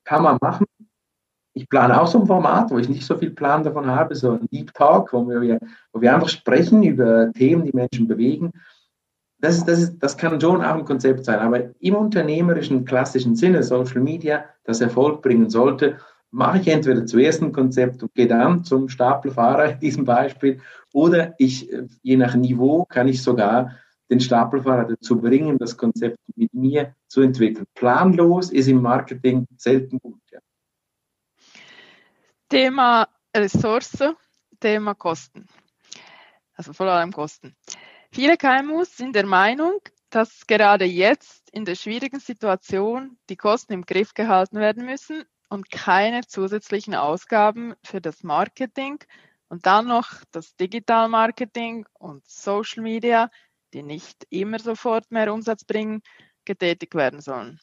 kann 0.04 0.24
man 0.24 0.37
machen. 0.40 0.66
Ich 1.54 1.68
plane 1.68 2.00
auch 2.00 2.07
so 2.07 2.20
ein 2.20 2.26
Format, 2.26 2.70
wo 2.70 2.78
ich 2.78 2.88
nicht 2.88 3.07
so 3.07 3.16
viel 3.16 3.31
Plan 3.31 3.62
davon 3.62 3.87
habe, 3.87 4.14
so 4.14 4.33
ein 4.33 4.48
Deep 4.50 4.74
Talk, 4.74 5.12
wo 5.12 5.28
wir, 5.28 5.59
wo 5.92 6.00
wir 6.00 6.14
einfach 6.14 6.28
sprechen 6.28 6.83
über 6.83 7.33
Themen, 7.33 7.64
die 7.64 7.74
Menschen 7.74 8.09
bewegen. 8.09 8.52
Das, 9.40 9.57
ist, 9.57 9.68
das, 9.68 9.78
ist, 9.78 9.98
das 10.00 10.16
kann 10.16 10.40
schon 10.40 10.62
auch 10.62 10.74
ein 10.74 10.85
Konzept 10.85 11.24
sein, 11.24 11.38
aber 11.38 11.70
im 11.78 11.94
unternehmerischen 11.94 12.85
klassischen 12.85 13.37
Sinne, 13.37 13.62
Social 13.62 14.00
Media, 14.00 14.44
das 14.64 14.81
Erfolg 14.81 15.22
bringen 15.22 15.50
sollte, 15.50 15.98
mache 16.31 16.59
ich 16.59 16.69
entweder 16.69 17.07
zuerst 17.07 17.43
ein 17.43 17.53
Konzept 17.53 18.03
und 18.03 18.14
gehe 18.14 18.27
dann 18.27 18.64
zum 18.64 18.88
Stapelfahrer 18.88 19.73
in 19.73 19.81
diesem 19.81 20.05
Beispiel 20.05 20.61
oder 20.93 21.35
ich, 21.38 21.73
äh, 21.73 21.87
je 22.03 22.17
nach 22.17 22.35
Niveau, 22.35 22.85
kann 22.85 23.09
ich 23.09 23.23
sogar 23.23 23.77
den 24.11 24.21
Stapelfahrer 24.21 24.87
dazu 24.87 25.21
bringen, 25.21 25.59
das 25.59 25.77
Konzept 25.77 26.19
mit 26.35 26.53
mir 26.55 26.95
zu 27.09 27.21
entwickeln. 27.21 27.67
Planlos 27.75 28.51
ist 28.51 28.69
im 28.69 28.81
Marketing 28.81 29.47
selten 29.57 29.99
gut. 29.99 30.21
Ja. 30.31 30.41
Thema 32.49 33.09
Ressource, 33.37 34.14
Thema 34.61 34.95
Kosten. 34.95 35.47
Also 36.55 36.73
vor 36.73 36.87
allem 36.87 37.12
Kosten. 37.12 37.55
Viele 38.11 38.37
KMUs 38.38 38.97
sind 38.97 39.14
der 39.14 39.27
Meinung, 39.27 39.81
dass 40.09 40.47
gerade 40.47 40.87
jetzt 40.87 41.51
in 41.51 41.67
der 41.67 41.75
schwierigen 41.75 42.21
Situation 42.21 43.19
die 43.29 43.37
Kosten 43.37 43.75
im 43.75 43.85
Griff 43.85 44.14
gehalten 44.14 44.59
werden 44.59 44.87
müssen 44.87 45.25
und 45.48 45.70
keine 45.70 46.26
zusätzlichen 46.26 46.94
Ausgaben 46.94 47.74
für 47.82 48.00
das 48.00 48.22
Marketing 48.22 48.98
und 49.48 49.66
dann 49.66 49.87
noch 49.87 50.22
das 50.30 50.54
Digital 50.56 51.08
Marketing 51.08 51.87
und 51.94 52.26
Social 52.28 52.82
Media, 52.82 53.30
die 53.72 53.82
nicht 53.82 54.26
immer 54.30 54.58
sofort 54.58 55.11
mehr 55.11 55.32
Umsatz 55.32 55.64
bringen, 55.64 56.02
getätigt 56.44 56.94
werden 56.94 57.20
sollen. 57.20 57.61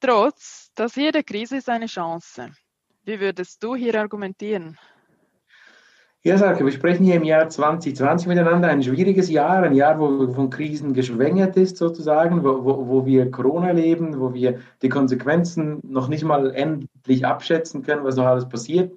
Trotz, 0.00 0.70
dass 0.74 0.96
jede 0.96 1.24
Krise 1.24 1.56
ist 1.56 1.68
eine 1.68 1.86
Chance. 1.86 2.52
Wie 3.02 3.20
würdest 3.20 3.62
du 3.62 3.74
hier 3.74 3.94
argumentieren? 4.00 4.78
Ja, 6.24 6.36
Sarke, 6.36 6.64
wir 6.64 6.72
sprechen 6.72 7.04
hier 7.04 7.14
im 7.14 7.22
Jahr 7.22 7.48
2020 7.48 8.26
miteinander, 8.26 8.66
ein 8.66 8.82
schwieriges 8.82 9.30
Jahr, 9.30 9.62
ein 9.62 9.72
Jahr, 9.72 10.00
wo 10.00 10.32
von 10.32 10.50
Krisen 10.50 10.92
geschwängert 10.92 11.56
ist 11.56 11.76
sozusagen, 11.76 12.42
wo, 12.42 12.64
wo, 12.64 12.88
wo 12.88 13.06
wir 13.06 13.30
Corona 13.30 13.70
leben, 13.70 14.18
wo 14.18 14.34
wir 14.34 14.58
die 14.82 14.88
Konsequenzen 14.88 15.78
noch 15.84 16.08
nicht 16.08 16.24
mal 16.24 16.52
endlich 16.52 17.24
abschätzen 17.24 17.84
können, 17.84 18.02
was 18.02 18.16
noch 18.16 18.26
alles 18.26 18.48
passiert. 18.48 18.92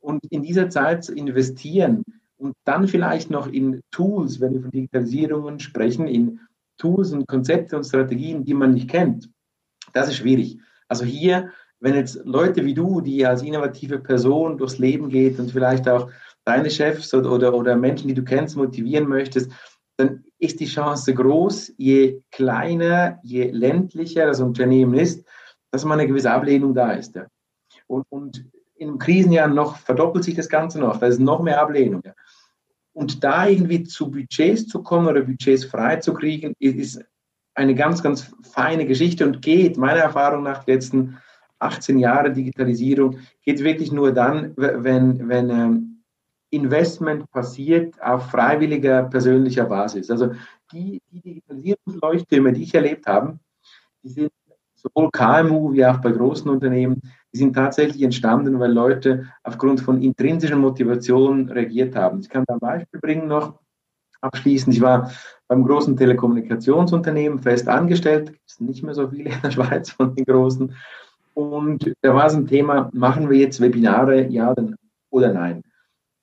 Und 0.00 0.22
in 0.30 0.42
dieser 0.42 0.68
Zeit 0.68 1.02
zu 1.02 1.14
investieren 1.14 2.04
und 2.36 2.54
dann 2.64 2.88
vielleicht 2.88 3.30
noch 3.30 3.46
in 3.46 3.80
Tools, 3.90 4.38
wenn 4.40 4.52
wir 4.52 4.60
von 4.60 4.70
Digitalisierungen 4.70 5.60
sprechen, 5.60 6.06
in 6.06 6.40
Tools 6.76 7.12
und 7.12 7.26
Konzepte 7.26 7.74
und 7.74 7.84
Strategien, 7.84 8.44
die 8.44 8.54
man 8.54 8.74
nicht 8.74 8.90
kennt, 8.90 9.30
das 9.94 10.08
ist 10.08 10.16
schwierig. 10.16 10.58
Also 10.88 11.06
hier, 11.06 11.52
wenn 11.80 11.94
jetzt 11.94 12.20
Leute 12.26 12.66
wie 12.66 12.74
du, 12.74 13.00
die 13.00 13.24
als 13.24 13.42
innovative 13.42 13.98
Person 13.98 14.58
durchs 14.58 14.76
Leben 14.76 15.08
geht 15.08 15.38
und 15.38 15.50
vielleicht 15.50 15.88
auch 15.88 16.10
deine 16.50 16.70
Chefs 16.70 17.14
oder, 17.14 17.30
oder, 17.30 17.54
oder 17.54 17.76
Menschen, 17.76 18.08
die 18.08 18.14
du 18.14 18.24
kennst, 18.24 18.56
motivieren 18.56 19.08
möchtest, 19.08 19.52
dann 19.96 20.24
ist 20.38 20.58
die 20.58 20.66
Chance 20.66 21.14
groß, 21.14 21.74
je 21.76 22.22
kleiner, 22.32 23.18
je 23.22 23.50
ländlicher 23.50 24.26
das 24.26 24.40
Unternehmen 24.40 24.94
ist, 24.94 25.24
dass 25.70 25.84
man 25.84 26.00
eine 26.00 26.08
gewisse 26.08 26.32
Ablehnung 26.32 26.74
da 26.74 26.92
ist. 26.92 27.14
Ja. 27.14 27.26
Und, 27.86 28.04
und 28.08 28.44
in 28.74 28.88
einem 28.88 28.98
Krisenjahr 28.98 29.46
noch 29.46 29.76
verdoppelt 29.76 30.24
sich 30.24 30.34
das 30.34 30.48
Ganze 30.48 30.80
noch, 30.80 30.96
da 30.96 31.06
ist 31.06 31.20
noch 31.20 31.42
mehr 31.42 31.60
Ablehnung. 31.60 32.02
Ja. 32.04 32.14
Und 32.92 33.22
da 33.22 33.46
irgendwie 33.46 33.84
zu 33.84 34.10
Budgets 34.10 34.66
zu 34.66 34.82
kommen 34.82 35.06
oder 35.06 35.20
Budgets 35.20 35.64
freizukriegen, 35.64 36.54
ist 36.58 37.00
eine 37.54 37.74
ganz, 37.74 38.02
ganz 38.02 38.32
feine 38.42 38.86
Geschichte 38.86 39.24
und 39.24 39.42
geht 39.42 39.76
meiner 39.76 40.00
Erfahrung 40.00 40.42
nach 40.42 40.66
letzten 40.66 41.18
18 41.60 41.98
Jahre 41.98 42.32
Digitalisierung, 42.32 43.18
geht 43.44 43.62
wirklich 43.62 43.92
nur 43.92 44.12
dann, 44.12 44.54
wenn, 44.56 45.28
wenn 45.28 45.50
ähm, 45.50 45.89
Investment 46.50 47.30
passiert 47.30 48.00
auf 48.02 48.30
freiwilliger 48.30 49.04
persönlicher 49.04 49.64
Basis. 49.64 50.10
Also 50.10 50.32
die, 50.72 51.00
die 51.10 51.20
Digitalisierungsleuchttürme, 51.20 52.52
die 52.52 52.64
ich 52.64 52.74
erlebt 52.74 53.06
habe, 53.06 53.38
die 54.02 54.08
sind 54.08 54.32
sowohl 54.74 55.10
KMU 55.10 55.72
wie 55.72 55.84
auch 55.84 55.98
bei 55.98 56.10
großen 56.10 56.50
Unternehmen, 56.50 57.00
die 57.32 57.38
sind 57.38 57.54
tatsächlich 57.54 58.02
entstanden, 58.02 58.58
weil 58.58 58.72
Leute 58.72 59.26
aufgrund 59.44 59.80
von 59.80 60.02
intrinsischen 60.02 60.58
Motivationen 60.58 61.48
reagiert 61.50 61.94
haben. 61.94 62.20
Ich 62.20 62.28
kann 62.28 62.44
da 62.46 62.54
ein 62.54 62.60
Beispiel 62.60 63.00
bringen 63.00 63.28
noch 63.28 63.60
abschließend. 64.20 64.74
Ich 64.74 64.80
war 64.80 65.10
beim 65.48 65.64
großen 65.64 65.96
Telekommunikationsunternehmen 65.96 67.38
fest 67.38 67.68
angestellt, 67.68 68.32
es 68.46 68.56
sind 68.56 68.68
nicht 68.68 68.82
mehr 68.82 68.94
so 68.94 69.08
viele 69.08 69.30
in 69.30 69.42
der 69.42 69.50
Schweiz 69.50 69.90
von 69.90 70.14
den 70.14 70.24
großen. 70.24 70.74
Und 71.34 71.92
da 72.02 72.14
war 72.14 72.26
es 72.26 72.34
ein 72.34 72.46
Thema, 72.46 72.90
machen 72.92 73.30
wir 73.30 73.38
jetzt 73.38 73.60
Webinare, 73.60 74.26
ja 74.28 74.54
oder 75.10 75.32
nein? 75.32 75.62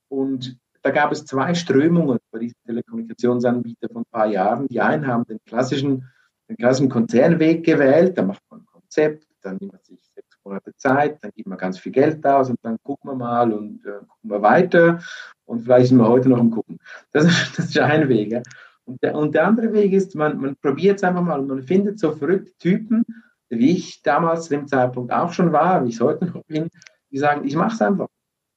Und 0.09 0.57
da 0.81 0.91
gab 0.91 1.11
es 1.11 1.25
zwei 1.25 1.53
Strömungen 1.53 2.19
bei 2.31 2.39
diesen 2.39 2.55
Telekommunikationsanbietern 2.65 3.89
von 3.91 4.01
ein 4.03 4.11
paar 4.11 4.27
Jahren. 4.27 4.67
Die 4.67 4.79
einen 4.79 5.07
haben 5.07 5.25
den 5.25 5.39
klassischen, 5.45 6.09
den 6.49 6.57
klassischen 6.57 6.89
Konzernweg 6.89 7.65
gewählt, 7.65 8.17
da 8.17 8.23
macht 8.23 8.41
man 8.49 8.61
ein 8.61 8.65
Konzept, 8.65 9.27
dann 9.41 9.57
nimmt 9.59 9.73
man 9.73 9.81
sich 9.83 9.99
sechs 10.15 10.37
Monate 10.43 10.73
Zeit, 10.77 11.23
dann 11.23 11.31
gibt 11.35 11.47
man 11.47 11.57
ganz 11.57 11.77
viel 11.77 11.91
Geld 11.91 12.25
aus 12.25 12.49
und 12.49 12.59
dann 12.61 12.77
gucken 12.83 13.11
wir 13.11 13.15
mal 13.15 13.51
und 13.51 13.85
äh, 13.85 13.99
gucken 14.07 14.29
wir 14.29 14.41
weiter 14.41 14.99
und 15.45 15.61
vielleicht 15.61 15.89
sind 15.89 15.97
wir 15.97 16.07
heute 16.07 16.29
noch 16.29 16.39
am 16.39 16.51
Gucken. 16.51 16.79
Das, 17.11 17.25
das 17.55 17.65
ist 17.65 17.79
ein 17.79 18.07
Weg. 18.07 18.31
Ja. 18.31 18.41
Und, 18.85 19.03
der, 19.03 19.15
und 19.15 19.35
der 19.35 19.45
andere 19.45 19.73
Weg 19.73 19.91
ist, 19.91 20.15
man, 20.15 20.39
man 20.39 20.55
probiert 20.55 20.97
es 20.97 21.03
einfach 21.03 21.21
mal 21.21 21.39
und 21.39 21.47
man 21.47 21.63
findet 21.63 21.99
so 21.99 22.13
verrückte 22.13 22.53
Typen, 22.57 23.03
wie 23.49 23.71
ich 23.71 24.01
damals 24.01 24.45
zu 24.45 24.51
dem 24.51 24.67
Zeitpunkt 24.67 25.11
auch 25.11 25.33
schon 25.33 25.51
war, 25.51 25.83
wie 25.83 25.89
ich 25.89 25.95
es 25.95 26.01
heute 26.01 26.25
noch 26.25 26.43
bin, 26.45 26.69
die 27.11 27.17
sagen, 27.17 27.45
ich 27.45 27.55
mache 27.55 27.73
es 27.73 27.81
einfach. 27.81 28.07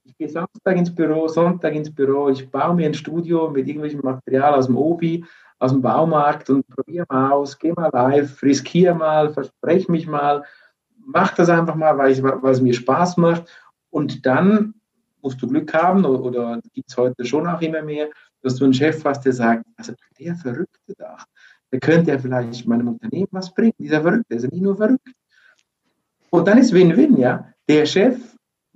Ich 0.04 0.16
gehe 0.16 0.28
Samstag 0.28 0.76
ins 0.76 0.94
Büro, 0.94 1.28
Sonntag 1.28 1.74
ins 1.74 1.94
Büro, 1.94 2.30
ich 2.30 2.50
baue 2.50 2.74
mir 2.74 2.86
ein 2.86 2.94
Studio 2.94 3.50
mit 3.50 3.68
irgendwelchem 3.68 4.00
Material 4.00 4.54
aus 4.54 4.66
dem 4.66 4.76
Obi, 4.76 5.24
aus 5.58 5.72
dem 5.72 5.82
Baumarkt 5.82 6.48
und 6.48 6.66
probiere 6.68 7.06
mal 7.08 7.32
aus, 7.32 7.58
gehe 7.58 7.74
mal 7.74 7.90
live, 7.92 8.42
riskiere 8.42 8.94
mal, 8.94 9.30
verspreche 9.30 9.90
mich 9.92 10.06
mal, 10.06 10.44
mach 10.96 11.34
das 11.34 11.50
einfach 11.50 11.74
mal, 11.74 11.96
weil, 11.98 12.12
ich, 12.12 12.22
weil 12.22 12.52
es 12.52 12.62
mir 12.62 12.72
Spaß 12.72 13.18
macht. 13.18 13.44
Und 13.90 14.24
dann 14.24 14.74
musst 15.20 15.40
du 15.42 15.46
Glück 15.46 15.72
haben, 15.74 16.04
oder, 16.04 16.22
oder 16.22 16.60
gibt 16.72 16.90
es 16.90 16.96
heute 16.96 17.24
schon 17.26 17.46
auch 17.46 17.60
immer 17.60 17.82
mehr, 17.82 18.08
dass 18.42 18.56
du 18.56 18.64
einen 18.64 18.74
Chef 18.74 19.04
hast, 19.04 19.22
der 19.26 19.34
sagt, 19.34 19.66
also 19.76 19.92
der 20.18 20.34
Verrückte 20.34 20.94
da, 20.96 21.18
der 21.70 21.80
könnte 21.80 22.12
ja 22.12 22.18
vielleicht 22.18 22.66
meinem 22.66 22.88
Unternehmen 22.88 23.28
was 23.32 23.52
bringen, 23.52 23.74
dieser 23.78 24.00
Verrückte, 24.00 24.26
der 24.30 24.36
ist 24.38 24.44
ja 24.44 24.50
nicht 24.50 24.62
nur 24.62 24.76
verrückt. 24.76 25.08
Und 26.30 26.48
dann 26.48 26.58
ist 26.58 26.72
Win-Win, 26.72 27.18
ja. 27.18 27.52
Der 27.68 27.84
Chef 27.86 28.16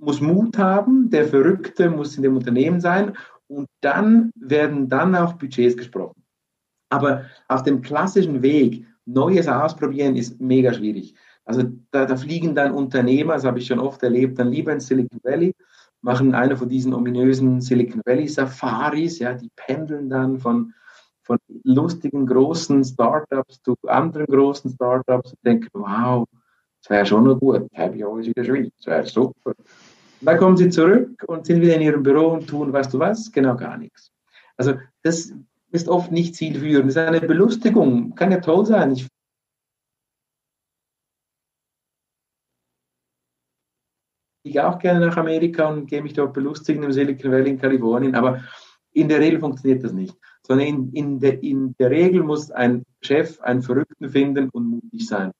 muss 0.05 0.21
Mut 0.21 0.57
haben, 0.57 1.09
der 1.09 1.25
Verrückte 1.27 1.89
muss 1.89 2.15
in 2.15 2.23
dem 2.23 2.37
Unternehmen 2.37 2.79
sein 2.79 3.13
und 3.47 3.67
dann 3.81 4.31
werden 4.35 4.87
dann 4.87 5.15
auch 5.15 5.33
Budgets 5.33 5.75
gesprochen. 5.75 6.23
Aber 6.89 7.25
auf 7.47 7.63
dem 7.63 7.81
klassischen 7.81 8.41
Weg, 8.41 8.85
Neues 9.05 9.47
ausprobieren, 9.47 10.15
ist 10.15 10.39
mega 10.39 10.73
schwierig. 10.73 11.15
Also 11.45 11.63
da, 11.91 12.05
da 12.05 12.15
fliegen 12.15 12.55
dann 12.55 12.71
Unternehmer, 12.71 13.33
das 13.33 13.45
habe 13.45 13.59
ich 13.59 13.67
schon 13.67 13.79
oft 13.79 14.01
erlebt, 14.01 14.39
dann 14.39 14.49
lieber 14.51 14.71
in 14.71 14.79
Silicon 14.79 15.19
Valley, 15.23 15.53
machen 16.01 16.33
eine 16.33 16.57
von 16.57 16.69
diesen 16.69 16.93
ominösen 16.93 17.61
Silicon 17.61 18.01
Valley 18.05 18.27
Safaris, 18.27 19.19
ja, 19.19 19.33
die 19.33 19.51
pendeln 19.55 20.09
dann 20.09 20.39
von, 20.39 20.73
von 21.23 21.37
lustigen 21.63 22.25
großen 22.25 22.83
Startups 22.83 23.61
zu 23.63 23.75
anderen 23.87 24.27
großen 24.27 24.71
Startups 24.71 25.31
und 25.31 25.45
denken, 25.45 25.69
wow, 25.73 26.25
das 26.81 26.89
wäre 26.89 27.05
schon 27.05 27.23
noch 27.23 27.39
gut, 27.39 27.67
habe 27.75 27.97
ich 27.97 28.05
alles 28.05 28.27
in 28.27 28.33
der 28.33 28.43
Schweiz, 28.43 28.69
das 28.77 28.85
wäre 28.85 29.05
super. 29.05 29.53
Und 30.25 30.31
dann 30.31 30.39
kommen 30.39 30.57
sie 30.57 30.69
zurück 30.69 31.23
und 31.27 31.45
sind 31.45 31.61
wieder 31.61 31.75
in 31.75 31.83
ihrem 31.83 32.01
Büro 32.01 32.29
und 32.29 32.47
tun, 32.47 32.73
weißt 32.73 32.91
du 32.91 32.97
was, 32.97 33.31
genau 33.31 33.55
gar 33.55 33.77
nichts. 33.77 34.11
Also 34.57 34.73
das 35.03 35.31
ist 35.69 35.87
oft 35.87 36.11
nicht 36.11 36.33
zielführend, 36.33 36.87
das 36.87 36.95
ist 36.95 36.97
eine 36.97 37.21
Belustigung, 37.21 38.15
kann 38.15 38.31
ja 38.31 38.39
toll 38.39 38.65
sein. 38.65 38.93
Ich 38.93 39.07
ich 44.41 44.59
auch 44.59 44.79
gerne 44.79 45.05
nach 45.05 45.17
Amerika 45.17 45.69
und 45.69 45.85
gehe 45.85 46.01
mich 46.01 46.13
dort 46.13 46.33
belustigen 46.33 46.81
im 46.81 46.91
Silicon 46.91 47.31
Valley 47.31 47.51
in 47.51 47.59
Kalifornien, 47.59 48.15
aber 48.15 48.43
in 48.93 49.07
der 49.07 49.19
Regel 49.19 49.39
funktioniert 49.39 49.83
das 49.83 49.93
nicht. 49.93 50.17
Sondern 50.41 50.65
in, 50.65 50.93
in, 50.93 51.19
der, 51.19 51.43
in 51.43 51.75
der 51.77 51.91
Regel 51.91 52.23
muss 52.23 52.49
ein 52.49 52.83
Chef 53.01 53.39
einen 53.41 53.61
Verrückten 53.61 54.09
finden 54.09 54.49
und 54.49 54.65
mutig 54.65 55.07
sein. 55.07 55.31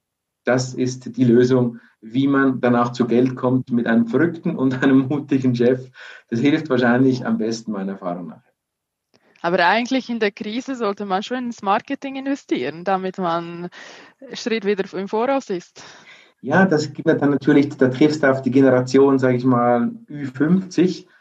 Das 0.45 0.73
ist 0.73 1.17
die 1.17 1.23
Lösung, 1.23 1.79
wie 2.01 2.27
man 2.27 2.61
danach 2.61 2.91
zu 2.91 3.07
Geld 3.07 3.35
kommt 3.35 3.71
mit 3.71 3.87
einem 3.87 4.07
Verrückten 4.07 4.55
und 4.55 4.81
einem 4.83 5.07
mutigen 5.07 5.55
Chef. 5.55 5.89
Das 6.29 6.39
hilft 6.39 6.69
wahrscheinlich 6.69 7.25
am 7.25 7.37
besten 7.37 7.71
meiner 7.71 7.93
Erfahrung 7.93 8.27
nach. 8.27 8.43
Aber 9.41 9.65
eigentlich 9.65 10.09
in 10.09 10.19
der 10.19 10.31
Krise 10.31 10.75
sollte 10.75 11.05
man 11.05 11.21
schon 11.21 11.45
ins 11.45 11.61
Marketing 11.61 12.15
investieren, 12.15 12.83
damit 12.83 13.17
man 13.17 13.69
Schritt 14.33 14.65
wieder 14.65 14.85
im 14.97 15.07
Voraus 15.07 15.49
ist. 15.49 15.83
Ja, 16.41 16.65
das 16.65 16.93
gibt 16.93 17.07
dann 17.07 17.31
natürlich, 17.31 17.69
da 17.77 17.89
triffst 17.89 18.23
du 18.23 18.31
auf 18.31 18.41
die 18.41 18.51
Generation, 18.51 19.19
sage 19.19 19.37
ich 19.37 19.45
mal, 19.45 19.91
Ü50, 20.09 20.85
die 20.85 21.05
dann 21.05 21.14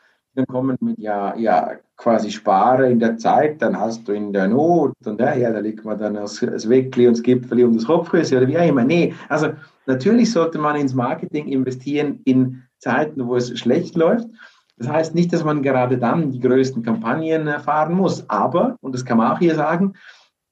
kommen 0.47 0.77
mit, 0.81 0.99
ja, 0.99 1.37
ja, 1.37 1.73
quasi 1.97 2.31
spare 2.31 2.91
in 2.91 2.99
der 2.99 3.17
Zeit, 3.17 3.63
dann 3.63 3.79
hast 3.79 4.07
du 4.09 4.13
in 4.13 4.33
der 4.33 4.49
Not 4.49 4.95
und 5.05 5.21
ja 5.21 5.53
da 5.53 5.59
liegt 5.61 5.85
man 5.85 5.99
dann 5.99 6.15
das, 6.15 6.41
das 6.41 6.69
Weckli 6.69 7.07
und 7.07 7.17
das 7.17 7.23
Gipfeli 7.23 7.65
und 7.65 7.77
das 7.77 7.87
Kopfrüsse 7.87 8.37
oder 8.37 8.49
wie 8.49 8.59
auch 8.59 8.67
immer. 8.67 8.85
Nee, 8.85 9.15
also 9.29 9.51
natürlich 9.87 10.33
sollte 10.33 10.59
man 10.59 10.77
ins 10.77 10.95
Marketing 10.95 11.47
investieren 11.49 12.21
in 12.25 12.63
Zeiten, 12.79 13.27
wo 13.27 13.37
es 13.37 13.57
schlecht 13.59 13.95
läuft. 13.95 14.29
Das 14.77 14.89
heißt 14.89 15.15
nicht, 15.15 15.33
dass 15.33 15.45
man 15.45 15.63
gerade 15.63 15.99
dann 15.99 16.33
die 16.33 16.41
größten 16.41 16.83
Kampagnen 16.83 17.49
fahren 17.61 17.95
muss, 17.95 18.29
aber, 18.29 18.77
und 18.81 18.93
das 18.93 19.05
kann 19.05 19.19
man 19.19 19.31
auch 19.31 19.39
hier 19.39 19.55
sagen, 19.55 19.95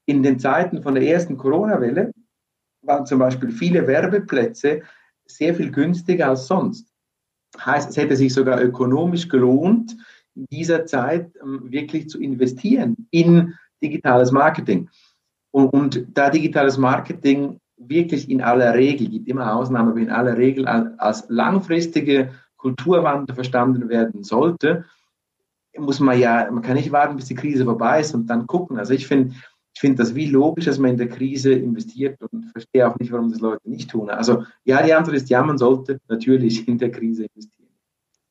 in 0.05 0.23
den 0.23 0.39
Zeiten 0.39 0.81
von 0.81 0.95
der 0.95 1.03
ersten 1.03 1.37
Corona-Welle 1.37 2.11
waren 2.83 3.05
zum 3.05 3.19
Beispiel 3.19 3.51
viele 3.51 3.85
Werbeplätze 3.85 4.81
sehr 5.25 5.53
viel 5.55 5.71
günstiger 5.71 6.29
als 6.29 6.47
sonst. 6.47 6.92
Heißt, 7.59 7.89
es 7.89 7.97
hätte 7.97 8.15
sich 8.15 8.33
sogar 8.33 8.61
ökonomisch 8.61 9.27
gelohnt, 9.29 9.95
in 10.35 10.45
dieser 10.51 10.85
Zeit 10.85 11.31
ähm, 11.41 11.71
wirklich 11.71 12.09
zu 12.09 12.19
investieren 12.19 13.07
in 13.11 13.53
digitales 13.81 14.31
Marketing. 14.31 14.89
Und, 15.51 15.67
und, 15.69 16.07
da 16.13 16.29
digitales 16.29 16.77
Marketing 16.77 17.59
wirklich 17.77 18.29
in 18.29 18.41
aller 18.41 18.73
Regel, 18.73 19.09
gibt 19.09 19.27
immer 19.27 19.55
Ausnahmen, 19.55 19.89
aber 19.89 19.99
in 19.99 20.09
aller 20.09 20.37
Regel 20.37 20.67
als, 20.67 20.99
als 20.99 21.25
langfristige 21.29 22.31
Kulturwandel 22.57 23.35
verstanden 23.35 23.89
werden 23.89 24.23
sollte, 24.23 24.85
muss 25.77 25.99
man 25.99 26.17
ja, 26.19 26.49
man 26.51 26.63
kann 26.63 26.75
nicht 26.75 26.91
warten, 26.91 27.15
bis 27.15 27.25
die 27.25 27.35
Krise 27.35 27.65
vorbei 27.65 27.99
ist 27.99 28.13
und 28.13 28.27
dann 28.27 28.47
gucken. 28.47 28.77
Also 28.77 28.93
ich 28.93 29.07
finde, 29.07 29.35
ich 29.73 29.79
finde 29.79 30.03
das 30.03 30.13
wie 30.13 30.27
logisch, 30.27 30.65
dass 30.65 30.77
man 30.77 30.91
in 30.91 30.97
der 30.97 31.09
Krise 31.09 31.53
investiert 31.53 32.21
und 32.21 32.45
verstehe 32.51 32.87
auch 32.87 32.97
nicht, 32.99 33.11
warum 33.11 33.31
das 33.31 33.39
Leute 33.39 33.69
nicht 33.69 33.89
tun. 33.89 34.09
Also 34.09 34.45
ja, 34.65 34.83
die 34.83 34.93
Antwort 34.93 35.17
ist 35.17 35.29
ja, 35.29 35.41
man 35.41 35.57
sollte 35.57 35.99
natürlich 36.07 36.67
in 36.67 36.77
der 36.77 36.91
Krise 36.91 37.25
investieren. 37.25 37.69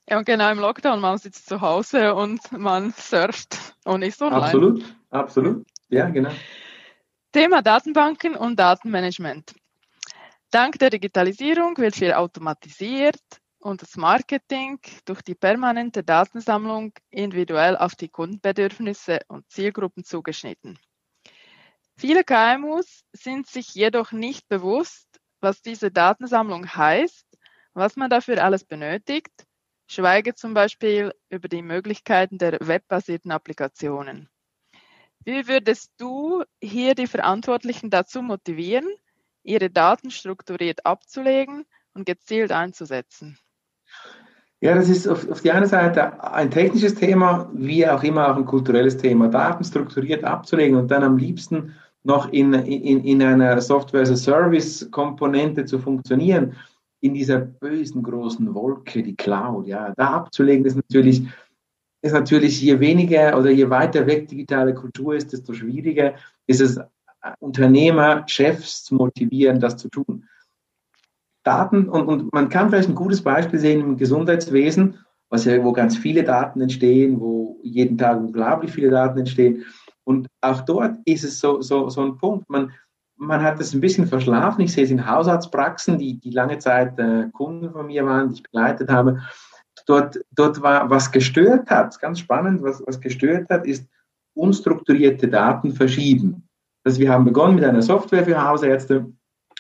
Ja, 0.09 0.19
und 0.19 0.27
genau 0.27 0.51
im 0.51 0.59
Lockdown, 0.59 1.01
man 1.01 1.19
sitzt 1.19 1.49
zu 1.49 1.61
Hause 1.61 2.15
und 2.15 2.41
man 2.53 2.93
surft 2.97 3.57
und 3.85 4.03
ist 4.03 4.23
online. 4.23 4.45
Absolut, 4.45 4.97
absolut. 5.11 5.67
Ja, 5.89 6.09
genau. 6.09 6.31
Thema 7.33 7.63
Datenbanken 7.63 8.37
und 8.37 8.59
Datenmanagement. 8.59 9.55
Dank 10.51 10.79
der 10.79 10.91
Digitalisierung 10.91 11.77
wird 11.79 11.97
viel 11.97 12.13
automatisiert 12.13 13.21
und 13.59 13.81
das 13.81 13.97
Marketing 13.97 14.79
durch 15.07 15.23
die 15.23 15.35
permanente 15.35 16.03
Datensammlung 16.05 16.93
individuell 17.11 17.77
auf 17.77 17.95
die 17.95 18.09
Kundenbedürfnisse 18.09 19.21
und 19.29 19.49
Zielgruppen 19.51 20.05
zugeschnitten. 20.05 20.79
Viele 22.03 22.25
KMUs 22.25 23.05
sind 23.13 23.47
sich 23.47 23.77
jedoch 23.77 24.11
nicht 24.11 24.49
bewusst, 24.49 25.07
was 25.41 25.63
diese 25.63 25.93
Datensammlung 25.93 26.67
heißt, 26.75 27.25
was 27.75 27.95
man 27.95 28.11
dafür 28.11 28.43
alles 28.43 28.65
benötigt, 28.65 29.31
schweige 29.87 30.35
zum 30.35 30.53
Beispiel 30.53 31.13
über 31.31 31.47
die 31.47 31.63
Möglichkeiten 31.63 32.39
der 32.39 32.59
webbasierten 32.61 33.31
Applikationen. 33.31 34.29
Wie 35.25 35.47
würdest 35.47 35.93
du 35.97 36.43
hier 36.61 36.97
die 36.97 37.07
Verantwortlichen 37.07 37.89
dazu 37.89 38.21
motivieren, 38.21 38.89
ihre 39.45 39.71
Daten 39.71 40.11
strukturiert 40.11 40.85
abzulegen 40.85 41.67
und 41.95 42.05
gezielt 42.05 42.51
einzusetzen? 42.51 43.39
Ja, 44.59 44.75
das 44.75 44.89
ist 44.89 45.07
auf, 45.07 45.31
auf 45.31 45.41
die 45.41 45.53
eine 45.53 45.69
Seite 45.69 46.21
ein 46.25 46.51
technisches 46.51 46.97
Thema, 46.97 47.49
wie 47.55 47.87
auch 47.87 48.03
immer 48.03 48.29
auch 48.29 48.37
ein 48.37 48.45
kulturelles 48.45 48.97
Thema. 48.97 49.29
Daten 49.29 49.63
strukturiert 49.63 50.25
abzulegen 50.25 50.77
und 50.77 50.91
dann 50.91 51.05
am 51.05 51.17
liebsten 51.17 51.77
noch 52.05 52.33
in, 52.33 52.53
in, 52.53 53.05
in 53.05 53.23
einer 53.23 53.61
Software-as-a-Service-Komponente 53.61 55.65
zu 55.65 55.79
funktionieren, 55.79 56.55
in 57.01 57.15
dieser 57.15 57.39
bösen 57.39 58.03
großen 58.03 58.55
Wolke, 58.55 59.03
die 59.03 59.17
Cloud, 59.17 59.67
ja, 59.67 59.93
da 59.97 60.13
abzulegen, 60.13 60.65
ist 60.65 60.77
natürlich, 60.77 61.27
ist 62.01 62.13
natürlich, 62.13 62.61
je 62.61 62.79
weniger 62.79 63.37
oder 63.39 63.51
je 63.51 63.69
weiter 63.71 64.07
weg 64.07 64.29
digitale 64.29 64.75
Kultur 64.75 65.17
ist, 65.17 65.33
desto 65.33 65.53
schwieriger 65.53 66.15
ist 66.47 66.61
es, 66.61 66.79
Unternehmer, 67.39 68.25
Chefs 68.27 68.85
zu 68.85 68.97
motivieren, 68.97 69.61
das 69.61 69.77
zu 69.77 69.89
tun. 69.89 70.29
Daten, 71.45 71.89
und, 71.89 72.07
und 72.07 72.33
man 72.33 72.49
kann 72.49 72.69
vielleicht 72.69 72.89
ein 72.89 72.95
gutes 72.95 73.23
Beispiel 73.23 73.59
sehen 73.59 73.81
im 73.81 73.97
Gesundheitswesen, 73.97 74.99
was 75.29 75.45
ja, 75.45 75.63
wo 75.65 75.73
ganz 75.73 75.97
viele 75.97 76.25
Daten 76.25 76.61
entstehen, 76.61 77.21
wo 77.21 77.59
jeden 77.63 77.99
Tag 77.99 78.19
unglaublich 78.19 78.73
viele 78.73 78.91
Daten 78.91 79.21
entstehen. 79.21 79.65
Und 80.05 80.29
auch 80.41 80.63
dort 80.63 80.97
ist 81.05 81.25
es 81.25 81.39
so, 81.39 81.61
so, 81.63 81.89
so 81.89 82.03
ein 82.03 82.17
Punkt. 82.17 82.49
Man, 82.51 82.73
man 83.17 83.43
hat 83.43 83.61
das 83.61 83.73
ein 83.73 83.81
bisschen 83.81 84.07
verschlafen. 84.07 84.63
Ich 84.63 84.73
sehe 84.73 84.85
es 84.85 84.91
in 84.91 85.07
Hausarztpraxen, 85.07 85.99
die, 85.99 86.19
die 86.19 86.31
lange 86.31 86.59
Zeit 86.59 86.99
äh, 86.99 87.29
Kunden 87.33 87.71
von 87.71 87.87
mir 87.87 88.05
waren, 88.05 88.29
die 88.29 88.37
ich 88.37 88.43
begleitet 88.43 88.91
habe. 88.91 89.23
Dort, 89.87 90.19
dort 90.33 90.63
war, 90.63 90.91
was 90.91 91.11
gestört 91.11 91.71
hat, 91.71 91.99
ganz 92.01 92.21
spannend, 92.21 92.63
was, 92.63 92.83
was 92.87 93.01
gestört 93.01 93.49
hat, 93.51 93.67
ist 93.67 93.87
unstrukturierte 94.35 95.29
Daten 95.29 95.73
verschieben. 95.73 96.49
Also 96.85 97.01
wir 97.01 97.11
haben 97.11 97.25
begonnen 97.25 97.57
mit 97.57 97.65
einer 97.65 97.83
Software 97.83 98.25
für 98.25 98.43
Hausärzte 98.43 99.13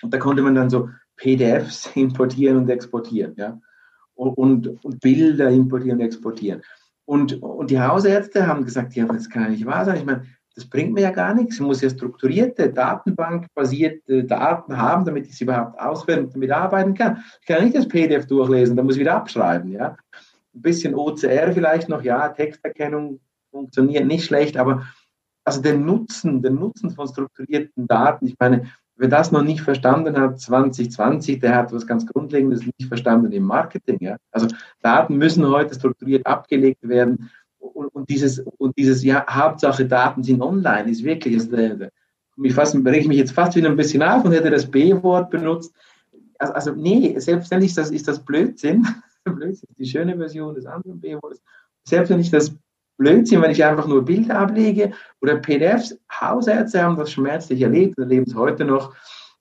und 0.02 0.12
da 0.12 0.18
konnte 0.18 0.42
man 0.42 0.54
dann 0.54 0.70
so 0.70 0.88
PDFs 1.16 1.90
importieren 1.94 2.56
und 2.58 2.68
exportieren, 2.68 3.34
ja. 3.36 3.60
Und, 4.14 4.36
und, 4.36 4.84
und 4.84 5.00
Bilder 5.00 5.50
importieren 5.50 5.98
und 5.98 6.04
exportieren. 6.04 6.62
Und, 7.04 7.42
und 7.42 7.70
die 7.70 7.80
Hausärzte 7.80 8.46
haben 8.46 8.64
gesagt, 8.64 8.94
ja, 8.94 9.06
das 9.06 9.28
kann 9.28 9.42
ja 9.42 9.48
nicht 9.48 9.66
wahr 9.66 9.84
sein. 9.84 9.96
Ich 9.96 10.04
meine, 10.04 10.24
das 10.54 10.66
bringt 10.66 10.92
mir 10.92 11.00
ja 11.00 11.10
gar 11.10 11.34
nichts. 11.34 11.54
Ich 11.54 11.60
muss 11.60 11.80
ja 11.80 11.90
strukturierte, 11.90 12.72
datenbankbasierte 12.72 14.24
Daten 14.24 14.76
haben, 14.76 15.04
damit 15.04 15.26
ich 15.26 15.36
sie 15.36 15.44
überhaupt 15.44 15.80
auswählen 15.80 16.26
und 16.26 16.34
damit 16.34 16.50
arbeiten 16.50 16.94
kann. 16.94 17.22
Ich 17.40 17.46
kann 17.46 17.58
ja 17.58 17.64
nicht 17.64 17.76
das 17.76 17.88
PDF 17.88 18.26
durchlesen, 18.26 18.76
da 18.76 18.82
muss 18.82 18.94
ich 18.94 19.00
wieder 19.00 19.14
abschreiben. 19.14 19.70
Ja? 19.72 19.96
Ein 20.54 20.62
bisschen 20.62 20.94
OCR 20.94 21.52
vielleicht 21.52 21.88
noch, 21.88 22.02
ja, 22.02 22.28
Texterkennung 22.28 23.20
funktioniert 23.50 24.06
nicht 24.06 24.24
schlecht, 24.24 24.56
aber 24.56 24.86
also 25.44 25.60
den 25.60 25.84
Nutzen, 25.84 26.42
den 26.42 26.54
Nutzen 26.54 26.90
von 26.90 27.08
strukturierten 27.08 27.86
Daten, 27.86 28.26
ich 28.26 28.36
meine, 28.38 28.70
wer 29.02 29.08
das 29.08 29.32
noch 29.32 29.42
nicht 29.42 29.62
verstanden 29.62 30.16
hat, 30.16 30.38
2020, 30.38 31.40
der 31.40 31.56
hat 31.56 31.72
was 31.72 31.88
ganz 31.88 32.06
Grundlegendes 32.06 32.64
nicht 32.64 32.86
verstanden 32.86 33.32
im 33.32 33.42
Marketing. 33.42 33.98
Ja? 34.00 34.16
Also 34.30 34.46
Daten 34.80 35.16
müssen 35.16 35.44
heute 35.44 35.74
strukturiert 35.74 36.24
abgelegt 36.24 36.88
werden 36.88 37.28
und, 37.58 37.88
und 37.88 38.08
dieses, 38.08 38.38
und 38.38 38.78
dieses, 38.78 39.02
ja, 39.02 39.26
Hauptsache 39.28 39.86
Daten 39.86 40.22
sind 40.22 40.40
online, 40.40 40.88
ist 40.88 41.02
wirklich, 41.02 41.34
ist, 41.34 41.52
äh, 41.52 41.90
mich 42.36 42.54
fast, 42.54 42.76
ich 42.76 43.08
mich 43.08 43.18
jetzt 43.18 43.32
fast 43.32 43.56
wieder 43.56 43.68
ein 43.68 43.76
bisschen 43.76 44.04
auf 44.04 44.24
und 44.24 44.30
hätte 44.30 44.50
das 44.50 44.70
B-Wort 44.70 45.30
benutzt. 45.30 45.74
Also, 46.38 46.52
also, 46.52 46.72
nee, 46.72 47.18
selbstverständlich 47.18 47.72
ist 47.72 47.78
das, 47.78 47.90
ist 47.90 48.06
das 48.06 48.24
Blödsinn. 48.24 48.86
Blödsinn 49.24 49.68
ist 49.68 49.78
die 49.80 49.86
schöne 49.86 50.16
Version 50.16 50.54
des 50.54 50.64
anderen 50.64 51.00
B-Wortes. 51.00 51.42
Selbstverständlich 51.82 52.30
das 52.30 52.54
Blödsinn, 53.02 53.42
wenn 53.42 53.50
ich 53.50 53.64
einfach 53.64 53.88
nur 53.88 54.04
Bilder 54.04 54.38
ablege 54.38 54.92
oder 55.20 55.36
PDFs. 55.36 55.98
Hausärzte 56.08 56.82
haben 56.82 56.96
das 56.96 57.10
schmerzlich 57.10 57.60
erlebt, 57.60 57.98
erleben 57.98 58.26
es 58.28 58.34
heute 58.36 58.64
noch. 58.64 58.94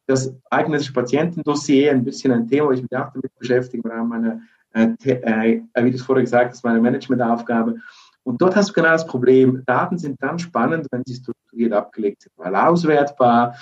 Das 0.08 0.34
eigenes 0.50 0.92
Patientendossier, 0.92 1.92
ein 1.92 2.04
bisschen 2.04 2.34
ein 2.34 2.48
Thema, 2.48 2.68
wo 2.68 2.72
ich 2.72 2.82
mich 2.82 2.98
auch 2.98 3.14
damit 3.14 3.38
beschäftige, 3.38 3.84
im 3.84 3.92
Rahmen 3.92 4.10
meiner, 4.10 4.42
äh, 4.74 4.88
äh, 5.06 5.62
wie 5.84 5.92
du 5.92 5.96
es 5.96 6.02
vorher 6.02 6.24
gesagt 6.24 6.52
hast, 6.52 6.64
meine 6.64 6.82
Managementaufgabe. 6.82 7.76
Und 8.24 8.42
dort 8.42 8.56
hast 8.56 8.70
du 8.70 8.74
genau 8.74 8.90
das 8.90 9.06
Problem, 9.06 9.64
Daten 9.66 10.00
sind 10.00 10.22
dann 10.24 10.40
spannend, 10.40 10.88
wenn 10.90 11.04
sie 11.06 11.16
strukturiert 11.16 11.74
abgelegt 11.74 12.24
sind, 12.24 12.34
weil 12.38 12.56
auswertbar 12.56 13.56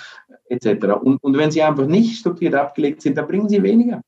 etc. 0.48 0.86
Und, 1.02 1.22
und 1.22 1.36
wenn 1.36 1.50
sie 1.50 1.62
einfach 1.62 1.86
nicht 1.86 2.18
strukturiert 2.18 2.54
abgelegt 2.54 3.02
sind, 3.02 3.18
dann 3.18 3.26
bringen 3.26 3.50
sie 3.50 3.62
weniger. 3.62 4.00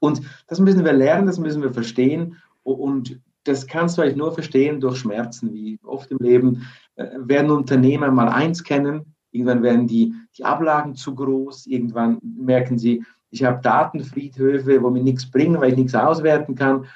Und 0.00 0.22
das 0.48 0.60
müssen 0.60 0.84
wir 0.84 0.94
lernen, 0.94 1.26
das 1.26 1.38
müssen 1.38 1.62
wir 1.62 1.72
verstehen. 1.72 2.36
Und 2.62 3.20
das 3.44 3.66
kannst 3.66 3.96
du 3.96 4.02
eigentlich 4.02 4.16
nur 4.16 4.32
verstehen 4.32 4.80
durch 4.80 4.98
Schmerzen, 4.98 5.52
wie 5.52 5.78
oft 5.84 6.10
im 6.10 6.18
Leben 6.18 6.66
äh, 6.96 7.06
werden 7.18 7.50
Unternehmer 7.50 8.10
mal 8.10 8.28
eins 8.28 8.62
kennen, 8.64 9.14
irgendwann 9.30 9.62
werden 9.62 9.86
die, 9.86 10.14
die 10.36 10.44
Ablagen 10.44 10.94
zu 10.94 11.14
groß, 11.14 11.66
irgendwann 11.66 12.18
merken 12.22 12.78
sie, 12.78 13.04
ich 13.30 13.44
habe 13.44 13.62
Datenfriedhöfe, 13.62 14.82
wo 14.82 14.90
mir 14.90 15.02
nichts 15.02 15.30
bringen, 15.30 15.60
weil 15.60 15.70
ich 15.70 15.78
nichts 15.78 15.94
auswerten 15.94 16.56
kann. 16.56 16.86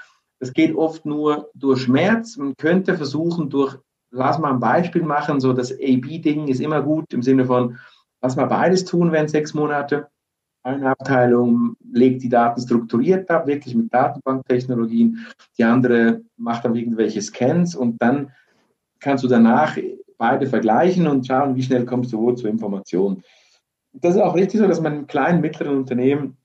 Das 0.41 0.53
geht 0.53 0.75
oft 0.75 1.07
nur 1.07 1.51
durch 1.55 1.83
Schmerz. 1.83 2.37
Man 2.37 2.57
könnte 2.57 2.97
versuchen, 2.97 3.51
durch, 3.51 3.77
lass 4.11 4.39
mal 4.39 4.53
ein 4.53 4.61
Beispiel 4.61 5.05
machen, 5.05 5.41
so 5.41 5.53
das 5.53 5.73
AB-Ding 5.73 6.49
ist 6.49 6.61
immer 6.61 6.83
gut 6.83 7.13
im 7.13 7.23
Sinne 7.23 7.45
von, 7.45 7.79
lass 8.21 8.37
mal 8.37 8.47
beides 8.47 8.85
tun, 8.85 9.13
wenn 9.13 9.29
sechs 9.29 9.55
Monate. 9.55 10.09
Eine 10.65 10.89
Abteilung 10.89 11.77
legt 11.93 12.23
die 12.23 12.31
Daten 12.31 12.61
strukturiert 12.61 13.31
ab, 13.31 13.47
wirklich 13.47 13.75
mit 13.75 13.93
Datenbanktechnologien. 13.93 15.27
Die 15.59 15.65
andere 15.65 16.23
macht 16.39 16.65
dann 16.65 16.75
irgendwelche 16.75 17.21
Scans 17.21 17.75
und 17.75 18.01
dann 18.01 18.33
kannst 18.99 19.23
du 19.25 19.29
danach 19.29 19.77
beide 20.17 20.47
vergleichen 20.47 21.07
und 21.07 21.27
schauen, 21.27 21.55
wie 21.55 21.63
schnell 21.63 21.85
kommst 21.85 22.15
du 22.15 22.19
wo 22.19 22.33
zur 22.33 22.49
Information. 22.49 23.23
Das 23.93 24.15
ist 24.15 24.23
auch 24.23 24.35
richtig 24.35 24.59
so, 24.59 24.67
dass 24.67 24.81
man 24.81 25.01
in 25.01 25.07
kleinen, 25.07 25.43
mittleren 25.43 25.77
Unternehmen 25.77 26.39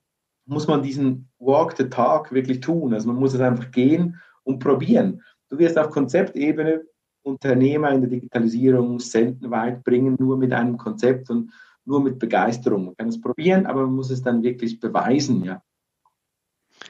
muss 0.46 0.68
man 0.68 0.84
diesen 0.84 1.30
Walk 1.40 1.78
the 1.78 1.86
Talk 1.86 2.34
wirklich 2.34 2.60
tun. 2.60 2.94
Also 2.94 3.08
man 3.08 3.18
muss 3.18 3.34
es 3.34 3.40
einfach 3.40 3.72
gehen 3.72 4.20
und 4.44 4.60
probieren. 4.60 5.22
Du 5.50 5.58
wirst 5.60 5.78
auf 5.78 5.92
Konzeptebene 5.92 6.84
Unternehmer 7.24 7.92
in 7.92 8.02
der 8.02 8.10
Digitalisierung 8.10 9.00
selten 9.00 9.50
weit 9.50 9.84
bringen, 9.84 10.16
nur 10.20 10.38
mit 10.38 10.52
einem 10.52 10.78
Konzept 10.78 11.30
und 11.30 11.52
nur 11.86 12.02
mit 12.02 12.20
Begeisterung. 12.20 12.86
Man 12.86 12.98
kann 12.98 13.08
es 13.10 13.20
probieren, 13.20 13.66
aber 13.66 13.82
man 13.82 13.96
muss 13.96 14.10
es 14.10 14.22
dann 14.22 14.44
wirklich 14.44 14.80
beweisen, 14.80 15.44
ja. 15.44 15.62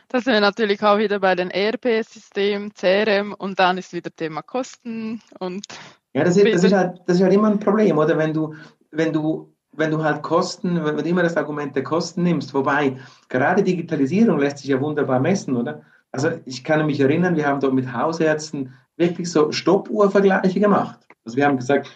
Da 0.08 0.22
sind 0.22 0.34
wir 0.34 0.42
natürlich 0.42 0.84
auch 0.84 0.98
wieder 0.98 1.20
bei 1.20 1.36
den 1.36 1.52
ERP-Systemen, 1.52 2.74
CRM 2.74 3.34
und 3.34 3.60
dann 3.60 3.78
ist 3.78 3.94
wieder 3.94 4.12
Thema 4.16 4.42
Kosten 4.42 5.22
und. 5.40 5.66
Ja, 6.14 6.24
das 6.24 6.38
ist, 6.38 6.54
das 6.54 6.64
ist, 6.64 6.74
halt, 6.74 7.00
das 7.06 7.18
ist 7.18 7.24
halt 7.24 7.34
immer 7.34 7.50
ein 7.50 7.60
Problem, 7.60 7.98
oder? 7.98 8.18
Wenn 8.18 8.34
du, 8.34 8.56
wenn 8.92 9.14
du 9.14 9.54
wenn 9.72 9.92
du 9.92 10.04
halt 10.04 10.22
Kosten, 10.22 10.84
wenn 10.84 10.98
du 10.98 11.04
immer 11.04 11.24
das 11.24 11.38
Argument 11.38 11.76
der 11.76 11.84
Kosten 11.84 12.24
nimmst, 12.24 12.54
wobei 12.54 12.98
gerade 13.30 13.64
Digitalisierung 13.64 14.40
lässt 14.40 14.60
sich 14.60 14.68
ja 14.68 14.82
wunderbar 14.82 15.20
messen, 15.20 15.56
oder? 15.56 15.84
Also 16.12 16.32
ich 16.46 16.64
kann 16.64 16.86
mich 16.86 17.00
erinnern, 17.00 17.36
wir 17.36 17.48
haben 17.48 17.60
dort 17.60 17.74
mit 17.74 17.94
Hausärzten 17.94 18.74
wirklich 18.98 19.32
so 19.32 19.52
Stoppuhrvergleiche 19.52 20.60
gemacht. 20.60 21.00
Also 21.24 21.38
wir 21.38 21.46
haben 21.46 21.58
gesagt, 21.58 21.90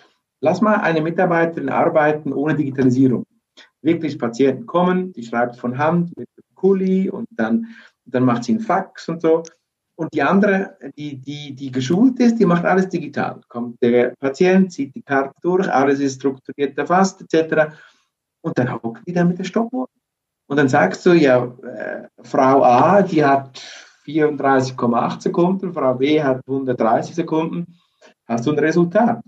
lass 0.43 0.60
mal 0.60 0.75
eine 0.75 1.01
Mitarbeiterin 1.01 1.69
arbeiten 1.69 2.34
ohne 2.34 2.53
Digitalisierung. 2.53 3.25
Wirklich 3.82 4.19
Patienten 4.19 4.65
kommen, 4.65 5.13
die 5.13 5.23
schreibt 5.23 5.56
von 5.56 5.77
Hand 5.77 6.15
mit 6.17 6.27
Kuli 6.53 7.10
und 7.10 7.27
dann, 7.32 7.67
dann 8.06 8.25
macht 8.25 8.43
sie 8.43 8.53
einen 8.53 8.62
Fax 8.62 9.08
und 9.08 9.21
so. 9.21 9.43
Und 9.95 10.13
die 10.13 10.21
andere, 10.21 10.77
die, 10.97 11.17
die, 11.17 11.56
die 11.56 11.71
geschult 11.71 12.19
ist, 12.19 12.39
die 12.39 12.45
macht 12.45 12.65
alles 12.65 12.89
digital. 12.89 13.39
Kommt 13.47 13.82
der 13.82 14.15
Patient, 14.19 14.71
zieht 14.71 14.93
die 14.95 15.01
Karte 15.01 15.34
durch, 15.41 15.71
alles 15.71 15.99
ist 16.01 16.15
strukturiert 16.15 16.77
erfasst, 16.77 17.21
etc. 17.21 17.73
Und 18.41 18.58
dann 18.58 18.73
hockt 18.73 19.08
die 19.08 19.13
da 19.13 19.23
mit 19.23 19.39
der 19.39 19.45
Stoppuhr. 19.45 19.88
Und 20.47 20.58
dann 20.58 20.67
sagst 20.67 21.06
du, 21.06 21.13
ja, 21.13 21.45
äh, 21.63 22.08
Frau 22.21 22.63
A, 22.63 23.01
die 23.01 23.23
hat 23.23 23.62
34,8 24.06 25.21
Sekunden, 25.21 25.73
Frau 25.73 25.93
B 25.93 26.21
hat 26.21 26.41
130 26.45 27.15
Sekunden. 27.15 27.79
Hast 28.27 28.45
du 28.45 28.51
ein 28.51 28.60
Resultat? 28.60 29.21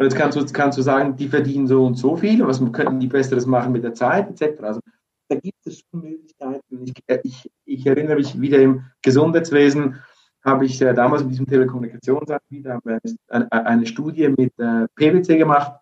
Und 0.00 0.06
jetzt 0.06 0.16
kannst 0.16 0.38
du, 0.38 0.46
kannst 0.54 0.78
du 0.78 0.82
sagen, 0.82 1.14
die 1.16 1.28
verdienen 1.28 1.66
so 1.66 1.84
und 1.84 1.96
so 1.96 2.16
viel, 2.16 2.42
was 2.46 2.58
könnten 2.72 3.00
die 3.00 3.06
Besseres 3.06 3.44
machen 3.44 3.70
mit 3.70 3.84
der 3.84 3.92
Zeit, 3.92 4.30
etc. 4.30 4.62
Also 4.62 4.80
da 5.28 5.36
gibt 5.36 5.58
es 5.66 5.80
schon 5.80 6.00
Möglichkeiten. 6.00 6.84
Ich, 6.86 6.94
äh, 7.06 7.20
ich, 7.22 7.50
ich 7.66 7.86
erinnere 7.86 8.16
mich 8.16 8.40
wieder 8.40 8.62
im 8.62 8.86
Gesundheitswesen, 9.02 9.96
habe 10.42 10.64
ich 10.64 10.80
äh, 10.80 10.94
damals 10.94 11.22
mit 11.22 11.32
diesem 11.32 11.46
Telekommunikationsanbieter 11.46 12.80
eine, 13.28 13.52
eine, 13.52 13.86
Studie 13.86 14.30
mit 14.30 14.58
äh, 14.58 14.86
PwC 14.94 15.36
gemacht, 15.36 15.72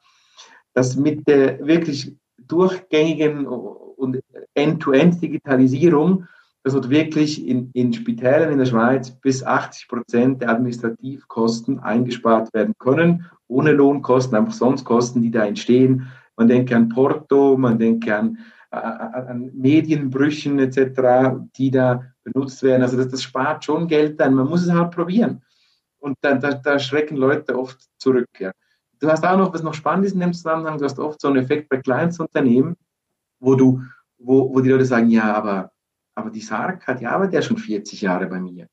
dass 0.74 0.96
mit 0.96 1.28
der 1.28 1.64
wirklich 1.64 2.16
durchgängigen 2.38 3.46
und 3.46 4.18
End-to-End-Digitalisierung, 4.54 6.26
das 6.64 6.74
wird 6.74 6.90
wirklich 6.90 7.46
in, 7.46 7.70
in 7.72 7.92
Spitälern 7.92 8.50
in 8.50 8.58
der 8.58 8.66
Schweiz 8.66 9.12
bis 9.12 9.44
80 9.44 9.86
Prozent 9.86 10.42
der 10.42 10.48
Administrativkosten 10.48 11.78
eingespart 11.78 12.52
werden 12.52 12.74
können, 12.80 13.24
ohne 13.48 13.72
Lohnkosten, 13.72 14.36
einfach 14.36 14.52
sonst 14.52 14.84
Kosten, 14.84 15.22
die 15.22 15.30
da 15.30 15.44
entstehen. 15.44 16.08
Man 16.36 16.48
denke 16.48 16.76
an 16.76 16.88
Porto, 16.88 17.56
man 17.56 17.78
denke 17.78 18.14
an 18.14 18.38
an 18.70 19.50
Medienbrüchen 19.54 20.58
etc., 20.58 21.40
die 21.56 21.70
da 21.70 22.04
benutzt 22.22 22.62
werden. 22.62 22.82
Also 22.82 22.96
das, 22.96 23.08
das 23.08 23.22
spart 23.22 23.64
schon 23.64 23.88
Geld 23.88 24.20
ein. 24.20 24.34
Man 24.34 24.48
muss 24.48 24.62
es 24.62 24.72
halt 24.72 24.90
probieren. 24.90 25.42
Und 25.98 26.16
da, 26.20 26.34
da, 26.34 26.52
da 26.52 26.78
schrecken 26.78 27.16
Leute 27.16 27.58
oft 27.58 27.80
zurück. 27.98 28.28
Ja. 28.38 28.52
Du 29.00 29.08
hast 29.08 29.24
auch 29.24 29.38
noch, 29.38 29.52
was 29.52 29.62
noch 29.62 29.74
spannend 29.74 30.06
ist 30.06 30.12
in 30.12 30.20
dem 30.20 30.32
Zusammenhang, 30.32 30.78
du 30.78 30.84
hast 30.84 30.98
oft 30.98 31.20
so 31.20 31.28
einen 31.28 31.38
Effekt 31.38 31.68
bei 31.68 31.78
Kleinstunternehmen, 31.78 32.76
wo 33.40 33.54
du, 33.54 33.82
wo, 34.18 34.52
wo 34.52 34.60
die 34.60 34.70
Leute 34.70 34.84
sagen, 34.84 35.08
ja, 35.08 35.34
aber, 35.34 35.72
aber 36.14 36.30
die 36.30 36.40
Sarg 36.40 36.86
hat, 36.86 37.00
ja, 37.00 37.10
aber 37.12 37.26
der 37.26 37.42
schon 37.42 37.56
40 37.56 38.02
Jahre 38.02 38.26
bei 38.26 38.40
mir. 38.40 38.68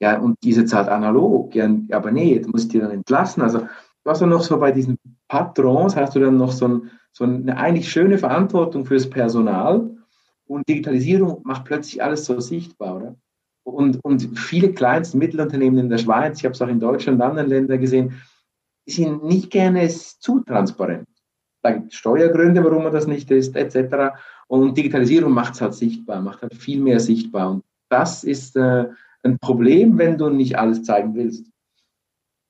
Ja, 0.00 0.18
und 0.18 0.38
diese 0.42 0.64
Zeit 0.64 0.88
analog, 0.88 1.54
ja, 1.54 1.70
aber 1.92 2.10
nee, 2.10 2.34
jetzt 2.34 2.48
muss 2.48 2.64
ich 2.64 2.68
die 2.68 2.80
dann 2.80 2.90
entlassen. 2.90 3.42
Also 3.42 3.68
du 4.04 4.10
hast 4.10 4.22
dann 4.22 4.30
noch 4.30 4.42
so 4.42 4.58
bei 4.58 4.72
diesen 4.72 4.98
Patrons, 5.28 5.96
hast 5.96 6.14
du 6.14 6.20
dann 6.20 6.36
noch 6.36 6.52
so, 6.52 6.68
ein, 6.68 6.90
so 7.12 7.24
eine 7.24 7.56
eigentlich 7.56 7.90
schöne 7.90 8.18
Verantwortung 8.18 8.84
fürs 8.84 9.08
Personal 9.08 9.90
und 10.46 10.68
Digitalisierung 10.68 11.42
macht 11.44 11.64
plötzlich 11.64 12.02
alles 12.02 12.24
so 12.24 12.40
sichtbar, 12.40 12.96
oder? 12.96 13.16
Und, 13.62 14.02
und 14.02 14.38
viele 14.38 14.72
Kleinst- 14.72 15.14
und 15.14 15.20
Mittelunternehmen 15.20 15.78
in 15.78 15.90
der 15.90 15.98
Schweiz, 15.98 16.38
ich 16.38 16.44
habe 16.44 16.54
es 16.54 16.62
auch 16.62 16.68
in 16.68 16.80
Deutschland 16.80 17.20
und 17.20 17.26
anderen 17.26 17.48
Ländern 17.48 17.80
gesehen, 17.80 18.20
sind 18.86 19.24
nicht 19.24 19.50
gerne 19.50 19.86
zu 19.88 20.40
transparent. 20.40 21.06
Da 21.62 21.72
gibt 21.72 21.92
es 21.92 21.98
Steuergründe, 21.98 22.64
warum 22.64 22.84
man 22.84 22.92
das 22.92 23.06
nicht 23.06 23.30
ist, 23.30 23.54
etc. 23.54 24.14
Und 24.48 24.76
Digitalisierung 24.76 25.32
macht 25.32 25.54
es 25.54 25.60
halt 25.60 25.74
sichtbar, 25.74 26.20
macht 26.20 26.42
halt 26.42 26.54
viel 26.54 26.80
mehr 26.80 27.00
sichtbar. 27.00 27.50
Und 27.50 27.64
das 27.90 28.24
ist 28.24 28.56
äh, 28.56 28.86
ein 29.22 29.38
Problem, 29.38 29.98
wenn 29.98 30.16
du 30.16 30.30
nicht 30.30 30.58
alles 30.58 30.82
zeigen 30.82 31.14
willst. 31.14 31.49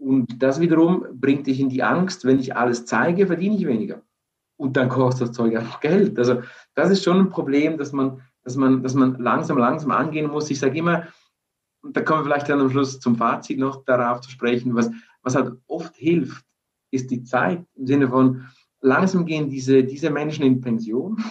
Und 0.00 0.42
das 0.42 0.60
wiederum 0.60 1.04
bringt 1.12 1.46
dich 1.46 1.60
in 1.60 1.68
die 1.68 1.82
Angst, 1.82 2.24
wenn 2.24 2.38
ich 2.38 2.56
alles 2.56 2.86
zeige, 2.86 3.26
verdiene 3.26 3.56
ich 3.56 3.66
weniger. 3.66 4.00
Und 4.56 4.76
dann 4.78 4.88
kostet 4.88 5.28
das 5.28 5.36
Zeug 5.36 5.54
einfach 5.54 5.80
Geld. 5.80 6.18
Also 6.18 6.42
das 6.74 6.90
ist 6.90 7.04
schon 7.04 7.18
ein 7.18 7.28
Problem, 7.28 7.76
dass 7.76 7.92
man, 7.92 8.22
dass 8.42 8.56
man, 8.56 8.82
dass 8.82 8.94
man 8.94 9.18
langsam, 9.18 9.58
langsam 9.58 9.90
angehen 9.90 10.30
muss. 10.30 10.50
Ich 10.50 10.58
sage 10.58 10.78
immer, 10.78 11.06
und 11.82 11.94
da 11.94 12.00
kommen 12.00 12.20
wir 12.20 12.24
vielleicht 12.24 12.48
dann 12.48 12.60
am 12.60 12.70
Schluss 12.70 12.98
zum 12.98 13.16
Fazit 13.16 13.58
noch 13.58 13.84
darauf 13.84 14.22
zu 14.22 14.30
sprechen, 14.30 14.74
was, 14.74 14.90
was 15.22 15.34
halt 15.34 15.52
oft 15.66 15.94
hilft, 15.96 16.46
ist 16.90 17.10
die 17.10 17.22
Zeit 17.22 17.64
im 17.74 17.86
Sinne 17.86 18.08
von, 18.08 18.46
langsam 18.80 19.26
gehen 19.26 19.50
diese, 19.50 19.84
diese 19.84 20.08
Menschen 20.08 20.44
in 20.44 20.62
Pension. 20.62 21.22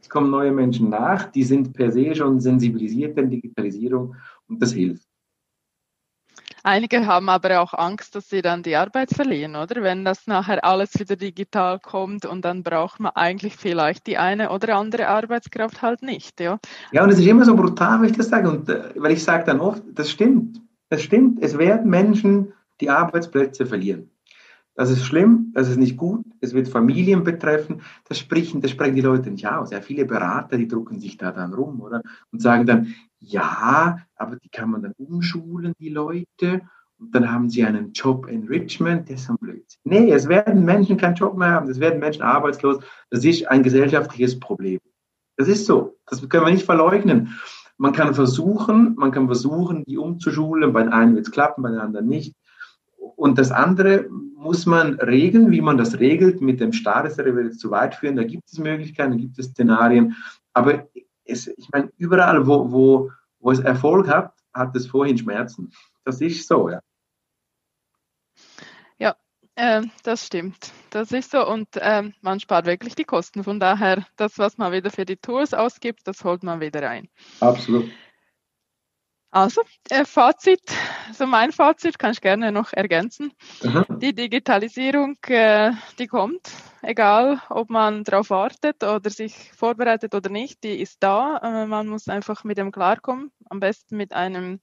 Es 0.00 0.08
kommen 0.08 0.30
neue 0.30 0.52
Menschen 0.52 0.90
nach, 0.90 1.24
die 1.32 1.42
sind 1.42 1.72
per 1.72 1.90
se 1.90 2.14
schon 2.14 2.38
sensibilisiert 2.38 3.18
in 3.18 3.30
Digitalisierung 3.30 4.14
und 4.46 4.62
das 4.62 4.72
hilft. 4.72 5.05
Einige 6.66 7.06
haben 7.06 7.28
aber 7.28 7.60
auch 7.60 7.74
Angst, 7.74 8.16
dass 8.16 8.28
sie 8.28 8.42
dann 8.42 8.64
die 8.64 8.74
Arbeit 8.74 9.10
verlieren, 9.10 9.54
oder? 9.54 9.84
Wenn 9.84 10.04
das 10.04 10.26
nachher 10.26 10.64
alles 10.64 10.98
wieder 10.98 11.14
digital 11.14 11.78
kommt 11.78 12.26
und 12.26 12.44
dann 12.44 12.64
braucht 12.64 12.98
man 12.98 13.12
eigentlich 13.14 13.54
vielleicht 13.54 14.08
die 14.08 14.18
eine 14.18 14.50
oder 14.50 14.76
andere 14.76 15.06
Arbeitskraft 15.06 15.80
halt 15.80 16.02
nicht, 16.02 16.40
ja. 16.40 16.58
Ja, 16.90 17.04
und 17.04 17.10
es 17.10 17.20
ist 17.20 17.26
immer 17.26 17.44
so 17.44 17.54
brutal, 17.54 18.00
wenn 18.00 18.10
ich 18.10 18.16
das 18.16 18.30
sage, 18.30 18.50
und 18.50 18.68
äh, 18.68 18.90
weil 18.96 19.12
ich 19.12 19.22
sage 19.22 19.44
dann 19.44 19.60
oft, 19.60 19.80
das 19.94 20.10
stimmt, 20.10 20.60
das 20.88 21.02
stimmt, 21.02 21.40
es 21.40 21.56
werden 21.56 21.88
Menschen 21.88 22.52
die 22.80 22.90
Arbeitsplätze 22.90 23.64
verlieren. 23.64 24.10
Das 24.74 24.90
ist 24.90 25.04
schlimm, 25.04 25.52
das 25.54 25.68
ist 25.68 25.78
nicht 25.78 25.96
gut, 25.96 26.24
es 26.40 26.52
wird 26.52 26.68
Familien 26.68 27.22
betreffen, 27.22 27.82
das 28.08 28.18
sprechen, 28.18 28.60
das 28.60 28.72
sprechen 28.72 28.96
die 28.96 29.02
Leute 29.02 29.30
nicht 29.30 29.46
aus. 29.46 29.70
Ja, 29.70 29.80
viele 29.80 30.04
Berater, 30.04 30.58
die 30.58 30.66
drucken 30.66 30.98
sich 30.98 31.16
da 31.16 31.30
dann 31.30 31.54
rum, 31.54 31.80
oder? 31.80 32.02
Und 32.32 32.42
sagen 32.42 32.66
dann, 32.66 32.92
ja, 33.26 33.98
aber 34.16 34.36
die 34.36 34.48
kann 34.48 34.70
man 34.70 34.82
dann 34.82 34.92
umschulen, 34.98 35.72
die 35.78 35.88
Leute, 35.88 36.62
und 36.98 37.14
dann 37.14 37.30
haben 37.30 37.50
sie 37.50 37.64
einen 37.64 37.92
Job 37.92 38.26
Enrichment, 38.28 39.10
das 39.10 39.22
ist 39.22 39.30
ein 39.30 39.36
Blödsinn. 39.36 39.80
Nee, 39.84 40.10
es 40.12 40.28
werden 40.28 40.64
Menschen 40.64 40.96
keinen 40.96 41.16
Job 41.16 41.36
mehr 41.36 41.50
haben, 41.50 41.68
es 41.68 41.80
werden 41.80 42.00
Menschen 42.00 42.22
arbeitslos, 42.22 42.82
das 43.10 43.24
ist 43.24 43.46
ein 43.48 43.62
gesellschaftliches 43.62 44.38
Problem. 44.38 44.80
Das 45.36 45.48
ist 45.48 45.66
so, 45.66 45.98
das 46.06 46.26
können 46.28 46.46
wir 46.46 46.52
nicht 46.52 46.64
verleugnen. 46.64 47.36
Man 47.76 47.92
kann 47.92 48.14
versuchen, 48.14 48.94
man 48.96 49.10
kann 49.10 49.26
versuchen, 49.26 49.84
die 49.84 49.98
umzuschulen, 49.98 50.72
bei 50.72 50.82
den 50.82 50.92
einen 50.92 51.14
wird 51.14 51.26
es 51.26 51.32
klappen, 51.32 51.62
bei 51.62 51.70
den 51.70 51.80
anderen 51.80 52.06
nicht. 52.06 52.34
Und 53.16 53.38
das 53.38 53.50
andere 53.50 54.08
muss 54.08 54.64
man 54.64 54.94
regeln, 54.94 55.50
wie 55.50 55.60
man 55.60 55.76
das 55.76 55.98
regelt. 55.98 56.40
Mit 56.40 56.60
dem 56.60 56.72
Staat 56.72 57.06
ist 57.06 57.18
würde 57.18 57.50
zu 57.50 57.70
weit 57.70 57.94
führen. 57.94 58.16
Da 58.16 58.24
gibt 58.24 58.44
es 58.50 58.58
Möglichkeiten, 58.58 59.12
da 59.12 59.18
gibt 59.18 59.38
es 59.38 59.46
Szenarien. 59.46 60.16
Aber 60.54 60.88
es, 61.26 61.46
ich 61.46 61.68
meine, 61.70 61.92
überall, 61.98 62.46
wo, 62.46 62.70
wo, 62.70 63.10
wo 63.40 63.50
es 63.50 63.60
Erfolg 63.60 64.08
hat, 64.08 64.32
hat 64.52 64.74
es 64.74 64.86
vorhin 64.86 65.18
Schmerzen. 65.18 65.72
Das 66.04 66.20
ist 66.20 66.46
so, 66.46 66.70
ja. 66.70 66.80
Ja, 68.98 69.16
äh, 69.56 69.82
das 70.02 70.26
stimmt. 70.26 70.72
Das 70.90 71.12
ist 71.12 71.30
so. 71.30 71.46
Und 71.46 71.76
äh, 71.76 72.10
man 72.20 72.40
spart 72.40 72.66
wirklich 72.66 72.94
die 72.94 73.04
Kosten. 73.04 73.44
Von 73.44 73.60
daher, 73.60 74.06
das, 74.16 74.38
was 74.38 74.56
man 74.58 74.72
wieder 74.72 74.90
für 74.90 75.04
die 75.04 75.16
Tours 75.16 75.52
ausgibt, 75.52 76.06
das 76.06 76.24
holt 76.24 76.42
man 76.42 76.60
wieder 76.60 76.88
ein. 76.88 77.08
Absolut. 77.40 77.90
Also, 79.36 79.60
äh, 79.90 80.06
Fazit, 80.06 80.62
so 81.12 81.26
mein 81.26 81.52
Fazit 81.52 81.98
kann 81.98 82.12
ich 82.12 82.22
gerne 82.22 82.52
noch 82.52 82.72
ergänzen. 82.72 83.34
Aha. 83.62 83.84
Die 83.90 84.14
Digitalisierung, 84.14 85.18
äh, 85.26 85.72
die 85.98 86.06
kommt, 86.06 86.48
egal 86.80 87.42
ob 87.50 87.68
man 87.68 88.02
darauf 88.02 88.30
wartet 88.30 88.82
oder 88.82 89.10
sich 89.10 89.52
vorbereitet 89.52 90.14
oder 90.14 90.30
nicht, 90.30 90.64
die 90.64 90.80
ist 90.80 91.02
da. 91.02 91.36
Äh, 91.42 91.66
man 91.66 91.86
muss 91.86 92.08
einfach 92.08 92.44
mit 92.44 92.56
dem 92.56 92.72
klarkommen, 92.72 93.30
am 93.50 93.60
besten 93.60 93.98
mit 93.98 94.14
einem 94.14 94.60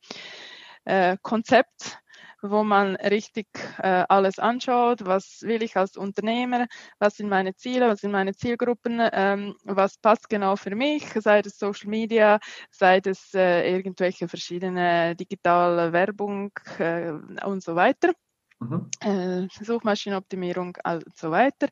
äh, 0.86 1.18
Konzept, 1.22 2.00
wo 2.44 2.64
man 2.64 2.96
richtig 2.98 3.48
äh, 3.80 4.04
alles 4.10 4.38
anschaut, 4.38 5.06
was 5.06 5.42
will 5.42 5.64
ich 5.64 5.78
als 5.78 5.96
Unternehmer, 5.98 6.68
was 7.00 7.16
sind 7.16 7.30
meine 7.30 7.56
Ziele, 7.56 7.88
was 7.88 8.02
sind 8.02 8.12
meine 8.12 8.36
Zielgruppen, 8.36 9.02
ähm, 9.14 9.56
was 9.64 9.98
passt 9.98 10.30
genau 10.30 10.58
für 10.58 10.76
mich, 10.76 11.06
sei 11.14 11.40
es 11.40 11.58
Social 11.58 11.90
Media, 11.90 12.40
sei 12.70 13.02
es 13.04 13.34
äh, 13.34 13.72
irgendwelche 13.72 14.28
verschiedene 14.28 15.16
digitale 15.16 15.94
Werbung 15.94 16.52
äh, 16.80 17.12
und 17.46 17.64
so 17.64 17.76
weiter, 17.76 18.12
mhm. 18.60 18.90
Äh, 19.00 19.48
Suchmaschinenoptimierung 19.64 20.78
und 20.84 21.18
so 21.18 21.32
weiter. 21.32 21.70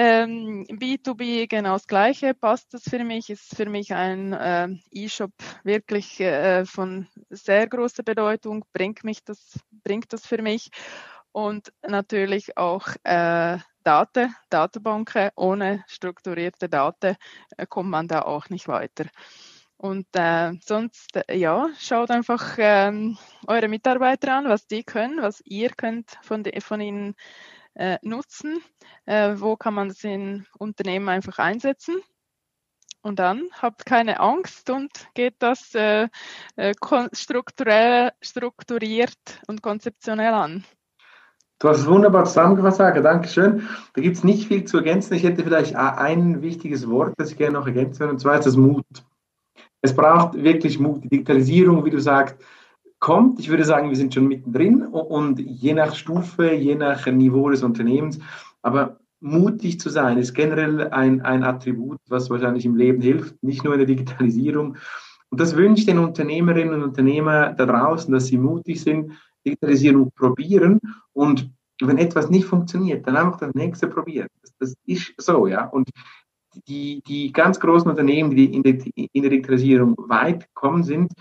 Ähm, 0.00 0.64
B2B 0.68 1.48
genau 1.48 1.72
das 1.72 1.88
Gleiche. 1.88 2.32
Passt 2.32 2.72
das 2.72 2.84
für 2.84 3.02
mich? 3.02 3.30
Ist 3.30 3.56
für 3.56 3.66
mich 3.66 3.92
ein 3.94 4.32
äh, 4.32 4.68
E-Shop 4.92 5.32
wirklich 5.64 6.20
äh, 6.20 6.64
von 6.66 7.08
sehr 7.30 7.66
großer 7.66 8.04
Bedeutung? 8.04 8.64
Bringt 8.72 9.02
mich 9.02 9.24
das, 9.24 9.58
bringt 9.82 10.12
das 10.12 10.24
für 10.24 10.40
mich? 10.40 10.70
Und 11.32 11.72
natürlich 11.84 12.56
auch 12.56 12.86
äh, 13.02 13.58
Daten, 13.82 14.32
Datenbanken. 14.50 15.30
Ohne 15.34 15.84
strukturierte 15.88 16.68
Daten 16.68 17.16
äh, 17.56 17.66
kommt 17.66 17.90
man 17.90 18.06
da 18.06 18.22
auch 18.22 18.50
nicht 18.50 18.68
weiter. 18.68 19.06
Und 19.78 20.06
äh, 20.14 20.52
sonst, 20.64 21.16
äh, 21.16 21.36
ja, 21.36 21.70
schaut 21.76 22.12
einfach 22.12 22.54
ähm, 22.58 23.18
eure 23.48 23.66
Mitarbeiter 23.66 24.32
an, 24.32 24.48
was 24.48 24.68
die 24.68 24.84
können, 24.84 25.20
was 25.22 25.40
ihr 25.44 25.70
könnt 25.70 26.18
von, 26.22 26.44
de, 26.44 26.60
von 26.60 26.80
ihnen 26.80 27.16
äh, 27.78 27.98
nutzen, 28.02 28.60
äh, 29.06 29.34
wo 29.36 29.56
kann 29.56 29.74
man 29.74 29.88
es 29.88 30.04
in 30.04 30.46
Unternehmen 30.58 31.08
einfach 31.08 31.38
einsetzen. 31.38 31.96
Und 33.00 33.20
dann 33.20 33.48
habt 33.62 33.86
keine 33.86 34.20
Angst 34.20 34.68
und 34.70 34.90
geht 35.14 35.36
das 35.38 35.74
äh, 35.74 36.08
äh 36.56 36.74
strukturell, 37.12 38.10
strukturiert 38.20 39.40
und 39.46 39.62
konzeptionell 39.62 40.34
an. 40.34 40.64
Du 41.60 41.68
hast 41.68 41.80
es 41.80 41.86
wunderbar 41.86 42.24
zusammengefasst, 42.24 42.78
Sage. 42.78 43.02
Dankeschön. 43.02 43.68
Da 43.94 44.02
gibt 44.02 44.16
es 44.16 44.24
nicht 44.24 44.46
viel 44.46 44.64
zu 44.64 44.78
ergänzen. 44.78 45.14
Ich 45.14 45.24
hätte 45.24 45.42
vielleicht 45.42 45.74
ein 45.74 46.42
wichtiges 46.42 46.88
Wort, 46.88 47.14
das 47.16 47.30
ich 47.30 47.38
gerne 47.38 47.58
noch 47.58 47.66
ergänzen 47.66 48.00
würde, 48.00 48.12
und 48.12 48.20
zwar 48.20 48.38
ist 48.38 48.46
das 48.46 48.56
Mut. 48.56 48.84
Es 49.80 49.94
braucht 49.94 50.34
wirklich 50.34 50.78
Mut. 50.78 51.04
Die 51.04 51.08
Digitalisierung, 51.08 51.84
wie 51.84 51.90
du 51.90 52.00
sagst, 52.00 52.36
kommt. 52.98 53.38
Ich 53.38 53.48
würde 53.48 53.64
sagen, 53.64 53.88
wir 53.88 53.96
sind 53.96 54.14
schon 54.14 54.26
mittendrin 54.26 54.82
und 54.82 55.38
je 55.38 55.74
nach 55.74 55.94
Stufe, 55.94 56.52
je 56.52 56.74
nach 56.74 57.06
Niveau 57.06 57.50
des 57.50 57.62
Unternehmens, 57.62 58.18
aber 58.62 58.98
mutig 59.20 59.80
zu 59.80 59.90
sein 59.90 60.18
ist 60.18 60.34
generell 60.34 60.88
ein, 60.88 61.22
ein 61.22 61.42
Attribut, 61.42 61.98
was 62.08 62.30
wahrscheinlich 62.30 62.64
im 62.64 62.76
Leben 62.76 63.00
hilft, 63.00 63.42
nicht 63.42 63.64
nur 63.64 63.74
in 63.74 63.80
der 63.80 63.86
Digitalisierung. 63.86 64.76
Und 65.30 65.40
das 65.40 65.56
wünsche 65.56 65.80
ich 65.80 65.86
den 65.86 65.98
Unternehmerinnen 65.98 66.74
und 66.74 66.82
Unternehmern 66.82 67.56
da 67.56 67.66
draußen, 67.66 68.12
dass 68.12 68.26
sie 68.26 68.38
mutig 68.38 68.80
sind, 68.80 69.12
Digitalisierung 69.46 70.10
probieren 70.14 70.80
und 71.12 71.50
wenn 71.80 71.98
etwas 71.98 72.28
nicht 72.28 72.46
funktioniert, 72.46 73.06
dann 73.06 73.16
einfach 73.16 73.38
das 73.38 73.54
nächste 73.54 73.86
probieren. 73.86 74.28
Das, 74.42 74.52
das 74.58 74.74
ist 74.86 75.14
so, 75.18 75.46
ja. 75.46 75.66
Und 75.66 75.90
die, 76.66 77.02
die 77.06 77.32
ganz 77.32 77.60
großen 77.60 77.88
Unternehmen, 77.88 78.34
die 78.34 78.52
in 78.52 78.62
der, 78.62 78.78
in 78.94 79.22
der 79.22 79.30
Digitalisierung 79.30 79.94
weit 79.96 80.48
gekommen 80.48 80.82
sind, 80.82 81.12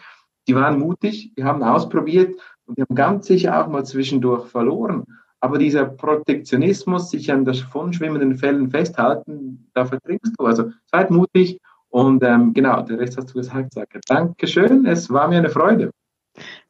die 0.48 0.56
waren 0.56 0.80
mutig, 0.80 1.34
die 1.36 1.44
haben 1.44 1.64
ausprobiert 1.64 2.40
und 2.66 2.78
die 2.78 2.82
haben 2.82 2.96
ganz 2.96 3.28
sicher 3.28 3.62
auch 3.62 3.68
mal 3.68 3.86
zwischendurch 3.86 4.48
verloren. 4.48 5.06
Aber 5.40 5.58
dieser 5.58 5.86
Protektionismus, 5.86 7.12
sich 7.12 7.32
an 7.32 7.46
davon 7.46 7.94
schwimmenden 7.94 8.38
Fällen 8.38 8.72
festhalten, 8.72 9.70
da 9.74 9.86
vertrinkst 9.86 10.34
du. 10.38 10.46
Also 10.46 10.72
seid 10.86 11.12
mutig 11.12 11.60
und 11.90 12.24
ähm, 12.24 12.54
genau, 12.54 12.82
der 12.82 13.00
Rest 13.00 13.18
hast 13.18 13.30
du 13.30 13.36
gesagt, 13.36 13.74
Sake. 13.74 14.00
Dankeschön, 14.08 14.86
es 14.86 15.10
war 15.10 15.28
mir 15.28 15.38
eine 15.38 15.50
Freude. 15.50 15.92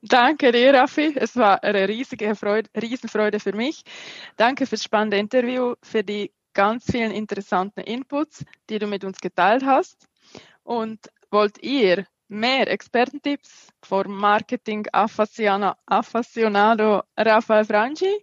Danke 0.01 0.51
dir, 0.51 0.73
Raffi. 0.73 1.13
Es 1.15 1.35
war 1.35 1.63
eine 1.63 1.87
riesige 1.87 2.35
Freude, 2.35 2.69
Riesenfreude 2.79 3.39
für 3.39 3.53
mich. 3.53 3.83
Danke 4.37 4.65
fürs 4.65 4.83
spannende 4.83 5.17
Interview, 5.17 5.73
für 5.81 6.03
die 6.03 6.31
ganz 6.53 6.85
vielen 6.89 7.11
interessanten 7.11 7.81
Inputs, 7.81 8.45
die 8.69 8.79
du 8.79 8.87
mit 8.87 9.03
uns 9.03 9.19
geteilt 9.19 9.65
hast. 9.65 10.07
Und 10.63 10.99
wollt 11.31 11.61
ihr 11.63 12.05
Mehr 12.29 12.69
Expertentipps 12.69 13.69
vom 13.81 14.17
Marketing 14.17 14.85
Affassionado 14.91 17.01
Rafael 17.17 17.65
Franchi. 17.65 18.13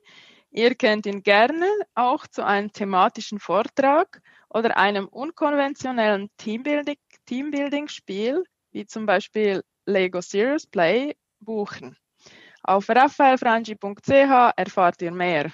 Ihr 0.50 0.74
könnt 0.74 1.06
ihn 1.06 1.22
gerne 1.22 1.66
auch 1.94 2.26
zu 2.26 2.44
einem 2.44 2.70
thematischen 2.70 3.40
Vortrag 3.40 4.20
oder 4.50 4.76
einem 4.76 5.08
unkonventionellen 5.08 6.28
Teambuilding-Spiel, 6.36 8.44
wie 8.72 8.86
zum 8.86 9.06
Beispiel 9.06 9.62
Lego 9.86 10.20
Serious 10.20 10.66
Play, 10.66 11.16
buchen. 11.40 11.96
Auf 12.62 12.88
raphaelfrangi.ch 12.88 14.52
erfahrt 14.56 15.02
ihr 15.02 15.12
mehr. 15.12 15.50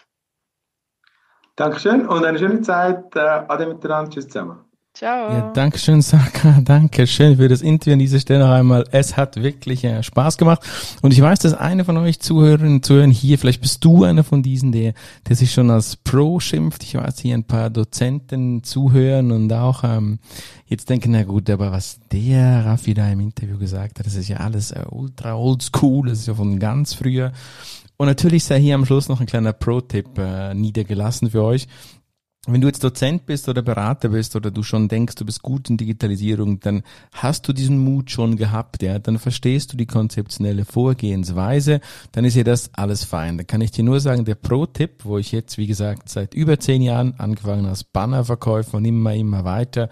Dankeschön 1.56 2.06
und 2.06 2.24
eine 2.24 2.38
schöne 2.38 2.60
Zeit. 2.62 3.16
Äh, 3.16 3.20
Ade 3.20 3.66
miteinander. 3.66 4.10
Tschüss 4.10 4.28
zusammen. 4.28 4.69
Ciao. 5.00 5.32
Ja, 5.32 5.50
danke 5.54 5.78
schön, 5.78 6.02
Saka. 6.02 6.60
Danke 6.62 7.06
schön 7.06 7.38
für 7.38 7.48
das 7.48 7.62
Interview 7.62 7.94
an 7.94 8.00
dieser 8.00 8.20
Stelle 8.20 8.40
noch 8.40 8.50
einmal. 8.50 8.84
Es 8.90 9.16
hat 9.16 9.36
wirklich 9.36 9.82
äh, 9.82 10.02
Spaß 10.02 10.36
gemacht. 10.36 10.60
Und 11.00 11.14
ich 11.14 11.22
weiß, 11.22 11.38
dass 11.38 11.54
eine 11.54 11.86
von 11.86 11.96
euch 11.96 12.20
Zuhörerinnen 12.20 12.74
und 12.74 12.84
Zuhörern 12.84 13.10
hier, 13.10 13.38
vielleicht 13.38 13.62
bist 13.62 13.82
du 13.82 14.04
einer 14.04 14.24
von 14.24 14.42
diesen, 14.42 14.72
der, 14.72 14.92
der 15.26 15.36
sich 15.36 15.54
schon 15.54 15.70
als 15.70 15.96
Pro 15.96 16.38
schimpft. 16.38 16.82
Ich 16.82 16.96
weiß, 16.96 17.18
hier 17.18 17.34
ein 17.34 17.44
paar 17.44 17.70
Dozenten 17.70 18.62
zuhören 18.62 19.32
und 19.32 19.50
auch 19.54 19.84
ähm, 19.84 20.18
jetzt 20.66 20.90
denken, 20.90 21.12
na 21.12 21.22
gut, 21.22 21.48
aber 21.48 21.72
was 21.72 22.00
der 22.12 22.66
Raffi 22.66 22.92
da 22.92 23.10
im 23.10 23.20
Interview 23.20 23.56
gesagt 23.56 24.00
hat, 24.00 24.04
das 24.04 24.16
ist 24.16 24.28
ja 24.28 24.36
alles 24.36 24.70
äh, 24.70 24.84
ultra 24.90 25.34
oldschool, 25.34 26.10
das 26.10 26.18
ist 26.18 26.28
ja 26.28 26.34
von 26.34 26.58
ganz 26.58 26.92
früher. 26.92 27.32
Und 27.96 28.06
natürlich 28.06 28.44
sei 28.44 28.60
hier 28.60 28.74
am 28.74 28.84
Schluss 28.84 29.08
noch 29.08 29.20
ein 29.20 29.26
kleiner 29.26 29.54
Pro-Tipp 29.54 30.18
äh, 30.18 30.52
niedergelassen 30.52 31.30
für 31.30 31.42
euch 31.42 31.68
wenn 32.46 32.62
du 32.62 32.68
jetzt 32.68 32.82
Dozent 32.82 33.26
bist 33.26 33.48
oder 33.50 33.60
Berater 33.60 34.08
bist 34.08 34.34
oder 34.34 34.50
du 34.50 34.62
schon 34.62 34.88
denkst, 34.88 35.14
du 35.16 35.26
bist 35.26 35.42
gut 35.42 35.68
in 35.68 35.76
Digitalisierung, 35.76 36.58
dann 36.60 36.82
hast 37.12 37.46
du 37.46 37.52
diesen 37.52 37.78
Mut 37.78 38.10
schon 38.10 38.36
gehabt, 38.36 38.82
ja, 38.82 38.98
dann 38.98 39.18
verstehst 39.18 39.72
du 39.72 39.76
die 39.76 39.86
konzeptionelle 39.86 40.64
Vorgehensweise, 40.64 41.80
dann 42.12 42.24
ist 42.24 42.36
ja 42.36 42.42
das 42.42 42.70
alles 42.72 43.04
fein. 43.04 43.36
Da 43.36 43.44
kann 43.44 43.60
ich 43.60 43.72
dir 43.72 43.84
nur 43.84 44.00
sagen, 44.00 44.24
der 44.24 44.36
Pro-Tipp, 44.36 45.04
wo 45.04 45.18
ich 45.18 45.32
jetzt, 45.32 45.58
wie 45.58 45.66
gesagt, 45.66 46.08
seit 46.08 46.32
über 46.32 46.58
zehn 46.58 46.80
Jahren 46.80 47.12
angefangen 47.18 47.66
als 47.66 47.84
Bannerverkäufer 47.84 48.78
und 48.78 48.86
immer, 48.86 49.14
immer 49.14 49.44
weiter 49.44 49.90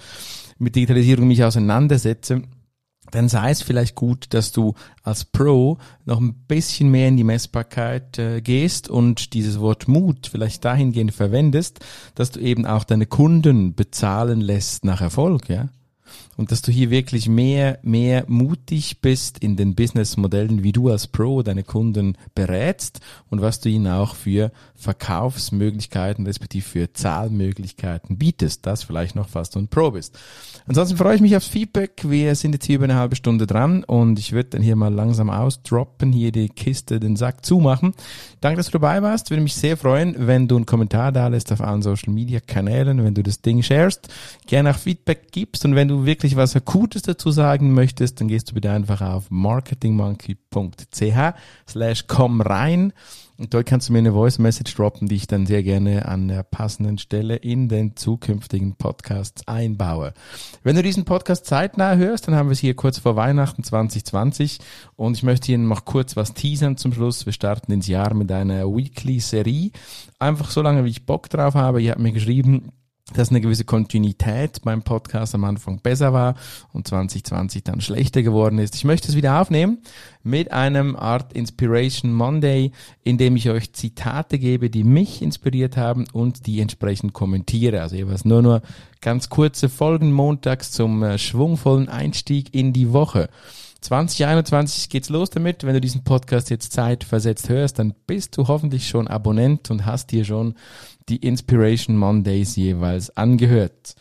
mit 0.59 0.75
Digitalisierung 0.75 1.29
mich 1.29 1.45
auseinandersetze, 1.45 2.43
dann 3.11 3.29
sei 3.29 3.51
es 3.51 3.63
vielleicht 3.63 3.95
gut, 3.95 4.27
dass 4.31 4.53
du 4.53 4.75
als 5.03 5.25
Pro 5.25 5.79
noch 6.05 6.21
ein 6.21 6.35
bisschen 6.47 6.91
mehr 6.91 7.09
in 7.09 7.17
die 7.17 7.25
Messbarkeit 7.25 8.19
äh, 8.19 8.41
gehst 8.41 8.89
und 8.89 9.35
dieses 9.35 9.61
Wort 9.61 9.89
Mut 9.89 10.29
vielleicht 10.31 10.65
dahingehend 10.65 11.13
verwendest, 11.13 11.81
dass 12.15 12.31
du 12.31 12.41
eben 12.41 12.67
auch 12.67 12.85
deine 12.85 13.07
Kunden 13.07 13.75
bezahlen 13.75 14.41
lässt 14.41 14.85
nach 14.85 15.01
Erfolg, 15.01 15.49
ja 15.49 15.69
und 16.37 16.53
dass 16.53 16.63
du 16.63 16.73
hier 16.73 16.91
wirklich 16.91 17.29
mehr, 17.29 17.79
mehr 17.83 18.25
mutig 18.29 19.01
bist 19.01 19.39
in 19.39 19.57
den 19.57 19.75
Businessmodellen, 19.75 20.63
wie 20.63 20.73
du 20.73 20.89
als 20.89 21.07
Pro 21.07 21.43
deine 21.43 21.65
Kunden 21.65 22.17
berätst 22.35 23.01
und 23.31 23.41
was 23.41 23.61
du 23.61 23.69
ihnen 23.69 23.89
auch 23.89 24.15
für 24.15 24.53
Verkaufsmöglichkeiten 24.75 26.27
respektive 26.27 26.65
für 26.65 26.93
Zahlmöglichkeiten 26.93 28.19
bietest. 28.19 28.67
Das 28.67 28.85
vielleicht 28.85 29.17
noch, 29.17 29.29
falls 29.29 29.51
du 29.51 29.59
ein 29.59 29.69
Pro 29.69 29.91
bist. 29.91 30.19
Ansonsten 30.67 30.97
freue 30.97 31.17
ich 31.17 31.21
mich 31.21 31.37
aufs 31.37 31.49
Feedback. 31.49 32.03
Wir 32.05 32.35
sind 32.35 32.53
jetzt 32.53 32.67
hier 32.67 32.77
über 32.77 32.85
eine 32.85 32.95
halbe 32.95 33.17
Stunde 33.17 33.47
dran 33.47 33.85
und 33.85 34.19
ich 34.19 34.33
würde 34.33 34.51
dann 34.51 34.63
hier 34.63 34.77
mal 34.77 34.93
langsam 34.93 35.31
ausdroppen, 35.31 36.13
hier 36.13 36.33
die 36.33 36.49
Kiste, 36.49 37.01
den 37.01 37.17
Sack 37.17 37.45
zumachen. 37.45 37.95
Danke, 38.41 38.59
dass 38.59 38.67
du 38.67 38.73
dabei 38.73 39.03
warst. 39.03 39.31
Würde 39.31 39.43
mich 39.43 39.55
sehr 39.55 39.77
freuen, 39.77 40.15
wenn 40.19 40.47
du 40.47 40.57
einen 40.57 40.67
Kommentar 40.67 41.13
da 41.13 41.29
lässt 41.29 41.51
auf 41.53 41.61
allen 41.61 41.83
Social 41.83 42.13
Media 42.13 42.41
Kanälen, 42.41 43.05
wenn 43.05 43.15
du 43.15 43.23
das 43.23 43.41
Ding 43.41 43.63
sharest, 43.63 44.09
gerne 44.47 44.71
auch 44.71 44.79
Feedback 44.79 45.33
gibst 45.33 45.65
und 45.65 45.75
wenn 45.75 45.89
du 45.89 45.98
wirklich 46.07 46.37
was 46.37 46.57
Akutes 46.57 47.03
dazu 47.03 47.31
sagen 47.31 47.75
möchtest, 47.75 48.21
dann 48.21 48.29
gehst 48.29 48.51
du 48.51 48.55
bitte 48.55 48.71
einfach 48.71 49.01
auf 49.01 49.31
marketingmonkey.ch 49.31 51.35
slash 51.67 52.05
komm 52.07 52.41
rein 52.41 52.93
und 53.39 53.55
dort 53.55 53.67
kannst 53.67 53.89
du 53.89 53.93
mir 53.93 54.01
eine 54.01 54.13
Voice 54.13 54.41
Message 54.41 54.75
droppen, 54.75 55.07
die 55.07 55.15
ich 55.15 55.29
dann 55.29 55.47
sehr 55.47 55.63
gerne 55.63 56.07
an 56.07 56.27
der 56.27 56.43
passenden 56.43 56.99
Stelle 56.99 57.37
in 57.37 57.69
den 57.69 57.95
zukünftigen 57.95 58.75
Podcasts 58.75 59.47
einbaue. 59.47 60.13
Wenn 60.65 60.75
du 60.75 60.83
diesen 60.83 61.05
Podcast 61.05 61.47
zeitnah 61.47 61.95
hörst, 61.95 62.27
dann 62.27 62.35
haben 62.35 62.49
wir 62.49 62.55
es 62.55 62.59
hier 62.59 62.75
kurz 62.75 62.99
vor 62.99 63.15
Weihnachten 63.15 63.63
2020 63.63 64.59
und 64.97 65.17
ich 65.17 65.23
möchte 65.23 65.47
hier 65.47 65.59
noch 65.59 65.85
kurz 65.85 66.17
was 66.17 66.35
teasern 66.35 66.77
zum 66.77 66.93
Schluss. 66.93 67.27
Wir 67.27 67.33
starten 67.33 67.71
ins 67.71 67.87
Jahr 67.87 68.13
mit 68.13 68.33
einer 68.33 68.67
Weekly-Serie. 68.67 69.71
Einfach 70.19 70.51
so 70.51 70.61
lange, 70.61 70.85
wie 70.85 70.91
ich 70.91 71.07
Bock 71.07 71.31
drauf 71.31 71.55
habe. 71.55 71.81
Ihr 71.81 71.93
habt 71.93 72.01
mir 72.01 72.13
geschrieben, 72.13 72.73
dass 73.15 73.31
eine 73.31 73.41
gewisse 73.41 73.65
Kontinuität 73.65 74.61
beim 74.63 74.83
Podcast 74.83 75.35
am 75.35 75.45
Anfang 75.45 75.81
besser 75.81 76.13
war 76.13 76.35
und 76.73 76.87
2020 76.87 77.65
dann 77.65 77.81
schlechter 77.81 78.23
geworden 78.23 78.59
ist. 78.59 78.75
Ich 78.75 78.85
möchte 78.85 79.09
es 79.09 79.17
wieder 79.17 79.41
aufnehmen 79.41 79.79
mit 80.23 80.53
einem 80.53 80.95
Art 80.95 81.33
Inspiration 81.33 82.13
Monday, 82.13 82.73
in 83.05 83.17
dem 83.17 83.37
ich 83.37 83.49
euch 83.49 83.73
Zitate 83.73 84.39
gebe, 84.39 84.69
die 84.69 84.85
mich 84.85 85.23
inspiriert 85.23 85.77
haben 85.77 86.07
und 86.13 86.47
die 86.47 86.61
entsprechend 86.61 87.15
kommentiere. 87.15 87.81
Also 87.81 87.97
jeweils 87.97 88.25
nur 88.25 88.43
nur 88.43 88.63
ganz 89.01 89.29
kurze 89.31 89.69
Folgen 89.69 90.13
montags 90.13 90.71
zum 90.71 91.03
äh, 91.03 91.19
schwungvollen 91.19 91.89
Einstieg 91.89 92.55
in 92.55 92.73
die 92.73 92.93
Woche. 92.93 93.31
2021 93.81 94.89
geht's 94.89 95.09
los 95.09 95.31
damit. 95.31 95.65
Wenn 95.65 95.75
du 95.75 95.81
diesen 95.81 96.03
Podcast 96.03 96.51
jetzt 96.51 96.73
zeitversetzt 96.73 97.49
hörst, 97.49 97.79
dann 97.79 97.95
bist 98.07 98.37
du 98.37 98.49
hoffentlich 98.49 98.89
schon 98.89 99.07
Abonnent 99.07 99.71
und 99.71 99.87
hast 99.87 100.11
dir 100.11 100.25
schon 100.25 100.55
die 101.09 101.17
Inspiration 101.17 101.97
Mondays 101.97 102.57
jeweils 102.57 103.17
angehört. 103.17 103.95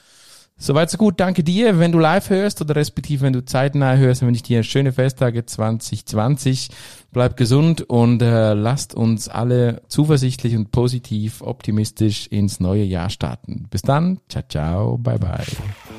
Soweit 0.59 0.89
so 0.89 0.97
gut. 0.97 1.19
Danke 1.19 1.43
dir. 1.43 1.77
Wenn 1.77 1.91
du 1.91 1.99
live 1.99 2.31
hörst 2.31 2.61
oder 2.61 2.75
respektive 2.75 3.21
wenn 3.21 3.33
du 3.33 3.45
zeitnah 3.45 3.95
hörst, 3.95 4.21
dann 4.21 4.27
wünsche 4.27 4.39
ich 4.39 4.43
dir 4.43 4.63
schöne 4.63 4.91
Festtage 4.91 5.45
2020. 5.45 6.69
Bleib 7.11 7.37
gesund 7.37 7.81
und 7.81 8.21
äh, 8.21 8.53
lasst 8.53 8.93
uns 8.93 9.29
alle 9.29 9.81
zuversichtlich 9.87 10.55
und 10.55 10.71
positiv 10.71 11.41
optimistisch 11.41 12.27
ins 12.27 12.59
neue 12.59 12.83
Jahr 12.83 13.09
starten. 13.09 13.67
Bis 13.69 13.81
dann. 13.81 14.19
Ciao, 14.29 14.43
ciao. 14.47 14.97
Bye, 14.97 15.17
bye. 15.17 15.43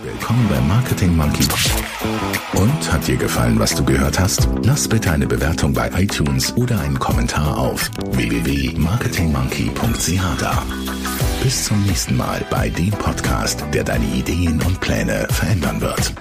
Willkommen 0.02 0.46
bei 0.48 0.60
Marketing 0.60 1.16
Monkey. 1.16 1.44
Und 2.54 2.92
hat 2.92 3.08
dir 3.08 3.16
gefallen, 3.16 3.58
was 3.58 3.74
du 3.74 3.84
gehört 3.84 4.20
hast? 4.20 4.48
Lass 4.64 4.86
bitte 4.86 5.10
eine 5.10 5.26
Bewertung 5.26 5.72
bei 5.72 5.90
iTunes 5.96 6.54
oder 6.56 6.78
einen 6.80 6.98
Kommentar 6.98 7.58
auf 7.58 7.90
www.marketingmonkey.ch 8.12 10.40
da. 10.40 10.62
Bis 11.42 11.64
zum 11.64 11.82
nächsten 11.84 12.16
Mal 12.16 12.44
bei 12.50 12.68
dem 12.68 12.90
Podcast, 12.90 13.64
der 13.72 13.84
deine 13.84 14.06
Ideen 14.06 14.60
und 14.62 14.80
Pläne 14.80 15.26
verändern 15.30 15.80
wird. 15.80 16.12